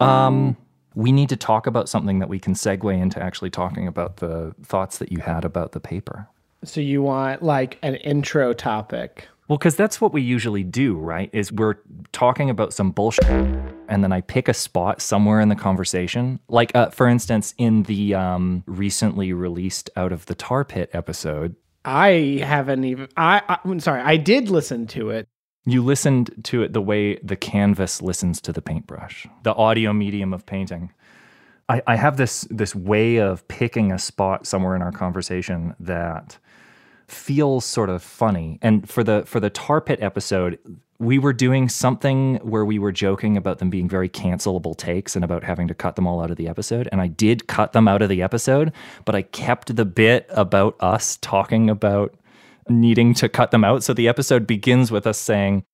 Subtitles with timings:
[0.00, 0.56] Um,
[0.94, 4.54] we need to talk about something that we can segue into actually talking about the
[4.62, 6.28] thoughts that you had about the paper.
[6.64, 9.28] So you want like an intro topic.
[9.48, 11.28] Well, because that's what we usually do, right?
[11.32, 11.76] Is we're
[12.12, 13.24] talking about some bullshit,
[13.88, 16.38] and then I pick a spot somewhere in the conversation.
[16.48, 21.56] Like, uh, for instance, in the um, recently released Out of the Tar Pit episode,
[21.84, 23.08] I haven't even.
[23.16, 24.02] I, I I'm sorry.
[24.02, 25.26] I did listen to it.
[25.66, 30.32] You listened to it the way the canvas listens to the paintbrush, the audio medium
[30.32, 30.92] of painting.
[31.68, 36.38] I, I have this this way of picking a spot somewhere in our conversation that
[37.06, 38.58] feels sort of funny.
[38.62, 40.58] And for the for the tar pit episode,
[40.98, 45.24] we were doing something where we were joking about them being very cancelable takes and
[45.24, 46.88] about having to cut them all out of the episode.
[46.92, 48.72] And I did cut them out of the episode,
[49.04, 52.14] but I kept the bit about us talking about
[52.70, 53.82] needing to cut them out.
[53.82, 55.64] So the episode begins with us saying,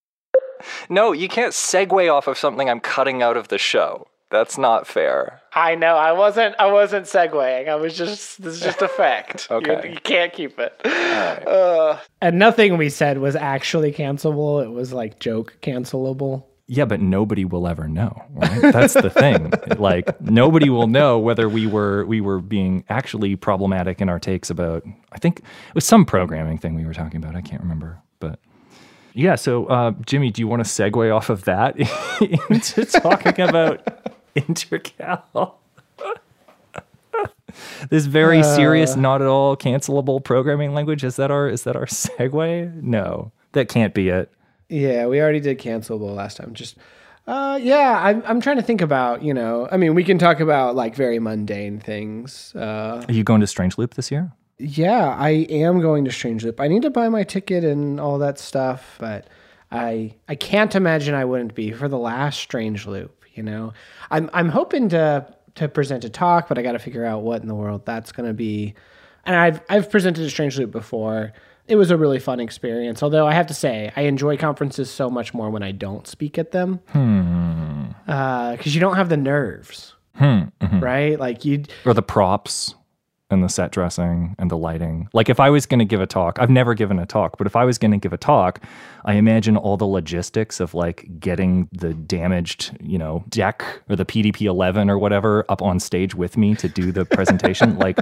[0.89, 4.09] No, you can't segue off of something I'm cutting out of the show.
[4.29, 5.41] That's not fair.
[5.53, 5.95] I know.
[5.95, 6.57] I wasn't.
[6.59, 7.69] I wasn't segueing.
[7.69, 8.43] I was just.
[8.43, 9.47] This is just a fact.
[9.57, 9.89] Okay.
[9.89, 10.75] You, you can't keep it.
[10.85, 14.65] Uh, and nothing we said was actually cancelable.
[14.65, 16.45] It was like joke cancelable.
[16.69, 18.73] Yeah, but nobody will ever know, right?
[18.73, 19.53] That's the thing.
[19.79, 24.49] Like nobody will know whether we were we were being actually problematic in our takes
[24.49, 27.37] about I think it was some programming thing we were talking about.
[27.37, 28.01] I can't remember.
[28.19, 28.39] But
[29.13, 31.79] yeah, so uh, Jimmy, do you want to segue off of that
[32.51, 33.87] into talking about
[34.37, 35.55] intercal?
[37.91, 41.05] this very serious, not at all cancelable programming language.
[41.05, 42.83] Is that our is that our segue?
[42.83, 43.31] No.
[43.53, 44.31] That can't be it.
[44.69, 46.53] Yeah, we already did cancelable last time.
[46.55, 46.77] Just,
[47.27, 49.23] uh, yeah, I'm I'm trying to think about.
[49.23, 52.53] You know, I mean, we can talk about like very mundane things.
[52.55, 54.33] Uh, Are you going to Strange Loop this year?
[54.59, 56.61] yeah, I am going to Strange Loop.
[56.63, 59.29] I need to buy my ticket and all that stuff, but
[59.71, 63.25] I I can't imagine I wouldn't be for the last Strange Loop.
[63.35, 63.73] You know,
[64.11, 65.27] I'm I'm hoping to
[65.57, 68.13] to present a talk, but I got to figure out what in the world that's
[68.13, 68.75] going to be.
[69.25, 71.33] And I've I've presented a Strange Loop before.
[71.69, 73.03] It was a really fun experience.
[73.03, 76.39] Although I have to say, I enjoy conferences so much more when I don't speak
[76.39, 77.87] at them, hmm.
[78.07, 80.25] uh, because you don't have the nerves, hmm,
[80.61, 80.81] mm-hmm.
[80.81, 81.19] right?
[81.19, 81.65] Like you.
[81.85, 82.75] or the props
[83.31, 85.09] and the set dressing and the lighting.
[85.13, 87.47] Like if I was going to give a talk, I've never given a talk, but
[87.47, 88.63] if I was going to give a talk,
[89.05, 94.05] I imagine all the logistics of like getting the damaged, you know, DEC or the
[94.05, 97.99] PDP 11 or whatever up on stage with me to do the presentation, like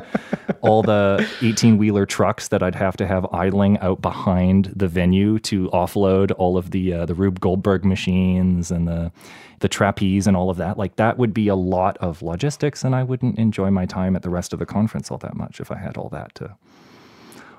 [0.60, 5.38] all the 18 wheeler trucks that I'd have to have idling out behind the venue
[5.40, 9.12] to offload all of the uh, the Rube Goldberg machines and the
[9.60, 10.78] the trapeze and all of that.
[10.78, 14.22] Like that would be a lot of logistics, and I wouldn't enjoy my time at
[14.22, 16.56] the rest of the conference all that much if I had all that to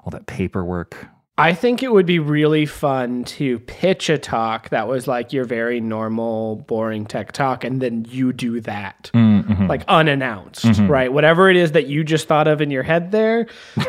[0.04, 1.08] all that paperwork.
[1.38, 5.44] I think it would be really fun to pitch a talk that was like your
[5.44, 9.68] very normal, boring tech talk, and then you do that, mm-hmm.
[9.68, 10.88] like unannounced, mm-hmm.
[10.88, 11.12] right?
[11.12, 13.48] Whatever it is that you just thought of in your head there,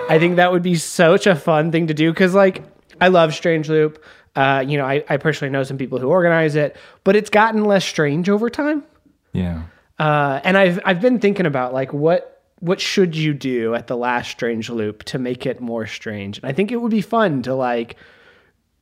[0.09, 2.65] I think that would be such a fun thing to do because, like,
[3.01, 4.05] I love Strange Loop.
[4.37, 7.65] Uh, you know, I, I personally know some people who organize it, but it's gotten
[7.65, 8.85] less strange over time.
[9.33, 9.63] Yeah.
[9.99, 13.97] Uh, and I've I've been thinking about like what what should you do at the
[13.97, 16.39] last strange loop to make it more strange.
[16.39, 17.97] And I think it would be fun to like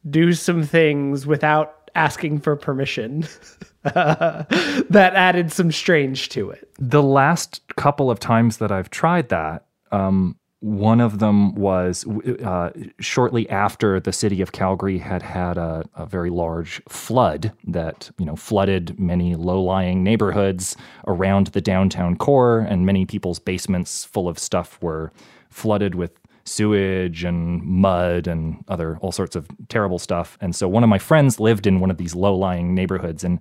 [0.08, 3.26] do some things without asking for permission
[3.82, 6.68] that added some strange to it.
[6.78, 12.06] The last couple of times that I've tried that, um, one of them was
[12.42, 18.10] uh, shortly after the city of Calgary had had a, a very large flood that
[18.16, 20.74] you know flooded many low-lying neighborhoods
[21.06, 25.12] around the downtown core, and many people's basements full of stuff were
[25.50, 26.12] flooded with
[26.44, 30.38] sewage and mud and other all sorts of terrible stuff.
[30.40, 33.38] And so one of my friends lived in one of these low-lying neighborhoods, and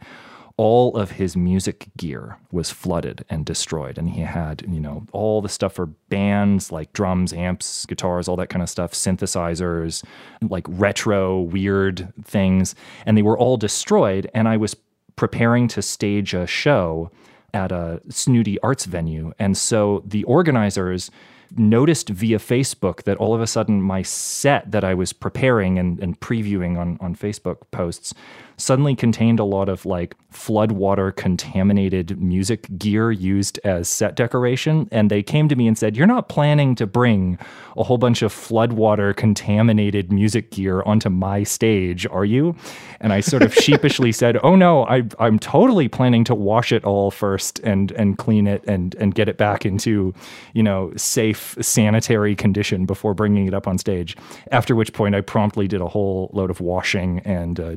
[0.56, 3.97] all of his music gear was flooded and destroyed.
[3.97, 8.36] And he had you know all the stuff for bands like drums amps guitars all
[8.36, 10.03] that kind of stuff synthesizers
[10.41, 12.75] like retro weird things.
[13.06, 14.30] And they were all destroyed.
[14.34, 14.75] And i was
[15.16, 17.12] preparing to stage a show
[17.53, 19.32] at a snooty arts venue.
[19.38, 21.11] And so the organizers
[21.55, 26.00] noticed via Facebook that all of a sudden my set that I was preparing and,
[26.00, 28.14] and previewing on, on Facebook posts
[28.58, 34.88] suddenly contained a lot of like floodwater contaminated music gear used as set decoration.
[34.91, 37.38] And they came to me and said, You're not planning to bring
[37.78, 42.55] a whole bunch of floodwater contaminated music gear onto my stage, are you?
[43.00, 46.84] And I sort of sheepishly said, Oh no, I, I'm totally planning to wash it
[46.84, 50.14] all first and and clean it and and get it back into,
[50.53, 54.17] you know, safe sanitary condition before bringing it up on stage.
[54.52, 57.76] After which point, I promptly did a whole load of washing and uh,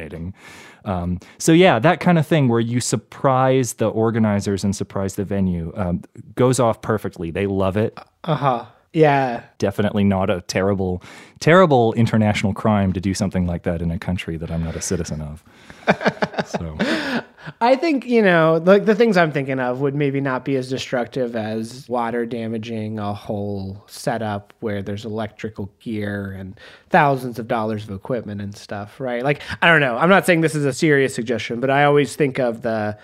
[0.00, 0.32] decontaminating.
[0.84, 5.24] Um, so yeah, that kind of thing where you surprise the organizers and surprise the
[5.24, 6.02] venue um,
[6.34, 7.30] goes off perfectly.
[7.30, 7.98] They love it.
[8.24, 8.66] Uh huh.
[8.92, 9.44] Yeah.
[9.58, 11.02] Definitely not a terrible,
[11.38, 14.80] terrible international crime to do something like that in a country that I'm not a
[14.80, 15.44] citizen of.
[16.46, 16.76] so
[17.60, 20.68] I think, you know, like the things I'm thinking of would maybe not be as
[20.68, 26.58] destructive as water damaging a whole setup where there's electrical gear and
[26.90, 29.22] thousands of dollars of equipment and stuff, right?
[29.22, 29.96] Like, I don't know.
[29.98, 32.98] I'm not saying this is a serious suggestion, but I always think of the.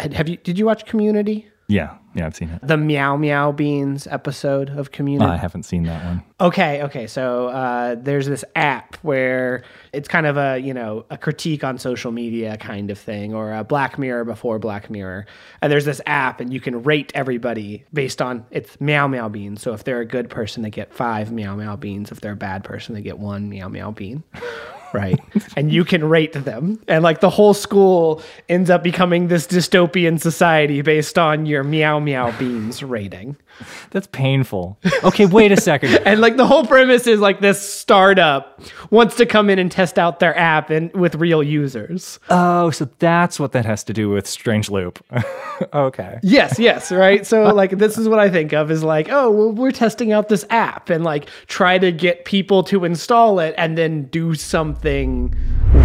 [0.00, 1.48] Have you, did you watch Community?
[1.70, 2.66] Yeah, yeah, I've seen it.
[2.66, 5.30] The Meowmeowbeenz episode of Community?
[5.30, 6.22] I haven't seen that one.
[6.40, 7.06] Okay, okay.
[7.06, 11.76] So uh, there's this app where it's kind of a you know a critique on
[11.76, 15.26] social media kind of thing, or a Black Mirror before Black Mirror.
[15.60, 19.58] And there's this app, and you can rate everybody based on it's meowmeowbeenz.
[19.58, 22.10] So if they're a good person, they get five meowmeowbeenz.
[22.10, 24.22] If they're a bad person, they get one meow meow bean.
[24.92, 25.20] Right.
[25.56, 26.80] and you can rate them.
[26.88, 32.88] And like the whole school ends up becoming this dystopian society based on your meowmeowbeenz
[32.88, 33.36] rating.
[33.90, 34.78] That's painful.
[35.04, 35.98] Okay, wait a second.
[36.08, 38.60] And like the whole premise is like this startup
[38.90, 42.18] wants to come in and test out their app and with real users.
[42.30, 45.04] Oh, so that's what that has to do with Strange Loop.
[45.74, 46.18] okay.
[46.22, 47.26] Yes, yes, right.
[47.26, 50.28] So like this is what I think of is like, oh, well, we're testing out
[50.28, 55.34] this app and like try to get people to install it and then do something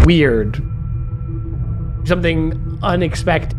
[0.04, 0.56] weird.
[2.06, 3.58] Something unexpected.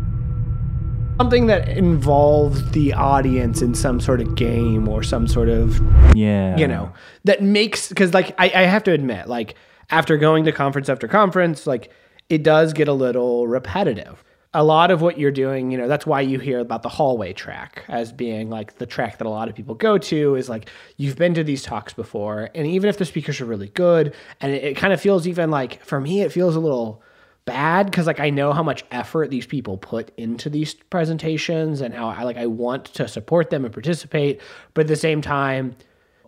[1.18, 5.80] Something that involves the audience in some sort of game or some sort of
[6.14, 6.56] Yeah.
[6.58, 6.92] you know
[7.24, 9.54] that makes because like I, I have to admit like
[9.90, 11.90] after going to conference after conference like
[12.28, 14.22] it does get a little repetitive
[14.52, 17.32] a lot of what you're doing you know that's why you hear about the hallway
[17.32, 20.68] track as being like the track that a lot of people go to is like
[20.98, 24.52] you've been to these talks before and even if the speakers are really good and
[24.52, 27.02] it, it kind of feels even like for me it feels a little
[27.46, 31.94] bad because like I know how much effort these people put into these presentations and
[31.94, 34.40] how I like I want to support them and participate,
[34.74, 35.74] but at the same time,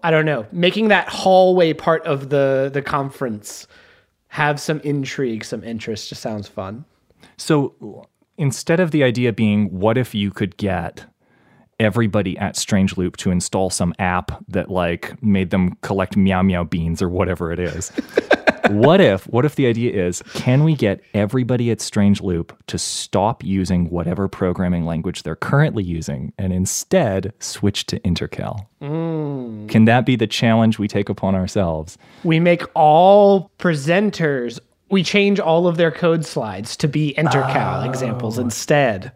[0.03, 3.67] I don't know, making that hallway part of the the conference
[4.29, 6.85] have some intrigue, some interest just sounds fun.
[7.37, 8.07] So
[8.37, 11.07] instead of the idea being, what if you could get
[11.79, 17.09] everybody at Strange Loop to install some app that like made them collect meowmeowbeenz or
[17.09, 17.91] whatever it is?
[18.71, 22.79] what if what if the idea is can we get everybody at Strange Loop to
[22.79, 28.67] stop using whatever programming language they're currently using and instead switch to Intercal?
[28.83, 29.69] Mm.
[29.69, 31.99] Can that be the challenge we take upon ourselves?
[32.25, 34.59] We make all presenters
[34.91, 37.85] we change all of their code slides to be intercal ah.
[37.85, 39.13] examples instead.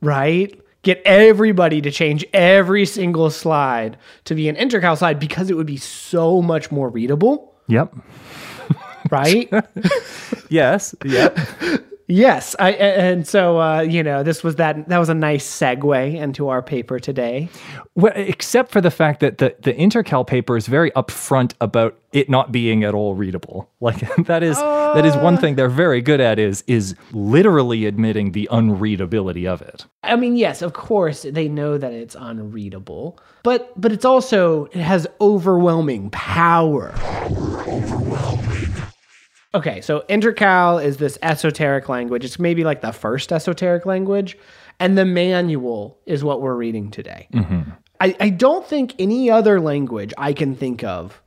[0.00, 0.60] Right?
[0.84, 5.66] Get everybody to change every single slide to be an intercal slide because it would
[5.66, 7.94] be so much more readable, Yep.
[9.10, 9.50] right?
[10.50, 10.94] Yes.
[11.04, 11.38] Yep.
[12.06, 12.76] yes, I a-
[13.12, 16.62] and so uh, you know, this was that that was a nice segue into our
[16.62, 17.48] paper today.
[17.94, 22.28] Well, except for the fact that the, the Intercal paper is very upfront about it
[22.28, 23.70] not being at all readable.
[23.84, 28.32] Like that is that is one thing they're very good at is is literally admitting
[28.32, 29.84] the unreadability of it.
[30.02, 34.76] I mean, yes, of course they know that it's unreadable, but but it's also it
[34.80, 36.94] has overwhelming power.
[39.54, 42.24] Okay, so intercal is this esoteric language.
[42.24, 44.36] It's maybe like the first esoteric language,
[44.80, 47.28] and the manual is what we're reading today.
[47.32, 47.70] Mm-hmm.
[48.00, 51.22] I, I don't think any other language I can think of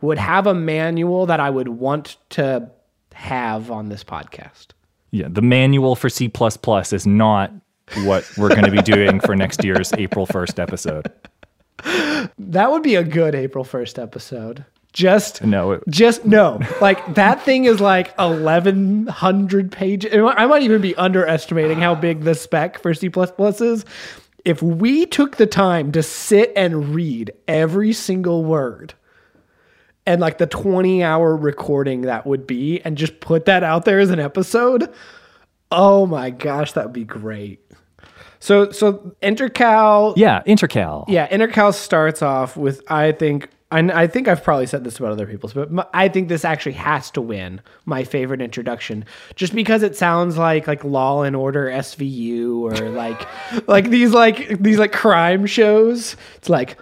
[0.00, 2.68] would have a manual that I would want to
[3.14, 4.68] have on this podcast.
[5.10, 6.30] Yeah, the manual for C
[6.92, 7.52] is not
[8.04, 11.10] what we're going to be doing for next year's April 1st episode.
[12.38, 14.64] That would be a good April 1st episode.
[14.92, 16.60] Just No, it- just no.
[16.80, 20.12] Like that thing is like 1100 pages.
[20.14, 23.10] I might even be underestimating how big the spec for C++
[23.60, 23.84] is.
[24.44, 28.94] If we took the time to sit and read every single word
[30.06, 33.98] and like the 20 hour recording that would be and just put that out there
[33.98, 34.90] as an episode,
[35.70, 37.60] oh my gosh, that would be great.
[38.40, 41.04] So so Intercal Yeah, Intercal.
[41.08, 45.12] yeah, Intercal starts off with I think and I think I've probably said this about
[45.12, 49.82] other people's, but I think this actually has to win my favorite introduction, just because
[49.82, 53.28] it sounds like like Law and Order SVU or like
[53.68, 56.16] like these like these like crime shows.
[56.36, 56.78] It's like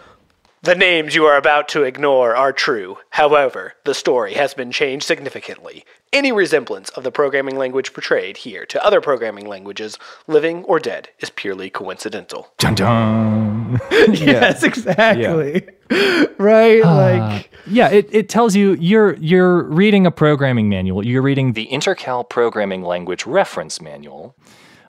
[0.67, 2.99] The names you are about to ignore are true.
[3.11, 5.85] However, the story has been changed significantly.
[6.13, 9.97] Any resemblance of the programming language portrayed here to other programming languages,
[10.27, 12.49] living or dead, is purely coincidental.
[12.59, 13.81] Dun dun.
[14.13, 15.69] Yes, exactly.
[15.89, 16.25] Yeah.
[16.39, 16.83] right?
[16.83, 21.07] like Yeah, it, it tells you you're you're reading a programming manual.
[21.07, 24.35] You're reading the Intercal Programming Language Reference Manual,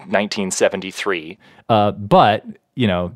[0.08, 1.38] 1973.
[1.70, 2.44] Uh, but
[2.78, 3.12] you know,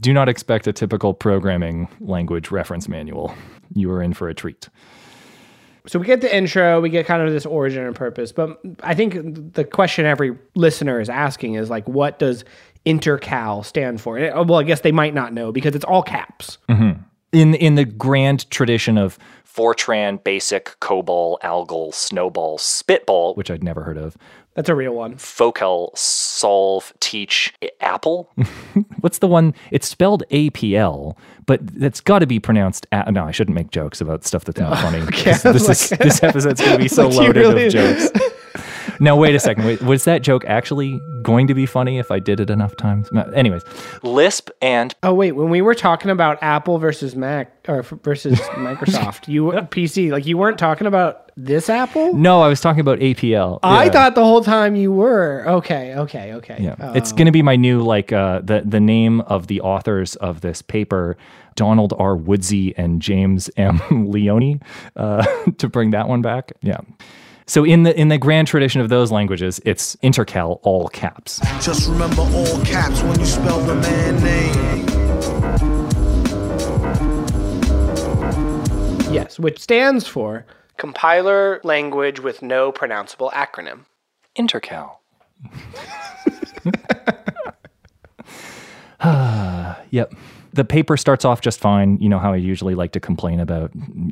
[0.00, 3.32] do not expect a typical programming language reference manual.
[3.72, 4.68] You are in for a treat.
[5.86, 8.94] so we get the intro, we get kind of this origin and purpose, but I
[8.94, 12.44] think the question every listener is asking is like, what does
[12.84, 14.18] intercal stand for?
[14.18, 16.58] Well, I guess they might not know because it's all caps.
[16.68, 17.00] Mm-hmm.
[17.32, 19.18] in in the grand tradition of
[19.56, 24.16] Fortran, Basic, COBOL, Algol, SNOBOL, SPITBOL, which I'd never heard of,
[24.56, 25.16] That's a real one.
[25.18, 28.32] Focal, Solve, Teach, Apple.
[29.00, 29.54] What's the one?
[29.70, 32.86] It's spelled APL, but it's got to be pronounced.
[32.90, 35.00] A- no, I shouldn't make jokes about stuff that's not funny.
[35.00, 38.08] This, this is this episode's going to be so Like loaded really- of jokes.
[39.00, 39.64] Now wait a second.
[39.64, 43.08] Wait, was that joke actually going to be funny if I did it enough times?
[43.34, 43.62] Anyways,
[44.02, 49.28] Lisp and Oh wait, when we were talking about Apple versus Mac or versus Microsoft,
[49.28, 52.14] you PC, like you weren't talking about this Apple?
[52.14, 53.58] no, I was talking about APL.
[53.62, 53.90] I Yeah.
[53.90, 55.44] thought the whole time you were.
[55.46, 56.56] Okay, okay, okay.
[56.60, 56.92] Yeah, Oh.
[56.94, 60.40] it's going to be my new like uh, the the name of the authors of
[60.40, 61.16] this paper,
[61.54, 62.16] Donald R.
[62.16, 63.80] Woodsey and James M.
[64.10, 64.60] Leone,
[64.96, 65.26] uh,
[65.58, 66.52] to bring that one back.
[66.62, 66.78] Yeah.
[67.48, 71.40] So in the in the grand tradition of those languages, it's intercal all caps.
[71.60, 74.86] Just remember all caps when you spell the man name.
[79.12, 80.44] yes, which stands for
[80.76, 83.84] compiler language with no pronounceable acronym.
[84.36, 84.96] Intercal.
[89.90, 90.12] yep.
[90.56, 91.98] The paper starts off just fine.
[91.98, 93.70] You know how I usually like to complain about,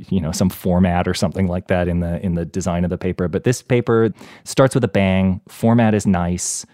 [0.09, 2.99] you know, some format or something like that in the in the design of the
[2.99, 3.29] paper.
[3.29, 4.13] But this paper
[4.45, 5.41] starts with a bang.
[5.49, 6.67] Format is nice.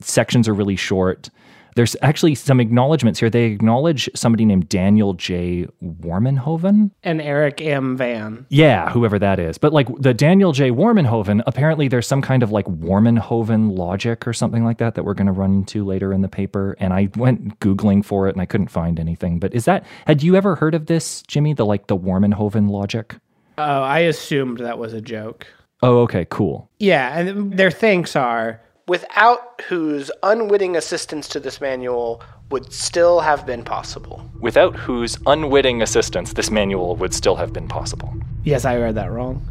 [0.00, 1.30] Sections are really short.
[1.74, 3.30] There's actually some acknowledgments here.
[3.30, 5.66] They acknowledge somebody named Daniel J.
[5.82, 6.90] Warmenhoven.
[7.02, 7.96] And Eric M.
[7.96, 8.46] Van.
[8.48, 9.58] Yeah, whoever that is.
[9.58, 10.70] But like the Daniel J.
[10.70, 15.14] Warmenhoven, apparently there's some kind of like Warmenhoven logic or something like that that we're
[15.14, 16.76] going to run into later in the paper.
[16.78, 19.38] And I went Googling for it and I couldn't find anything.
[19.38, 21.54] But is that, had you ever heard of this, Jimmy?
[21.54, 23.16] The like the Warmenhoven logic?
[23.58, 25.46] Oh, I assumed that was a joke.
[25.82, 26.70] Oh, okay, cool.
[26.78, 33.46] Yeah, and their thanks are without whose unwitting assistance to this manual would still have
[33.46, 34.30] been possible.
[34.40, 38.14] Without whose unwitting assistance this manual would still have been possible.
[38.44, 39.42] Yes, I read that wrong.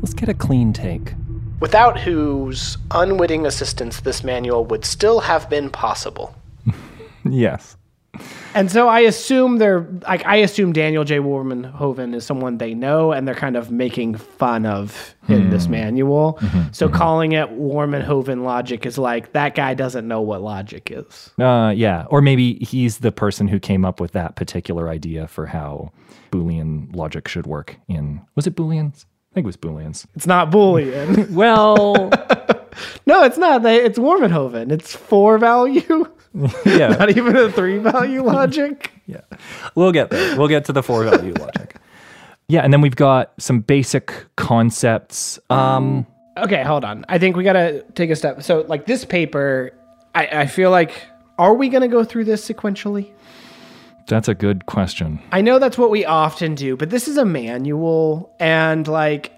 [0.00, 1.14] Let's get a clean take.
[1.60, 6.34] Without whose unwitting assistance this manual would still have been possible.
[7.26, 7.78] Yes.
[8.54, 11.18] And so I assume they're like I assume Daniel J.
[11.18, 15.72] Warmenhoven is someone they know and they're kind of making fun of in this hmm.
[15.72, 16.38] manual.
[16.40, 16.72] Mm-hmm.
[16.72, 16.96] so mm-hmm.
[16.96, 21.30] calling it Warmenhoven logic is like that guy doesn't know what logic is.
[21.38, 22.04] Uh, yeah.
[22.10, 25.92] Or maybe he's the person who came up with that particular idea for how
[26.30, 29.06] Boolean logic should work in, was it Booleans?
[29.32, 30.06] I think it was Booleans.
[30.14, 31.30] It's not Boolean.
[31.34, 31.94] Well,
[33.06, 33.64] no, it's not.
[33.66, 34.70] It's Warmenhoven.
[34.70, 36.06] It's four value,
[36.66, 38.90] yeah, not even a three value logic.
[39.06, 39.20] yeah.
[39.74, 40.36] We'll get there.
[40.38, 41.76] We'll get to the four value logic.
[42.48, 45.38] Yeah, and then we've got some basic concepts.
[45.50, 47.04] Um, Okay, hold on.
[47.08, 48.42] I think we gotta take a step.
[48.42, 49.70] So, like this paper,
[50.16, 51.06] I, I feel like,
[51.38, 53.10] are we gonna go through this sequentially?
[54.06, 55.18] that's a good question.
[55.32, 59.32] I know that's what we often do, but this is a manual, and like,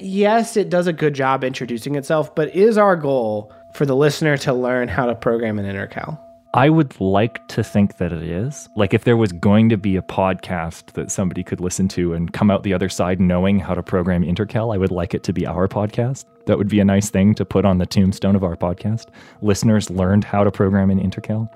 [0.00, 4.36] yes, it does a good job introducing itself, but is our goal for the listener
[4.38, 6.18] to learn how to program an intercal?
[6.54, 8.70] I would like to think that it is.
[8.74, 12.32] Like, if there was going to be a podcast that somebody could listen to and
[12.32, 15.32] come out the other side knowing how to program Intercal, I would like it to
[15.34, 16.24] be our podcast.
[16.46, 19.08] That would be a nice thing to put on the tombstone of our podcast.
[19.42, 21.50] Listeners learned how to program in Intercal.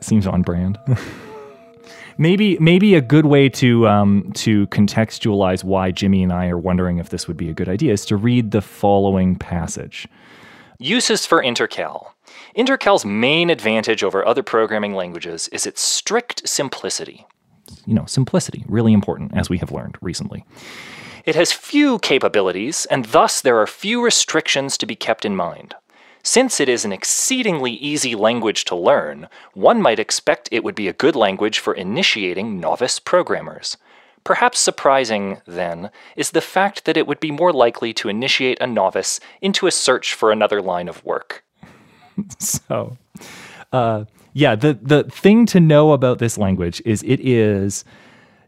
[0.02, 0.78] Seems on brand.
[2.18, 6.98] maybe, maybe a good way to um, to contextualize why Jimmy and I are wondering
[6.98, 10.06] if this would be a good idea is to read the following passage.
[10.78, 12.13] Uses for Intercal.
[12.54, 17.26] Intercal's main advantage over other programming languages is its strict simplicity.
[17.84, 20.44] You know, simplicity, really important, as we have learned recently.
[21.24, 25.74] It has few capabilities, and thus there are few restrictions to be kept in mind.
[26.22, 30.86] Since it is an exceedingly easy language to learn, one might expect it would be
[30.86, 33.76] a good language for initiating novice programmers.
[34.22, 38.66] Perhaps surprising, then, is the fact that it would be more likely to initiate a
[38.66, 41.44] novice into a search for another line of work.
[42.38, 42.96] so,
[43.72, 44.04] uh,
[44.34, 47.84] Yeah, the the thing to know about this language is it is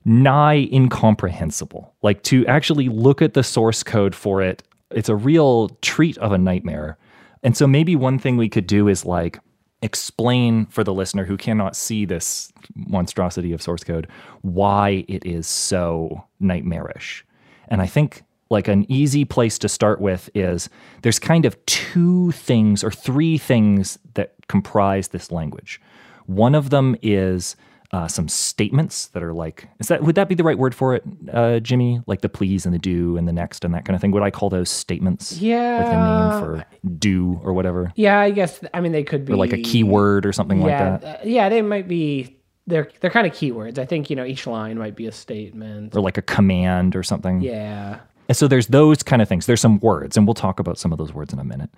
[0.04, 1.94] nigh incomprehensible.
[2.02, 6.32] Like to actually look at the source code for it, it's a real treat of
[6.32, 6.98] a nightmare.
[7.44, 9.40] And so maybe one thing we could do is like
[9.82, 14.08] explain for the listener who cannot see this monstrosity of source code
[14.42, 17.24] why it is so nightmarish.
[17.68, 20.68] And I think like an easy place to start with is
[21.02, 25.80] there's kind of two things or three things that comprise this language.
[26.26, 27.56] One of them is
[27.92, 30.94] uh, some statements that are like is that would that be the right word for
[30.94, 32.00] it, uh, Jimmy?
[32.06, 34.10] Like the please and the do and the next and that kind of thing.
[34.10, 35.38] Would I call those statements?
[35.40, 35.78] Yeah.
[35.78, 36.66] With a name for
[36.98, 38.60] do or whatever, Yeah, I guess.
[38.74, 41.28] I mean, they could be or like a keyword or something Yeah, like that, uh,
[41.28, 42.36] yeah, they might be.
[42.68, 43.78] They're they're kind of keywords.
[43.78, 45.94] I think you know each line might be a statement.
[45.94, 47.40] or like a command or something.
[47.40, 48.00] Yeah.
[48.28, 49.46] And so there's those kind of things.
[49.46, 51.70] There's some words, and we'll talk about some of those words in a minute.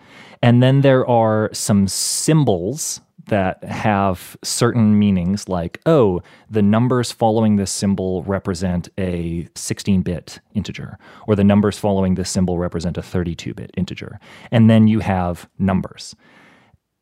[0.43, 7.57] And then there are some symbols that have certain meanings, like, oh, the numbers following
[7.57, 13.03] this symbol represent a 16 bit integer, or the numbers following this symbol represent a
[13.03, 14.19] 32 bit integer.
[14.51, 16.17] And then you have numbers.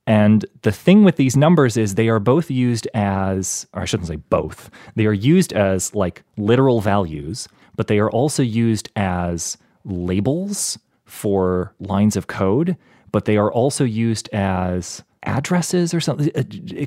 [0.09, 4.09] And the thing with these numbers is they are both used as, or I shouldn't
[4.09, 9.57] say both, they are used as like literal values, but they are also used as
[9.85, 12.77] labels for lines of code,
[13.13, 16.31] but they are also used as addresses or something.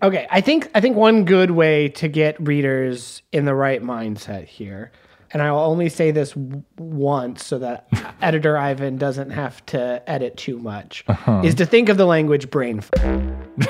[0.03, 4.45] Okay, I think I think one good way to get readers in the right mindset
[4.45, 4.91] here,
[5.31, 7.87] and I'll only say this w- once so that
[8.21, 11.41] editor Ivan doesn't have to edit too much, Uh-huh.
[11.43, 12.89] is to think of the language brain f-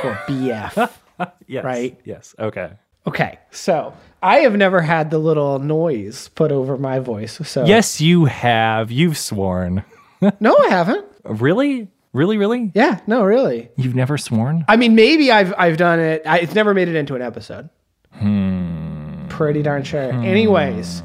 [0.04, 0.92] or BF.
[1.48, 1.64] yes.
[1.66, 2.00] Right.
[2.06, 2.36] Yes.
[2.40, 2.72] Okay.
[3.08, 7.40] Okay, so I have never had the little noise put over my voice.
[7.48, 8.92] So Yes, you have.
[8.92, 9.84] You've sworn.
[10.40, 11.06] no, I haven't.
[11.24, 11.88] Really?
[12.12, 12.38] Really?
[12.38, 12.72] Really?
[12.74, 13.70] Yeah, no, really.
[13.76, 14.66] You've never sworn?
[14.68, 16.24] I mean, maybe I've I've done it.
[16.26, 17.70] I, it's never made it into an episode.
[18.14, 19.28] Hmm.
[19.28, 20.12] Pretty darn sure.
[20.12, 21.04] Anyways,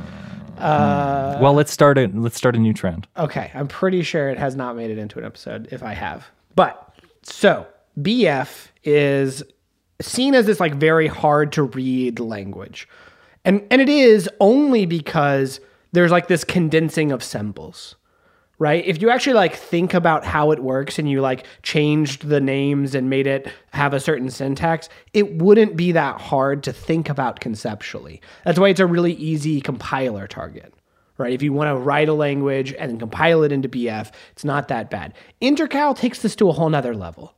[0.59, 3.07] well, let's start a let's start a new trend.
[3.17, 5.69] okay, I'm pretty sure it has not made it into an episode.
[5.71, 7.67] If I have, but so
[8.01, 9.43] BF is
[10.01, 12.89] seen as this like very hard to read language,
[13.45, 15.61] and and it is only because
[15.93, 17.97] there's like this condensing of symbols.
[18.59, 18.85] right?
[18.87, 22.95] If you actually like think about how it works and you like changed the names
[22.95, 27.41] and made it have a certain syntax, it wouldn't be that hard to think about
[27.41, 28.21] conceptually.
[28.45, 30.73] That's why it's a really easy compiler target.
[31.17, 31.33] Right?
[31.33, 34.91] If you want to write a language and compile it into BF, it's not that
[34.91, 35.15] bad.
[35.41, 37.37] Intercal takes this to a whole nother level.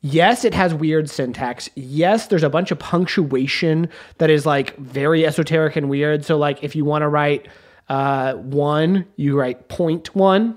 [0.00, 1.68] Yes, it has weird syntax.
[1.74, 6.24] Yes, there's a bunch of punctuation that is like very esoteric and weird.
[6.24, 7.48] So, like, if you want to write
[7.88, 10.56] uh, one, you write point one.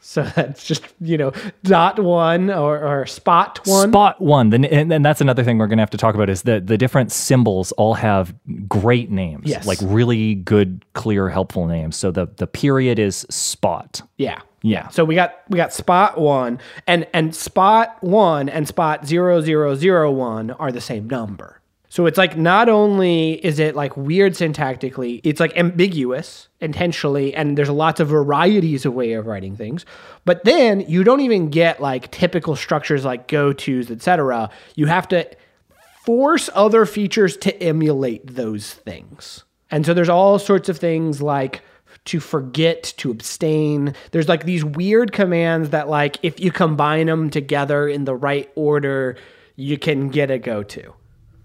[0.00, 1.32] So that's just, you know,
[1.64, 3.90] dot one or, or spot one.
[3.90, 6.30] Spot one, then and, and that's another thing we're going to have to talk about
[6.30, 8.32] is that the different symbols all have
[8.68, 9.66] great names, Yes.
[9.66, 11.96] like really good, clear, helpful names.
[11.96, 14.00] So the the period is spot.
[14.16, 14.40] Yeah.
[14.62, 14.88] Yeah.
[14.88, 19.74] So we got we got spot one and and spot one and spot zero zero
[19.74, 21.60] zero one are the same number.
[21.90, 27.56] So it's like not only is it like weird syntactically, it's like ambiguous intentionally, and
[27.56, 29.86] there's lots of varieties of way of writing things.
[30.24, 34.50] But then you don't even get like typical structures like go tos, etc.
[34.74, 35.30] You have to
[36.04, 39.44] force other features to emulate those things.
[39.70, 41.62] And so there's all sorts of things like
[42.08, 43.94] to forget, to abstain.
[44.12, 48.50] There's like these weird commands that like if you combine them together in the right
[48.54, 49.16] order,
[49.56, 50.94] you can get a go to.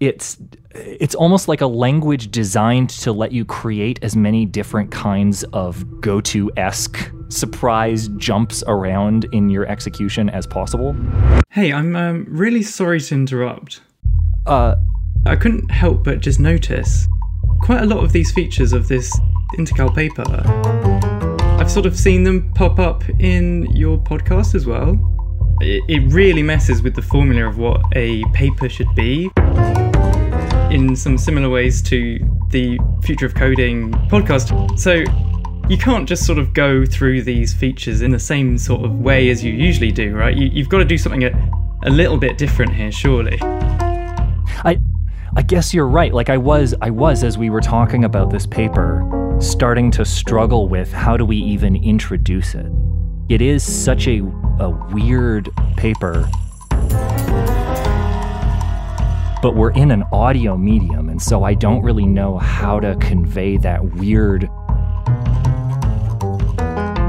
[0.00, 0.38] It's
[0.70, 6.00] it's almost like a language designed to let you create as many different kinds of
[6.00, 10.96] go-to esque surprise jumps around in your execution as possible.
[11.50, 13.82] Hey, I'm um, really sorry to interrupt.
[14.46, 14.74] Uh,
[15.26, 17.06] I couldn't help but just notice
[17.60, 19.18] quite a lot of these features of this
[19.56, 20.24] Intercal paper.
[21.60, 24.98] I've sort of seen them pop up in your podcast as well.
[25.60, 29.30] It, really messes with the formula of what a paper should be
[30.74, 32.18] in some similar ways to
[32.50, 34.78] the Future of Coding podcast.
[34.78, 35.04] So
[35.68, 39.30] you can't just sort of go through these features in the same sort of way
[39.30, 40.36] as you usually do, right?
[40.36, 41.30] You, you've got to do something a,
[41.84, 43.38] a little bit different here, surely.
[43.40, 44.78] I
[45.36, 46.14] I guess you're right.
[46.14, 50.68] Like I was I was as we were talking about this paper starting to struggle
[50.68, 52.70] with how do we even introduce it.
[53.28, 54.20] It is such a
[54.60, 56.28] a weird paper.
[59.42, 63.56] But we're in an audio medium and so I don't really know how to convey
[63.56, 64.48] that weird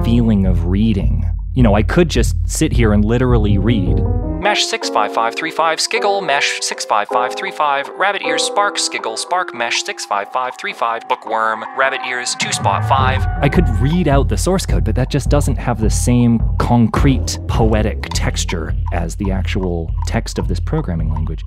[0.04, 1.30] feeling of reading.
[1.54, 4.00] You know, I could just sit here and literally read
[4.46, 12.36] Mesh 65535, Skiggle, Mesh 65535, Rabbit Ears, Spark, Skiggle, Spark, Mesh 65535, Bookworm, Rabbit Ears,
[12.36, 13.26] 2 Spot 5.
[13.42, 17.40] I could read out the source code, but that just doesn't have the same concrete,
[17.48, 21.44] poetic texture as the actual text of this programming language.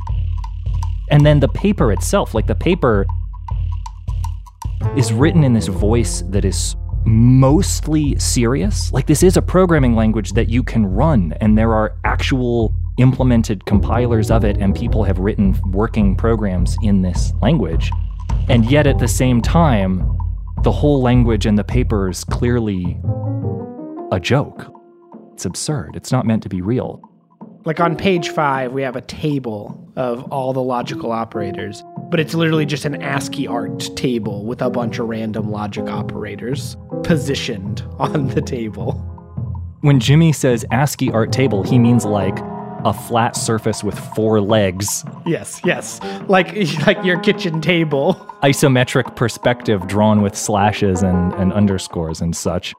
[1.08, 3.06] And then the paper itself, like the paper
[4.96, 8.92] is written in this voice that is mostly serious.
[8.92, 13.64] Like, this is a programming language that you can run, and there are actual implemented
[13.64, 17.90] compilers of it, and people have written working programs in this language.
[18.48, 20.18] And yet, at the same time,
[20.62, 22.98] the whole language and the paper is clearly
[24.10, 24.66] a joke.
[25.32, 25.94] It's absurd.
[25.94, 27.00] It's not meant to be real.
[27.64, 32.34] Like on page five, we have a table of all the logical operators, but it's
[32.34, 38.28] literally just an ASCII art table with a bunch of random logic operators positioned on
[38.28, 38.92] the table.
[39.82, 42.38] When Jimmy says ASCII art table, he means like
[42.84, 45.04] a flat surface with four legs.
[45.26, 46.00] Yes, yes.
[46.28, 46.54] Like
[46.86, 48.14] like your kitchen table.
[48.42, 52.74] Isometric perspective drawn with slashes and, and underscores and such,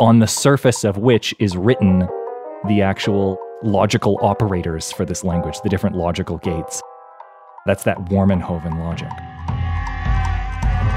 [0.00, 2.08] on the surface of which is written
[2.68, 6.82] the actual logical operators for this language, the different logical gates.
[7.66, 9.10] That's that Warmenhoven logic.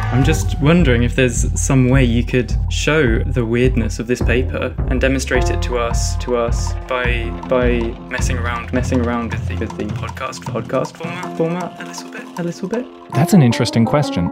[0.09, 4.73] I'm just wondering if there's some way you could show the weirdness of this paper
[4.89, 9.55] and demonstrate it to us to us by by messing around messing around with the,
[9.57, 12.85] with the podcast podcast format format a little bit a little bit.
[13.11, 14.29] That's an interesting question.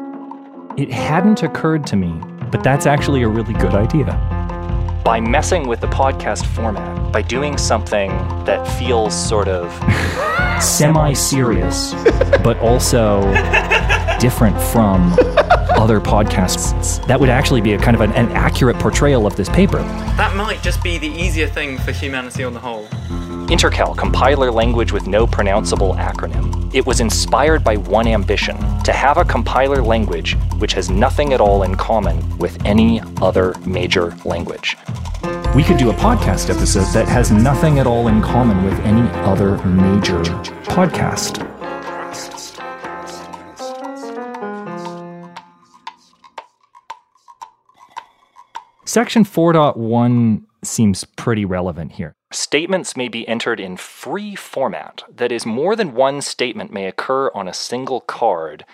[0.78, 2.14] It hadn't occurred to me,
[2.52, 4.06] but that's actually a really good idea.
[5.04, 8.12] By messing with the podcast format, by doing something
[8.46, 9.70] that feels sort of
[10.62, 11.94] semi serious,
[12.44, 13.22] but also
[14.20, 15.14] different from
[15.78, 19.50] other podcasts, that would actually be a kind of an, an accurate portrayal of this
[19.50, 19.80] paper.
[20.18, 22.88] That might just be the easier thing for humanity on the whole.
[23.48, 26.74] Intercal, compiler language with no pronounceable acronym.
[26.74, 31.42] It was inspired by one ambition to have a compiler language which has nothing at
[31.42, 34.78] all in common with any other major language.
[35.56, 39.08] We could do a podcast episode that has nothing at all in common with any
[39.24, 40.20] other major
[40.66, 41.42] podcast.
[48.86, 52.16] Section 4.1 seems pretty relevant here.
[52.32, 57.30] Statements may be entered in free format, that is, more than one statement may occur
[57.34, 58.66] on a single card,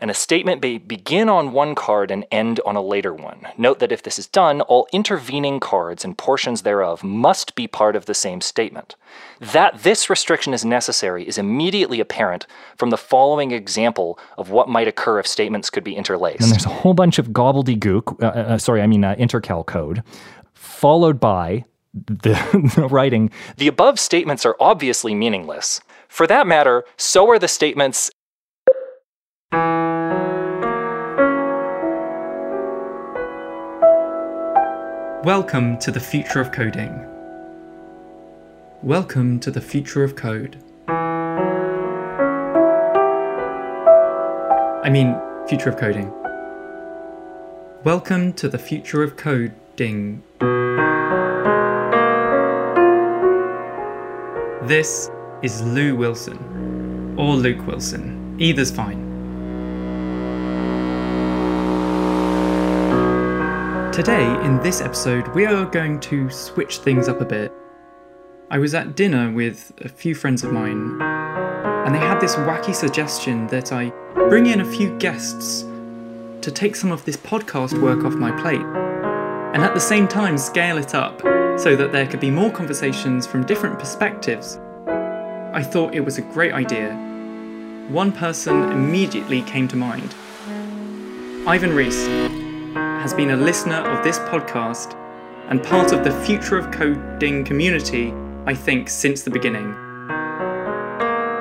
[0.00, 3.46] and a statement may begin on one card and end on a later one.
[3.56, 7.96] Note that if this is done, all intervening cards and portions thereof must be part
[7.96, 8.96] of the same statement.
[9.40, 14.88] That this restriction is necessary is immediately apparent from the following example of what might
[14.88, 16.42] occur if statements could be interlaced.
[16.42, 20.02] And there's a whole bunch of gobbledygook, uh, uh, sorry, I mean uh, intercal code,
[20.54, 23.30] followed by the, the writing.
[23.56, 25.80] The above statements are obviously meaningless.
[26.08, 28.10] For that matter, so are the statements
[35.26, 37.04] Welcome to the future of coding.
[38.80, 40.62] Welcome to the future of code.
[44.84, 46.12] I mean, future of coding.
[47.82, 50.22] Welcome to the future of coding.
[54.68, 55.10] This
[55.42, 58.36] is Lu Wilson, or Luke Wilson.
[58.38, 59.05] Either's fine.
[63.96, 67.50] Today, in this episode, we are going to switch things up a bit.
[68.50, 72.74] I was at dinner with a few friends of mine, and they had this wacky
[72.74, 73.88] suggestion that I
[74.28, 75.62] bring in a few guests
[76.42, 80.36] to take some of this podcast work off my plate, and at the same time
[80.36, 81.22] scale it up
[81.58, 84.58] so that there could be more conversations from different perspectives.
[85.54, 86.92] I thought it was a great idea.
[87.88, 90.14] One person immediately came to mind
[91.46, 92.06] Ivan Reese
[92.76, 94.94] has been a listener of this podcast
[95.48, 98.12] and part of the Future of Coding community,
[98.46, 99.74] I think, since the beginning.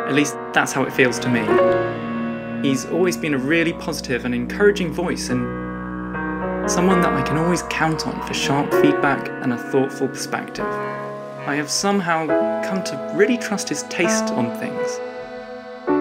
[0.08, 2.68] At least that's how it feels to me.
[2.68, 7.64] He's always been a really positive and encouraging voice and someone that I can always
[7.64, 10.66] count on for sharp feedback and a thoughtful perspective.
[10.66, 12.28] I have somehow
[12.64, 15.00] come to really trust his taste on things.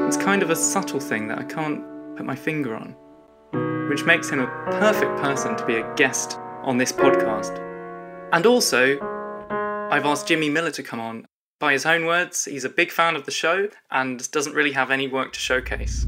[0.06, 1.82] It's kind of a subtle thing that I can't
[2.16, 2.96] put my finger on
[3.88, 4.46] which makes him a
[4.80, 7.58] perfect person to be a guest on this podcast.
[8.32, 8.98] And also,
[9.90, 11.26] I've asked Jimmy Miller to come on.
[11.60, 14.90] By his own words, he's a big fan of the show and doesn't really have
[14.90, 16.06] any work to showcase.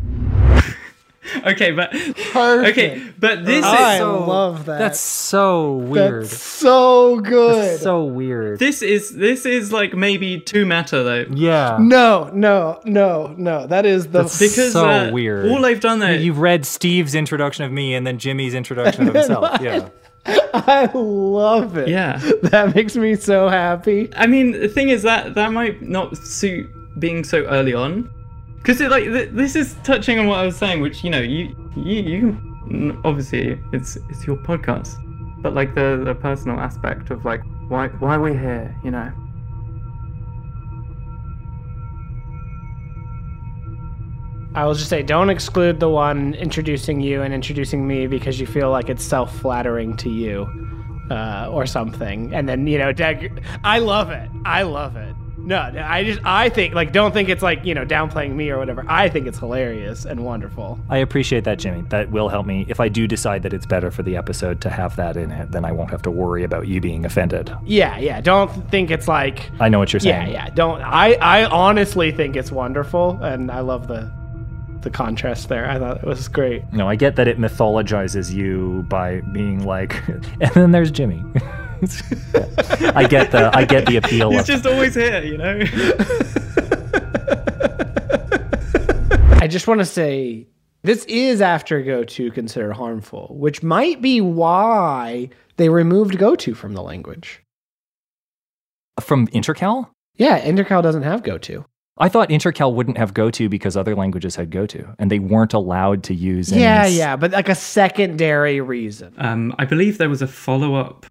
[1.46, 1.90] okay, but
[2.32, 2.78] Perfect.
[2.78, 4.78] okay, but this I is love that.
[4.78, 6.24] That's so weird.
[6.24, 7.80] That's so good.
[7.80, 8.58] so weird.
[8.58, 11.24] this is this is like maybe too meta though.
[11.34, 11.78] yeah.
[11.80, 13.66] no, no, no, no.
[13.66, 15.48] That is the Because So uh, weird.
[15.50, 19.14] All I've done there, You've read Steve's introduction of me and then Jimmy's introduction of
[19.14, 19.60] himself.
[19.60, 19.88] Yeah.
[20.28, 21.88] I love it.
[21.88, 22.18] yeah.
[22.42, 24.10] That makes me so happy.
[24.16, 28.10] I mean, the thing is that that might not suit being so early on,
[28.66, 31.54] because like th- this is touching on what I was saying, which you know, you
[31.76, 32.02] you
[32.66, 34.96] you obviously it's it's your podcast,
[35.40, 39.12] but like the the personal aspect of like why why we're here, you know.
[44.56, 48.46] I will just say, don't exclude the one introducing you and introducing me because you
[48.46, 50.48] feel like it's self-flattering to you,
[51.10, 52.34] uh, or something.
[52.34, 54.28] And then you know, Dag- I love it.
[54.44, 55.14] I love it.
[55.46, 58.58] No, I just I think like don't think it's like you know downplaying me or
[58.58, 58.84] whatever.
[58.88, 60.78] I think it's hilarious and wonderful.
[60.90, 61.82] I appreciate that, Jimmy.
[61.90, 62.66] That will help me.
[62.68, 65.52] If I do decide that it's better for the episode to have that in it,
[65.52, 67.54] then I won't have to worry about you being offended.
[67.64, 68.20] Yeah, yeah.
[68.20, 70.32] Don't think it's like I know what you're saying.
[70.32, 70.50] yeah, yeah.
[70.50, 74.10] Don't I I honestly think it's wonderful and I love the
[74.82, 75.68] the contrast there.
[75.68, 76.72] I thought it was great.
[76.72, 81.24] No, I get that it mythologizes you by being like, and then there's Jimmy.
[82.94, 84.30] I get the I get the appeal.
[84.30, 85.60] He's Of, just always here, you know.
[89.38, 90.46] I just want to say
[90.82, 96.82] this is after GoTo considered harmful, which might be why they removed GoTo from the
[96.82, 97.42] language.
[99.00, 99.90] from Intercal.
[100.16, 101.66] Yeah, Intercal doesn't have GoTo.
[101.98, 106.02] I thought Intercal wouldn't have GoTo because other languages had GoTo, and they weren't allowed
[106.04, 106.52] to use.
[106.52, 109.14] any Yeah, s- yeah, but like a secondary reason.
[109.18, 111.06] Um, I believe there was a follow up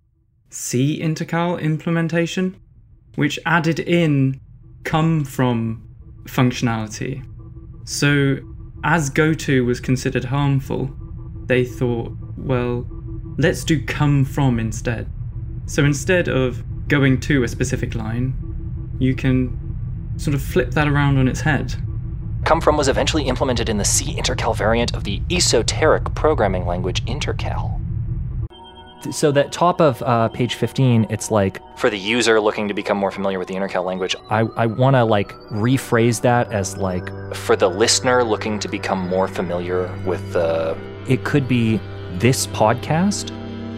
[0.56, 2.56] C intercal implementation,
[3.15, 4.39] which added in
[4.86, 5.86] come from
[6.24, 7.28] functionality.
[7.84, 8.38] So,
[8.86, 10.96] as goto was considered harmful,
[11.48, 12.88] they thought, well,
[13.38, 15.12] let's do come from instead.
[15.65, 18.34] So instead of going to a specific line,
[18.98, 19.60] you can
[20.15, 21.76] sort of flip that around on its head.
[22.46, 27.04] Come from was eventually implemented in the C Intercal variant of the esoteric programming language
[27.04, 27.85] Intercal.
[29.12, 32.98] So that top of uh, page 15, it's like for the user looking to become
[32.98, 34.15] more familiar with the Intercal language.
[34.30, 39.00] I, I want to like rephrase that as like for the listener looking to become
[39.08, 40.78] more familiar with the.
[41.08, 41.80] It could be
[42.13, 43.32] this podcast.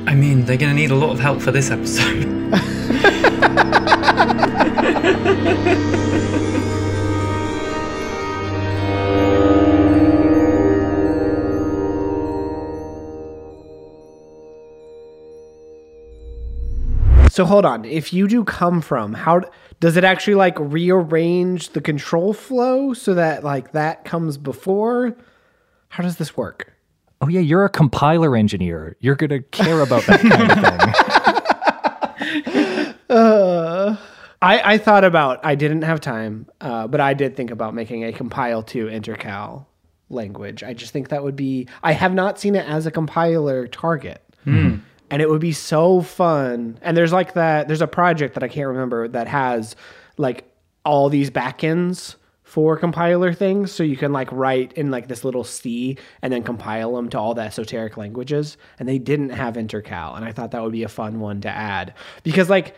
[0.08, 2.24] I mean, they're going to need a lot of help for this episode.
[17.38, 17.86] So hold on.
[17.86, 19.44] If you do come from, how
[19.80, 25.16] does it actually like rearrange the control flow so that like that comes before?
[25.90, 26.74] How does this work?
[27.22, 28.98] Oh yeah, you're a compiler engineer.
[29.02, 30.58] You're gonna care about that kind of
[33.06, 33.08] thing.
[34.42, 38.04] I, I thought about I didn't have time, uh, but I did think about making
[38.04, 39.68] a compile to intercal
[40.10, 40.64] language.
[40.64, 44.24] I just think that would be I have not seen it as a compiler target.
[45.10, 46.80] And it would be so fun.
[46.82, 49.76] And there's like that there's a project that I can't remember that has
[50.18, 50.50] like
[50.84, 53.72] all these backends for compiler things.
[53.74, 57.20] So you can like write in like this little C and then compile them to
[57.20, 58.58] all the esoteric languages.
[58.80, 61.50] And they didn't have intercal and I thought that would be a fun one to
[61.50, 61.94] add.
[62.24, 62.76] Because like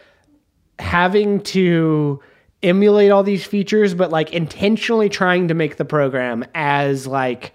[0.80, 2.20] having to
[2.62, 7.54] emulate all these features but like intentionally trying to make the program as like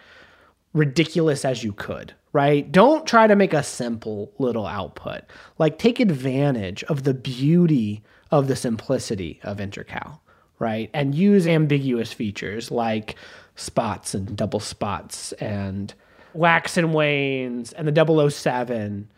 [0.73, 2.71] ridiculous as you could right?
[2.71, 5.23] Don't try to make a simple little output.
[5.59, 10.19] Like take advantage of the beauty of the simplicity of intercal
[10.59, 10.91] right?
[10.95, 13.17] And use ambiguous features like
[13.57, 15.93] spots and double spots and
[16.33, 19.09] wax and wanes and the 007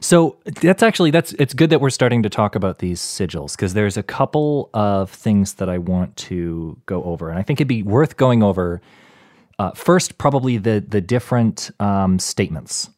[0.00, 3.74] So that's actually that's it's good that we're starting to talk about these sigils because
[3.74, 7.68] there's a couple of things that I want to go over, and I think it'd
[7.68, 8.80] be worth going over.
[9.58, 12.90] Uh, first, probably the the different um, statements.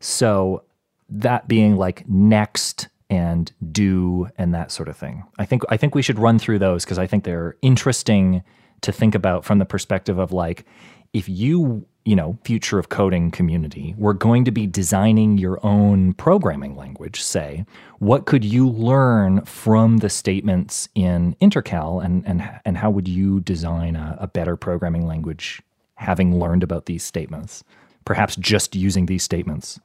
[0.00, 0.64] So
[1.08, 5.24] that being like next and do and that sort of thing.
[5.38, 8.42] I think I think we should run through those because I think they're interesting
[8.82, 10.64] to think about from the perspective of like
[11.12, 16.14] if you you know future of coding community we're going to be designing your own
[16.14, 17.66] programming language say
[17.98, 23.40] what could you learn from the statements in intercal and and and how would you
[23.40, 25.60] design a, a better programming language
[26.00, 27.62] having learned about these statements
[28.04, 29.78] perhaps just using these statements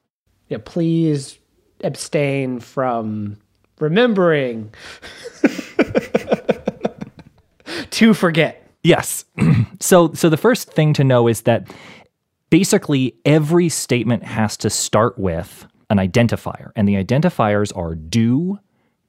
[0.48, 1.40] yeah, please
[1.84, 3.38] abstain from
[3.80, 4.74] remembering
[7.92, 8.68] to forget.
[8.84, 9.26] Yes.
[9.80, 11.74] so so the first thing to know is that
[12.50, 18.60] basically every statement has to start with an identifier, and the identifiers are do,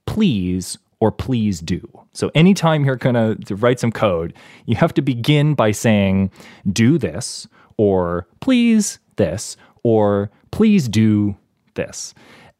[0.05, 1.87] please, or please do.
[2.13, 4.33] So anytime you're going to write some code,
[4.65, 6.31] you have to begin by saying
[6.71, 11.35] do this, or please this, or please do
[11.75, 12.13] this.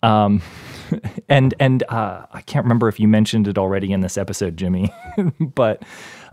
[0.03, 0.41] Um,
[1.29, 4.93] and and uh, I can't remember if you mentioned it already in this episode, Jimmy,
[5.39, 5.83] but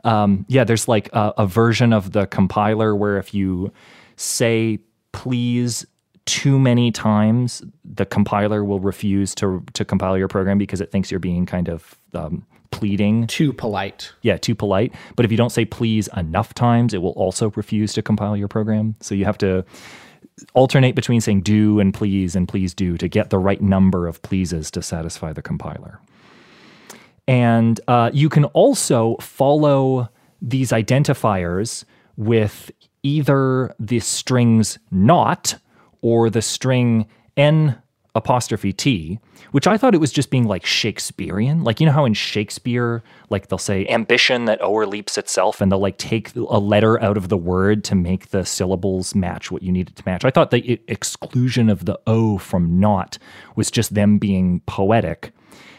[0.04, 3.72] um, yeah, there's like a, a version of the compiler where if you
[4.16, 4.78] say
[5.12, 5.86] please
[6.26, 11.10] too many times, the compiler will refuse to to compile your program because it thinks
[11.10, 13.26] you're being kind of um, pleading.
[13.26, 14.12] Too polite.
[14.22, 14.94] Yeah, too polite.
[15.16, 18.48] But if you don't say please enough times, it will also refuse to compile your
[18.48, 18.96] program.
[19.00, 19.64] So you have to
[20.54, 24.20] alternate between saying do and please and please do to get the right number of
[24.22, 26.00] pleases to satisfy the compiler.
[27.28, 30.08] And uh, you can also follow
[30.42, 31.84] these identifiers
[32.16, 32.70] with
[33.02, 35.56] either the strings not
[36.04, 37.76] or the string n
[38.14, 39.18] apostrophe t,
[39.52, 41.64] which I thought it was just being like Shakespearean.
[41.64, 45.80] Like, you know how in Shakespeare, like they'll say ambition that o'erleaps itself, and they'll
[45.80, 49.72] like take a letter out of the word to make the syllables match what you
[49.72, 50.26] need it to match.
[50.26, 53.16] I thought the exclusion of the O from not
[53.56, 55.32] was just them being poetic.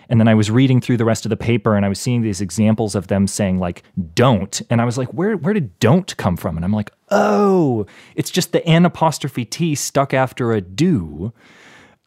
[0.10, 2.22] And then I was reading through the rest of the paper and I was seeing
[2.22, 4.62] these examples of them saying like don't.
[4.70, 6.56] And I was like, where where did don't come from?
[6.56, 11.34] And I'm like, oh, it's just the N apostrophe T stuck after a do.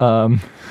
[0.00, 0.40] Um,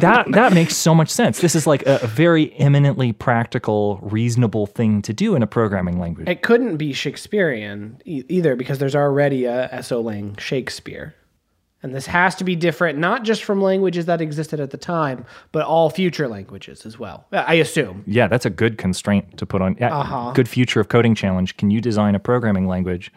[0.00, 1.40] that that makes so much sense.
[1.40, 5.98] This is like a, a very eminently practical, reasonable thing to do in a programming
[5.98, 6.28] language.
[6.28, 11.14] It couldn't be Shakespearean e- either because there's already a esolang Shakespeare.
[11.86, 15.24] And this has to be different, not just from languages that existed at the time,
[15.52, 17.24] but all future languages as well.
[17.30, 18.02] I assume.
[18.08, 19.76] Yeah, that's a good constraint to put on.
[19.78, 20.32] Yeah, Uh-huh.
[20.32, 21.56] Good future of coding challenge.
[21.56, 23.12] Can you design a programming language?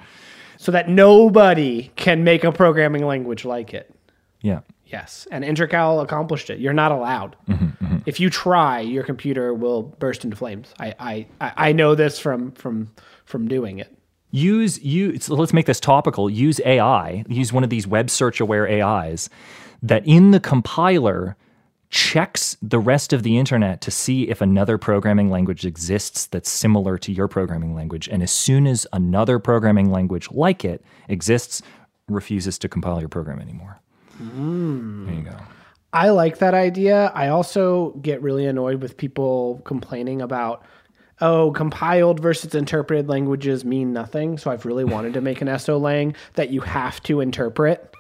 [0.58, 3.92] So that nobody can make a programming language like it.
[4.42, 4.60] Yeah.
[4.86, 5.28] Yes.
[5.32, 6.60] And Intercal accomplished it.
[6.60, 7.36] You're not allowed.
[8.06, 10.74] If you try, your computer will burst into flames.
[10.80, 12.92] I, I, I I know this from from
[13.26, 13.96] from doing it.
[14.32, 16.30] Use you so let's make this topical.
[16.30, 19.30] Use ai use one of these web search aware ais
[19.82, 21.36] that in the compiler
[21.90, 26.98] checks the rest of the internet to see if another programming language exists that's similar
[27.00, 28.08] to your programming language.
[28.08, 31.64] And as soon as another programming language like it exists
[32.08, 33.80] refuses to compile your program anymore.
[34.18, 35.06] Hmm.
[35.06, 35.38] There you go.
[35.92, 37.12] I like that idea.
[37.16, 40.64] I also get really annoyed with people complaining about,
[41.22, 44.38] oh, compiled versus interpreted languages mean nothing.
[44.38, 47.94] So I've really wanted to make an esolang that you have to interpret.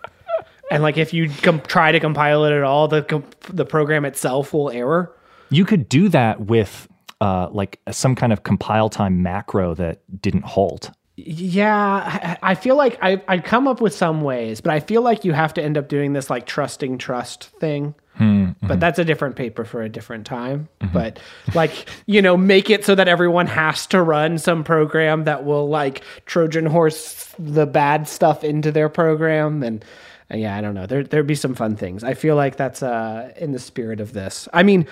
[0.72, 4.06] And like if you com- try to compile it at all, the com- the program
[4.06, 5.16] itself will error.
[5.50, 6.88] you could do that with
[7.22, 12.78] uh, like some kind of compile time macro that didn't halt Yeah, I I feel
[12.78, 15.62] like I I'd come up with some ways, but I feel like you have to
[15.64, 17.96] end up doing this like trusting trust thing.
[18.20, 18.80] Hmm, but hmm.
[18.80, 20.68] that's a different paper for a different time.
[20.82, 20.94] Mm-hmm.
[20.94, 21.20] But
[21.56, 25.70] like, you know, make it so that everyone has to run some program that will
[25.70, 29.84] like Trojan horse the bad stuff into their program and
[30.30, 30.86] and yeah, I don't know.
[30.86, 32.04] There there'd be some fun things.
[32.04, 34.50] I feel like that's uh in the spirit of this.
[34.52, 34.86] I mean,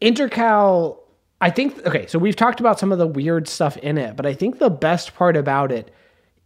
[0.00, 0.98] Intercal,
[1.40, 4.26] I think, okay, so we've talked about some of the weird stuff in it, but
[4.26, 5.92] I think the best part about it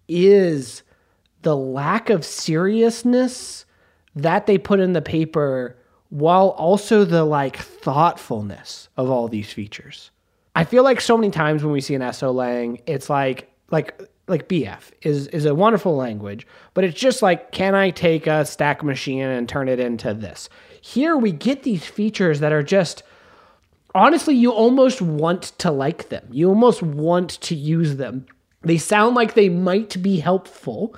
[0.09, 0.83] is
[1.41, 3.65] the lack of seriousness
[4.15, 5.77] that they put in the paper
[6.11, 10.11] while also the like thoughtfulness of all these features.
[10.55, 14.49] I feel like so many times when we see an esolang, it's like like like
[14.49, 18.83] BF is is a wonderful language, but it's just like can I take a stack
[18.83, 20.49] machine and turn it into this?
[20.81, 23.03] Here we get these features that are just
[23.95, 26.27] honestly, you almost want to like them.
[26.31, 28.27] You almost want to use them.
[28.62, 30.95] They sound like they might be helpful.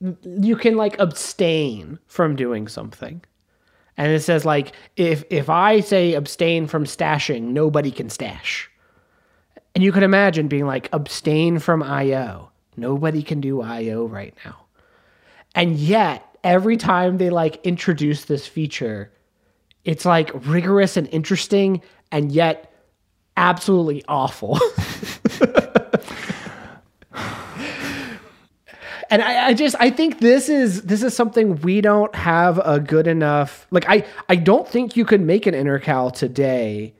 [0.00, 3.22] You can like abstain from doing something.
[3.96, 8.70] And it says like if if I say abstain from stashing, nobody can stash.
[9.74, 12.50] And you can imagine being like abstain from IO.
[12.76, 14.56] Nobody can do IO right now.
[15.54, 19.10] And yet, every time they like introduce this feature,
[19.84, 21.80] it's like rigorous and interesting
[22.12, 22.72] and yet
[23.36, 24.58] absolutely awful.
[29.10, 32.80] and I, I just I think this is this is something we don't have a
[32.80, 36.94] good enough like I I don't think you could make an intercal today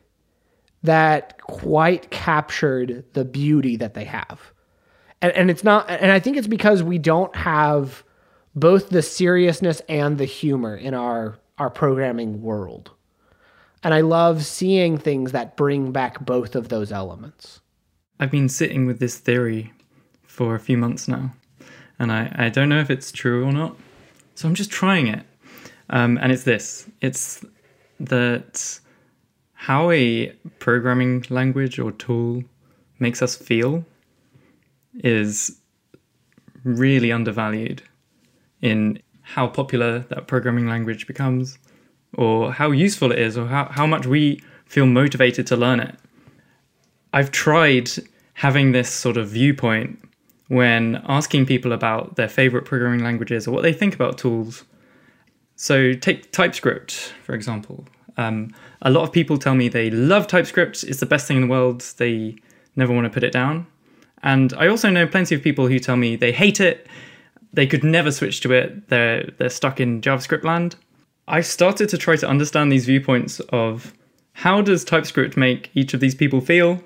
[0.82, 4.52] that quite captured the beauty that they have.
[5.20, 8.04] And and it's not and I think it's because we don't have
[8.54, 12.90] both the seriousness and the humor in our our programming world.
[13.82, 17.60] And I love seeing things that bring back both of those elements.
[18.18, 19.72] I've been sitting with this theory
[20.22, 21.32] for a few months now.
[21.98, 23.76] And I, I don't know if it's true or not.
[24.34, 25.24] So I'm just trying it.
[25.88, 27.44] Um, and it's this it's
[28.00, 28.80] that
[29.52, 30.28] how a
[30.58, 32.42] programming language or tool
[32.98, 33.84] makes us feel
[35.02, 35.60] is
[36.64, 37.82] really undervalued
[38.60, 41.58] in how popular that programming language becomes
[42.14, 45.94] or how useful it is or how, how much we feel motivated to learn it.
[47.12, 47.90] I've tried
[48.34, 50.05] having this sort of viewpoint
[50.48, 54.64] when asking people about their favorite programming languages or what they think about tools.
[55.56, 56.92] So, take TypeScript,
[57.24, 57.86] for example.
[58.16, 61.42] Um, a lot of people tell me they love TypeScript, it's the best thing in
[61.42, 62.36] the world, they
[62.76, 63.66] never want to put it down.
[64.22, 66.86] And I also know plenty of people who tell me they hate it,
[67.52, 70.76] they could never switch to it, they're, they're stuck in JavaScript land.
[71.28, 73.92] I started to try to understand these viewpoints of
[74.32, 76.82] how does TypeScript make each of these people feel?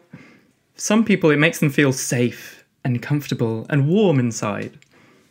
[0.77, 4.79] Some people, it makes them feel safe and comfortable and warm inside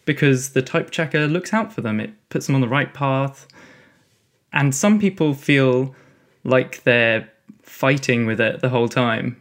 [0.06, 3.48] because the type checker looks out for them, it puts them on the right path.
[4.52, 5.96] And some people feel
[6.44, 7.30] like they're
[7.62, 9.40] fighting with it the whole time.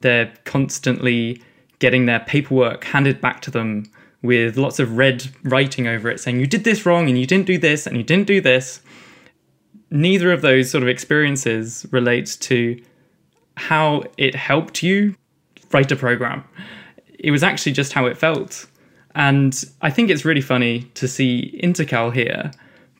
[0.00, 1.40] They're constantly
[1.78, 3.90] getting their paperwork handed back to them
[4.22, 7.46] with lots of red writing over it saying, you did this wrong and you didn't
[7.46, 8.80] do this and you didn't do this.
[9.90, 12.80] Neither of those sort of experiences relate to
[13.56, 15.16] how it helped you
[15.72, 16.44] write a program.
[17.22, 18.66] It was actually just how it felt.
[19.14, 22.50] And I think it's really funny to see Intercal here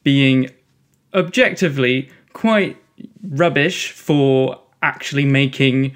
[0.05, 0.51] being
[1.15, 2.77] objectively quite
[3.23, 5.95] rubbish for actually making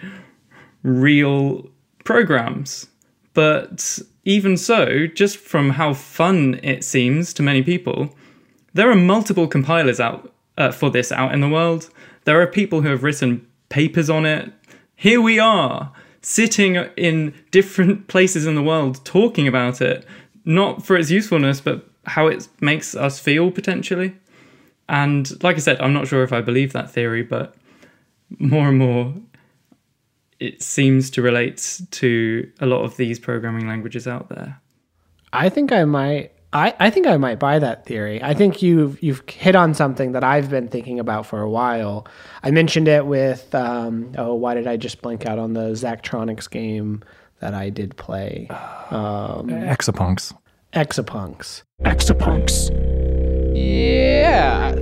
[0.82, 1.68] real
[2.04, 2.86] programs.
[3.34, 8.14] But even so, just from how fun it seems to many people,
[8.74, 11.90] there are multiple compilers out uh, for this out in the world.
[12.24, 14.52] There are people who have written papers on it.
[14.96, 15.92] Here we are,
[16.26, 20.04] sitting in different places in the world talking about it,
[20.44, 24.12] not for its usefulness, but how it makes us feel potentially.
[24.88, 27.54] And like I said, I'm not sure if I believe that theory, but
[28.40, 29.14] more and more
[30.40, 34.60] it seems to relate to a lot of these programming languages out there.
[35.32, 36.32] I think I might.
[36.52, 38.22] I, I think I might buy that theory.
[38.22, 42.06] I think you've you've hit on something that I've been thinking about for a while.
[42.42, 46.48] I mentioned it with um, oh why did I just blank out on the Zachtronics
[46.48, 47.02] game
[47.40, 48.46] that I did play?
[48.90, 50.32] Um, Exapunks.
[50.72, 51.62] Exapunks.
[51.82, 52.70] Exapunks.
[53.56, 54.74] Yeah.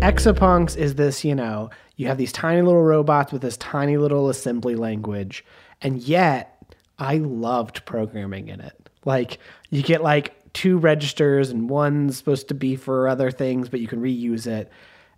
[0.00, 4.28] Exapunks is this, you know, you have these tiny little robots with this tiny little
[4.28, 5.44] assembly language,
[5.82, 8.87] and yet I loved programming in it.
[9.08, 9.38] Like
[9.70, 13.88] you get like two registers and one's supposed to be for other things, but you
[13.88, 14.70] can reuse it.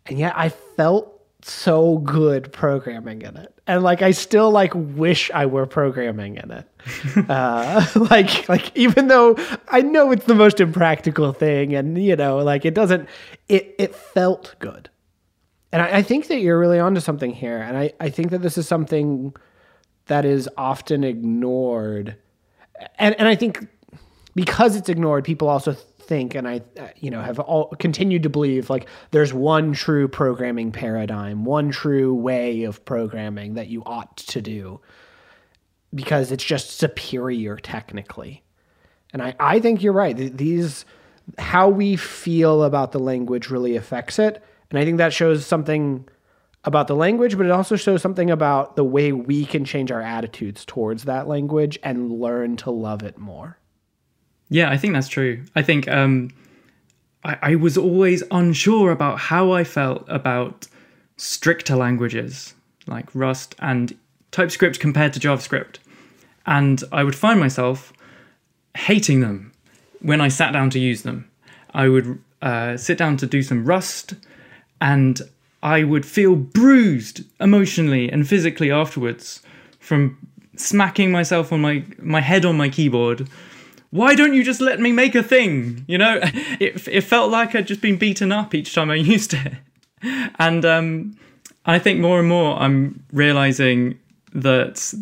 [0.07, 3.53] And yet I felt so good programming in it.
[3.67, 6.67] And like I still like wish I were programming in it.
[7.29, 9.37] uh, like like even though
[9.69, 13.09] I know it's the most impractical thing and you know, like it doesn't
[13.49, 14.89] it it felt good.
[15.73, 17.59] And I, I think that you're really onto something here.
[17.59, 19.35] And I, I think that this is something
[20.07, 22.17] that is often ignored.
[22.99, 23.67] And and I think
[24.35, 28.29] because it's ignored, people also think, and I, uh, you know, have all continued to
[28.29, 34.17] believe like there's one true programming paradigm, one true way of programming that you ought
[34.17, 34.81] to do
[35.95, 38.43] because it's just superior technically.
[39.13, 40.17] And I, I think you're right.
[40.17, 40.85] These,
[41.39, 44.43] how we feel about the language really affects it.
[44.71, 46.09] And I think that shows something
[46.65, 50.03] about the language, but it also shows something about the way we can change our
[50.03, 53.60] attitudes towards that language and learn to love it more.
[54.51, 55.45] Yeah, I think that's true.
[55.55, 56.33] I think um,
[57.25, 60.67] I, I was always unsure about how I felt about
[61.17, 62.55] stricter languages
[62.87, 63.97] like Rust and
[64.33, 65.77] TypeScript compared to JavaScript.
[66.47, 67.93] And I would find myself
[68.77, 69.53] hating them
[70.01, 71.31] when I sat down to use them.
[71.73, 74.15] I would uh, sit down to do some Rust
[74.81, 75.21] and
[75.63, 79.43] I would feel bruised emotionally and physically afterwards
[79.79, 80.17] from
[80.57, 83.29] smacking myself on my, my head on my keyboard
[83.91, 85.85] why don't you just let me make a thing?
[85.89, 89.35] You know, it, it felt like I'd just been beaten up each time I used
[89.35, 89.55] it.
[90.39, 91.19] And um,
[91.67, 93.99] I think more and more I'm realizing
[94.33, 94.95] that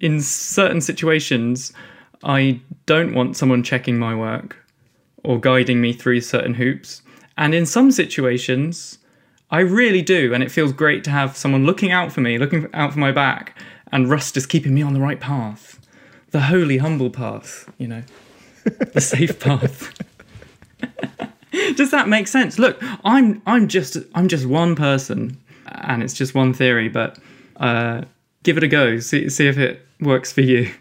[0.00, 1.72] in certain situations,
[2.24, 4.56] I don't want someone checking my work
[5.24, 7.02] or guiding me through certain hoops.
[7.38, 8.98] And in some situations,
[9.50, 10.34] I really do.
[10.34, 13.12] And it feels great to have someone looking out for me, looking out for my
[13.12, 13.56] back,
[13.92, 15.78] and Rust is keeping me on the right path.
[16.30, 18.02] The holy, humble path, you know
[18.92, 19.92] the safe path.
[21.76, 22.58] Does that make sense?
[22.58, 27.18] Look, I'm I'm just I'm just one person, and it's just one theory, but
[27.56, 28.02] uh,
[28.42, 28.98] give it a go.
[28.98, 30.72] See see if it works for you.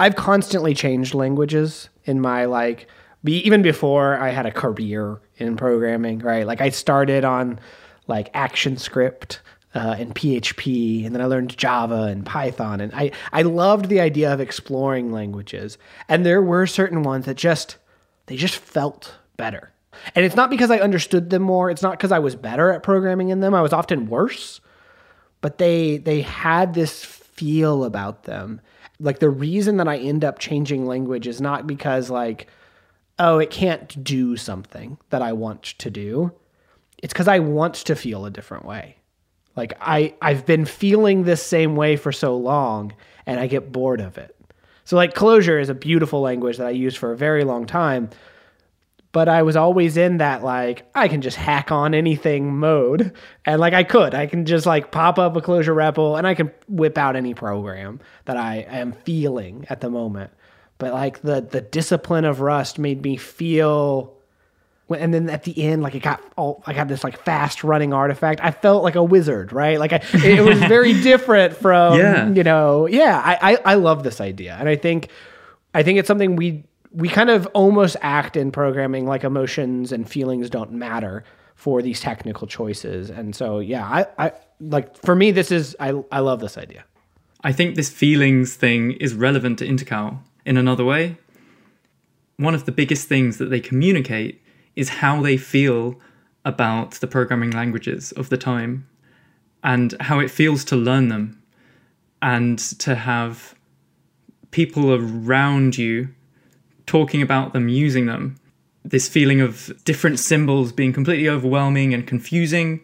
[0.00, 2.88] I've constantly changed languages in my like
[3.24, 6.46] be, even before I had a career in programming, right?
[6.46, 7.58] Like I started on
[8.06, 9.38] like ActionScript
[9.74, 14.00] uh, and PHP, and then I learned Java and Python, and I I loved the
[14.00, 15.78] idea of exploring languages.
[16.08, 17.76] And there were certain ones that just
[18.26, 19.72] they just felt better.
[20.14, 21.70] And it's not because I understood them more.
[21.70, 23.54] It's not because I was better at programming in them.
[23.54, 24.60] I was often worse,
[25.40, 28.60] but they they had this feel about them.
[29.00, 32.48] Like the reason that I end up changing language is not because like
[33.18, 36.32] oh, it can't do something that I want to do.
[36.98, 38.97] It's because I want to feel a different way.
[39.58, 42.94] Like I, I've been feeling this same way for so long
[43.26, 44.34] and I get bored of it.
[44.84, 48.08] So like Clojure is a beautiful language that I used for a very long time.
[49.12, 53.12] But I was always in that like I can just hack on anything mode.
[53.44, 54.14] And like I could.
[54.14, 57.34] I can just like pop up a Clojure REPL and I can whip out any
[57.34, 60.30] program that I am feeling at the moment
[60.78, 64.17] but like the the discipline of Rust made me feel
[64.90, 67.92] and then at the end like it got all I got this like fast running
[67.92, 68.40] artifact.
[68.42, 69.78] I felt like a wizard, right?
[69.78, 72.28] Like I, it was very different from Yeah.
[72.30, 74.56] you know, yeah, I, I I love this idea.
[74.58, 75.08] And I think
[75.74, 80.08] I think it's something we we kind of almost act in programming like emotions and
[80.08, 81.22] feelings don't matter
[81.54, 83.10] for these technical choices.
[83.10, 86.84] And so yeah, I, I like for me this is I I love this idea.
[87.44, 91.18] I think this feelings thing is relevant to Intercal in another way.
[92.36, 94.40] One of the biggest things that they communicate
[94.78, 96.00] is how they feel
[96.44, 98.86] about the programming languages of the time
[99.64, 101.42] and how it feels to learn them
[102.22, 103.56] and to have
[104.52, 106.08] people around you
[106.86, 108.36] talking about them, using them.
[108.84, 112.80] This feeling of different symbols being completely overwhelming and confusing,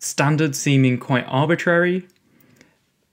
[0.00, 2.04] standards seeming quite arbitrary.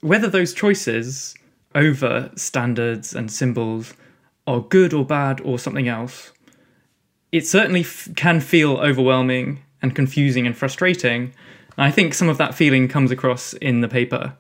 [0.02, 1.36] Whether those choices
[1.76, 3.94] over standards and symbols
[4.48, 6.32] are good or bad or something else,
[7.36, 11.34] it certainly f- can feel overwhelming and confusing and frustrating.
[11.78, 14.34] And I think some of that feeling comes across in the paper.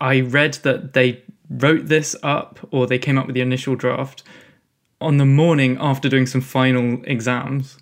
[0.00, 4.24] I read that they wrote this up or they came up with the initial draft
[5.00, 7.78] on the morning after doing some final exams.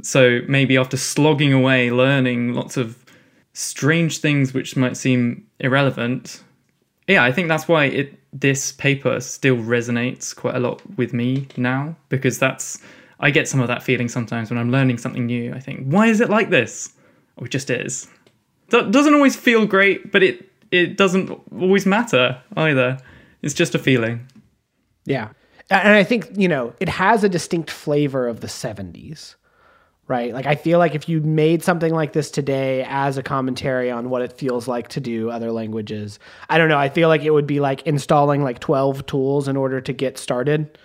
[0.00, 3.04] So maybe after slogging away, learning lots of
[3.52, 6.44] strange things which might seem irrelevant,
[7.08, 11.48] yeah, I think that's why it this paper still resonates quite a lot with me
[11.56, 12.80] now because that's
[13.20, 15.52] I get some of that feeling sometimes when I'm learning something new.
[15.54, 16.92] I think, why is it like this?
[17.36, 18.08] Or it just is.
[18.70, 22.98] That doesn't always feel great, but it it doesn't always matter either.
[23.42, 24.26] It's just a feeling.
[25.04, 25.28] Yeah.
[25.70, 29.34] And I think, you know, it has a distinct flavor of the 70s,
[30.08, 30.34] right?
[30.34, 34.10] Like, I feel like if you made something like this today as a commentary on
[34.10, 36.78] what it feels like to do other languages, I don't know.
[36.78, 40.18] I feel like it would be like installing like 12 tools in order to get
[40.18, 40.76] started.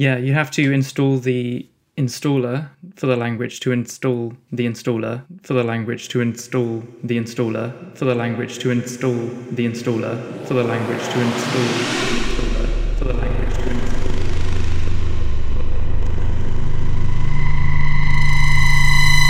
[0.00, 5.52] Yeah, you have to install the installer for the language to install the installer for
[5.52, 10.64] the language to install the installer for the language to install the installer for the
[10.64, 13.50] language to install the installer for the language.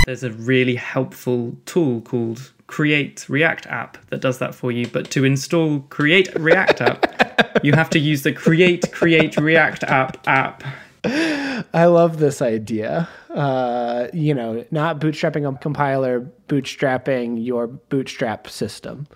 [0.06, 4.86] There's a really helpful tool called Create React app that does that for you.
[4.86, 10.28] But to install Create React app, you have to use the Create Create React app
[10.28, 10.62] app.
[11.04, 13.08] I love this idea.
[13.28, 19.08] Uh, you know, not bootstrapping a compiler, bootstrapping your bootstrap system.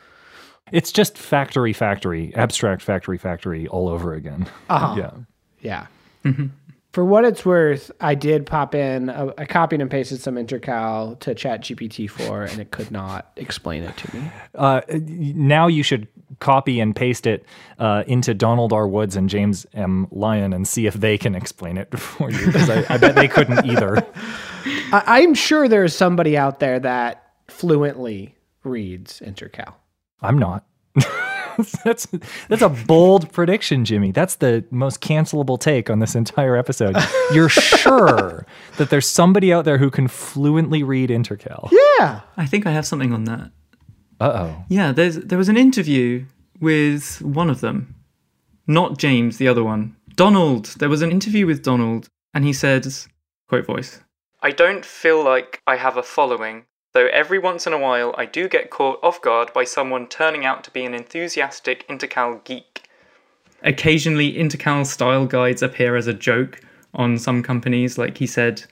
[0.72, 4.48] It's just factory, factory, abstract factory, factory all over again.
[4.68, 4.96] Uh-huh.
[5.62, 5.86] Yeah.
[6.24, 6.42] Yeah.
[6.94, 11.18] For what it's worth, I did pop in, a, I copied and pasted some intercal
[11.18, 14.30] to Chat GPT 4 and it could not explain it to me.
[14.54, 16.06] Uh, now you should
[16.38, 17.44] copy and paste it
[17.80, 18.86] uh, into Donald R.
[18.86, 20.06] Woods and James M.
[20.12, 23.26] Lyon and see if they can explain it for you because I, I bet they
[23.26, 23.96] couldn't either.
[24.92, 29.74] I, I'm sure there's somebody out there that fluently reads intercal.
[30.22, 30.64] I'm not.
[31.84, 32.06] that's
[32.48, 34.12] that's a bold prediction, Jimmy.
[34.12, 36.96] That's the most cancelable take on this entire episode.
[37.32, 38.46] You're sure
[38.76, 41.70] that there's somebody out there who can fluently read intercal?
[41.72, 42.20] Yeah.
[42.36, 43.50] I think I have something on that.
[44.20, 44.64] Uh oh.
[44.68, 46.24] Yeah, there's there was an interview
[46.60, 47.94] with one of them,
[48.66, 49.96] not James, the other one.
[50.14, 50.66] Donald.
[50.78, 52.86] There was an interview with Donald, and he said,
[53.48, 54.00] "quote voice."
[54.40, 58.24] I don't feel like I have a following, though every once in a while I
[58.24, 62.88] do get caught off guard by someone turning out to be an enthusiastic intercal geek.
[63.62, 66.60] Occasionally, intercal style guides appear as a joke
[66.94, 68.62] on some companies, like he said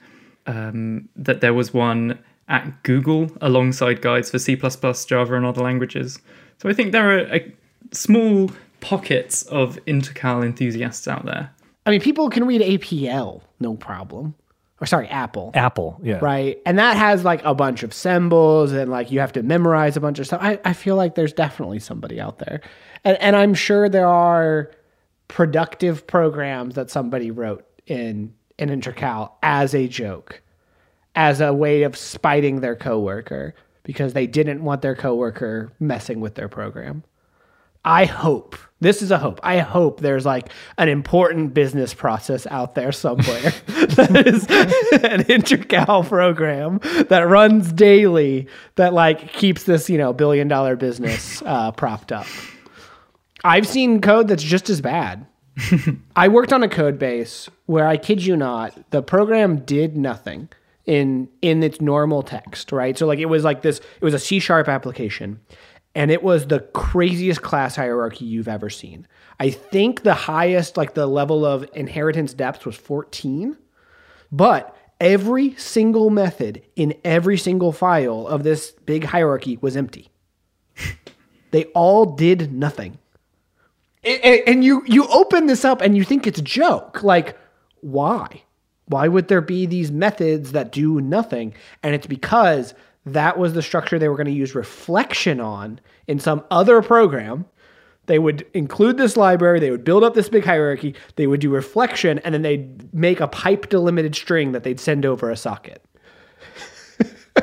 [0.47, 2.17] um, that there was one
[2.47, 6.19] at Google alongside guides for C, Java, and other languages.
[6.59, 7.53] So I think there are a
[7.91, 11.49] small pockets of intercal enthusiasts out there.
[11.85, 14.35] I mean, people can read APL, no problem.
[14.83, 15.51] Or sorry, Apple.
[15.53, 16.19] Apple, yeah.
[16.21, 16.59] right?
[16.65, 20.01] And that has like a bunch of symbols and like you have to memorize a
[20.01, 20.41] bunch of stuff.
[20.43, 22.59] I, I feel like there's definitely somebody out there.
[23.05, 24.71] And, and I'm sure there are
[25.29, 30.41] productive programs that somebody wrote in, in Intercal as a joke,
[31.15, 36.35] as a way of spiting their coworker because they didn't want their coworker messing with
[36.35, 37.05] their program.
[37.85, 39.39] I hope this is a hope.
[39.43, 44.43] I hope there's like an important business process out there somewhere that is
[45.03, 51.41] an intercal program that runs daily that like keeps this you know billion dollar business
[51.45, 52.27] uh, propped up.
[53.43, 55.25] I've seen code that's just as bad.
[56.15, 60.49] I worked on a code base where I kid you not, the program did nothing
[60.85, 62.97] in in its normal text, right?
[62.97, 65.39] So like it was like this, it was a C sharp application,
[65.95, 69.07] and it was the craziest class hierarchy you've ever seen.
[69.39, 73.57] I think the highest, like the level of inheritance depth was 14,
[74.31, 80.09] but every single method in every single file of this big hierarchy was empty.
[81.51, 82.97] they all did nothing.
[84.03, 87.03] And, and you you open this up and you think it's a joke.
[87.03, 87.37] Like,
[87.81, 88.43] why?
[88.85, 91.53] Why would there be these methods that do nothing?
[91.81, 92.73] And it's because
[93.05, 97.45] that was the structure they were going to use reflection on in some other program.
[98.05, 101.49] They would include this library, they would build up this big hierarchy, they would do
[101.49, 105.83] reflection, and then they'd make a pipe delimited string that they'd send over a socket.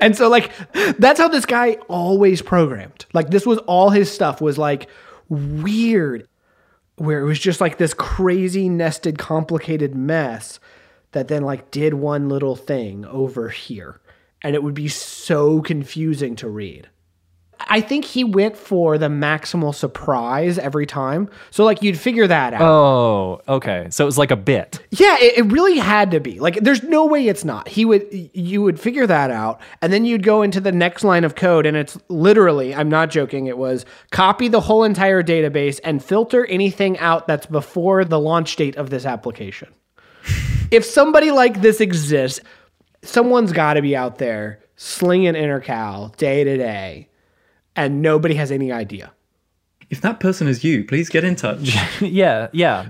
[0.00, 0.52] and so like
[0.98, 3.06] that's how this guy always programmed.
[3.12, 4.88] Like this was all his stuff was like
[5.28, 6.28] weird
[6.96, 10.58] where it was just like this crazy nested complicated mess
[11.16, 13.98] that then like did one little thing over here
[14.42, 16.90] and it would be so confusing to read.
[17.58, 21.30] I think he went for the maximal surprise every time.
[21.50, 22.60] So like you'd figure that out.
[22.60, 23.86] Oh, okay.
[23.88, 24.78] So it was like a bit.
[24.90, 26.38] Yeah, it, it really had to be.
[26.38, 27.66] Like there's no way it's not.
[27.66, 31.24] He would you would figure that out and then you'd go into the next line
[31.24, 35.80] of code and it's literally, I'm not joking, it was copy the whole entire database
[35.82, 39.72] and filter anything out that's before the launch date of this application.
[40.70, 42.40] If somebody like this exists,
[43.02, 47.08] someone's got to be out there slinging intercal day to day
[47.74, 49.12] and nobody has any idea.
[49.88, 51.76] If that person is you, please get in touch.
[52.00, 52.88] yeah, yeah.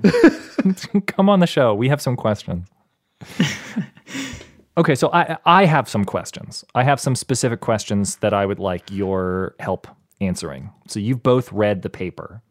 [1.07, 1.75] Come on the show.
[1.75, 2.67] We have some questions.
[4.79, 6.65] okay, so I I have some questions.
[6.75, 9.87] I have some specific questions that I would like your help
[10.21, 10.71] answering.
[10.89, 12.43] So you've both read the paper.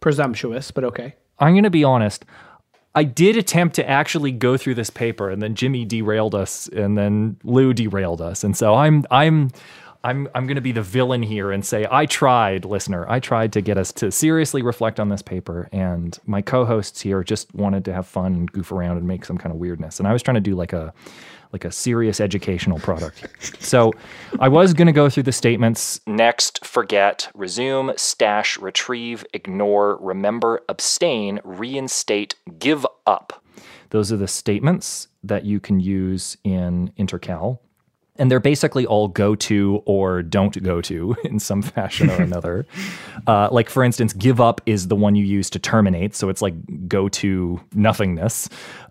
[0.00, 1.16] Presumptuous, but okay.
[1.38, 2.24] I'm going to be honest.
[2.96, 6.96] I did attempt to actually go through this paper, and then Jimmy derailed us, and
[6.96, 9.50] then Lu derailed us, and so I'm I'm
[10.02, 13.04] I'm I'm going to be the villain here and say I tried, listener.
[13.06, 17.22] I tried to get us to seriously reflect on this paper, and my co-hosts here
[17.22, 20.08] just wanted to have fun and goof around and make some kind of weirdness, and
[20.08, 20.94] I was trying to do like a
[21.52, 23.26] like a serious educational product.
[23.60, 23.92] so
[24.38, 30.62] I was going to go through the statements next, forget, resume, stash, retrieve, ignore, remember,
[30.68, 33.42] abstain, reinstate, give up.
[33.90, 37.58] Those are the statements that you can use in Intercal.
[38.18, 42.66] And they're basically all go to or don't go to in some fashion or another.
[43.26, 46.14] uh, like, for instance, give up is the one you use to terminate.
[46.14, 46.54] So it's like
[46.88, 48.48] go to nothingness.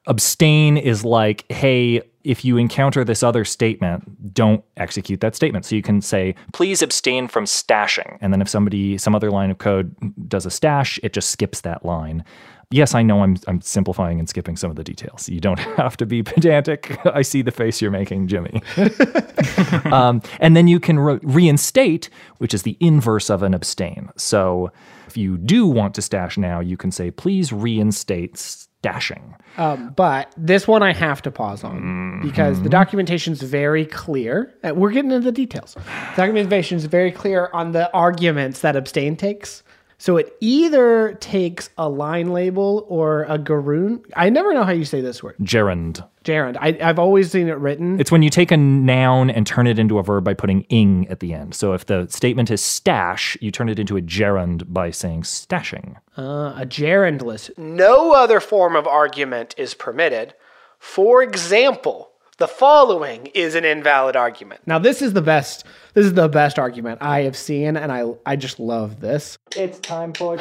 [0.08, 5.64] Abstain is like, hey, if you encounter this other statement, don't execute that statement.
[5.64, 8.18] So you can say, please abstain from stashing.
[8.20, 9.96] And then if somebody, some other line of code
[10.28, 12.26] does a stash, it just skips that line.
[12.72, 15.30] Yes, I know I'm, I'm simplifying and skipping some of the details.
[15.30, 16.98] You don't have to be pedantic.
[17.06, 18.62] I see the face you're making, Jimmy.
[19.92, 24.10] um, and then you can re- reinstate, which is the inverse of an abstain.
[24.18, 24.72] So
[25.08, 28.36] if you do want to stash now, you can say, please reinstate
[28.86, 29.36] stashing.
[29.58, 34.54] Um, but this one I have to pause on because the documentation is very clear.
[34.64, 35.76] Uh, We're getting into the details.
[35.76, 39.64] The documentation is very clear on the arguments that abstain takes.
[39.98, 44.04] So it either takes a line label or a garoon.
[44.16, 45.36] I never know how you say this word.
[45.42, 46.06] Gerund.
[46.24, 46.58] Gerund.
[46.60, 48.00] I, I've always seen it written.
[48.00, 51.08] It's when you take a noun and turn it into a verb by putting ing
[51.08, 51.56] at the end.
[51.56, 55.96] So if the statement is stash, you turn it into a gerund by saying stashing.
[56.18, 57.52] Uh, a gerund list.
[57.58, 60.34] No other form of argument is permitted.
[60.80, 64.62] For example, the following is an invalid argument.
[64.66, 65.66] Now this is the best.
[65.96, 69.38] This is the best argument I have seen, and I I just love this.
[69.56, 70.38] It's time for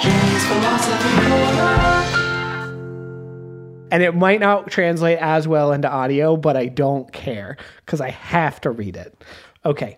[3.93, 8.11] and it might not translate as well into audio, but I don't care because I
[8.11, 9.17] have to read it.
[9.65, 9.97] Okay.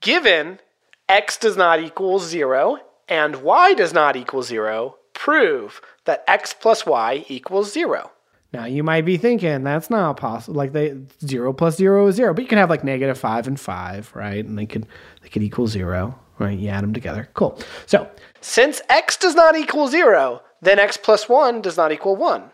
[0.00, 0.60] Given
[1.08, 6.86] x does not equal 0 and y does not equal 0, prove that x plus
[6.86, 8.12] y equals 0.
[8.52, 10.56] Now you might be thinking that's not possible.
[10.56, 13.58] Like they zero plus zero is zero, but you can have like negative five and
[13.60, 14.44] five, right?
[14.44, 14.86] And they could
[15.22, 16.58] they could equal zero, right?
[16.58, 17.28] You add them together.
[17.34, 17.58] Cool.
[17.86, 22.50] So since x does not equal zero, then x plus one does not equal one.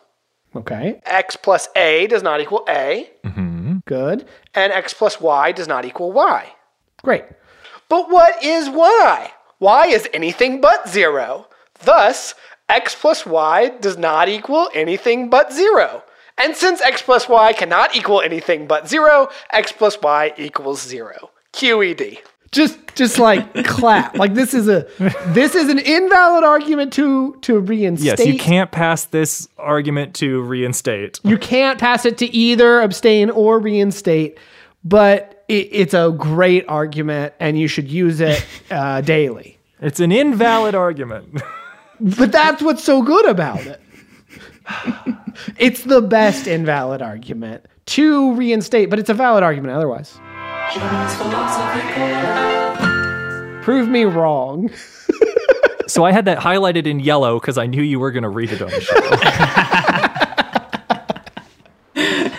[0.56, 1.00] Okay.
[1.04, 3.10] X plus a does not equal a.
[3.24, 3.78] Mm-hmm.
[3.86, 4.26] Good.
[4.54, 6.52] And x plus y does not equal y.
[7.02, 7.24] Great.
[7.88, 9.30] But what is y?
[9.60, 11.48] y is anything but zero.
[11.80, 12.34] Thus,
[12.68, 16.02] x plus y does not equal anything but zero.
[16.38, 21.30] And since x plus y cannot equal anything but zero, x plus y equals zero.
[21.52, 22.18] QED.
[22.50, 24.16] Just, just like clap.
[24.16, 24.86] Like this is a,
[25.28, 28.18] this is an invalid argument to to reinstate.
[28.18, 31.20] Yes, you can't pass this argument to reinstate.
[31.24, 34.38] You can't pass it to either abstain or reinstate,
[34.84, 39.58] but it, it's a great argument, and you should use it uh, daily.
[39.80, 41.42] It's an invalid argument.
[42.00, 43.80] But that's what's so good about it.
[45.58, 50.18] it's the best invalid argument to reinstate, but it's a valid argument otherwise.
[53.62, 54.70] Prove me wrong.
[55.86, 58.52] so I had that highlighted in yellow because I knew you were going to read
[58.52, 58.94] it on the show.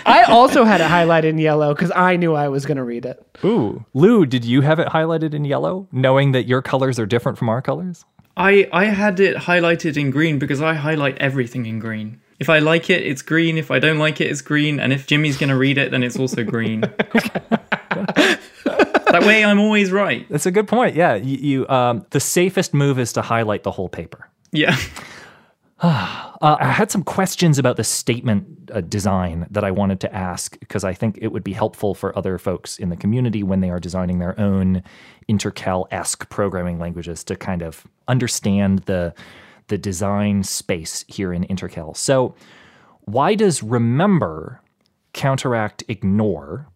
[0.08, 3.04] I also had it highlighted in yellow because I knew I was going to read
[3.04, 3.24] it.
[3.44, 3.84] Ooh.
[3.94, 7.48] Lu, did you have it highlighted in yellow, knowing that your colors are different from
[7.48, 8.04] our colors?
[8.36, 12.20] I I had it highlighted in green because I highlight everything in green.
[12.38, 13.56] If I like it, it's green.
[13.56, 14.78] If I don't like it, it's green.
[14.78, 16.80] And if Jimmy's gonna read it, then it's also green.
[18.66, 20.26] that way, I'm always right.
[20.28, 20.94] That's a good point.
[20.94, 24.28] Yeah, you, you um, the safest move is to highlight the whole paper.
[24.52, 24.76] Yeah.
[26.42, 30.60] Uh, I had some questions about the statement uh, design that I wanted to ask
[30.60, 33.70] because I think it would be helpful for other folks in the community when they
[33.70, 34.82] are designing their own
[35.30, 39.14] intercal esque programming languages to kind of understand the
[39.68, 41.96] the design space here in intercal.
[41.96, 42.34] So,
[43.00, 44.60] why does remember
[45.14, 46.68] counteract ignore?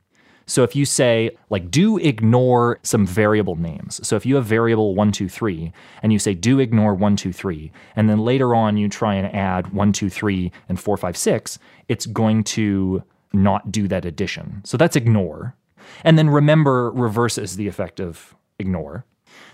[0.50, 4.04] So if you say, like, do ignore some variable names.
[4.06, 5.72] So if you have variable one, two, three,
[6.02, 9.32] and you say, do ignore one, two, three, and then later on you try and
[9.32, 14.60] add one, two, three, and four, five, six, it's going to not do that addition.
[14.64, 15.54] So that's ignore.
[16.02, 19.04] And then remember reverses the effect of ignore.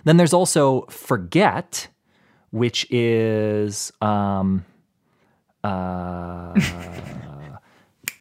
[0.05, 1.89] Then there's also forget,
[2.53, 4.65] which is um,
[5.63, 6.59] uh,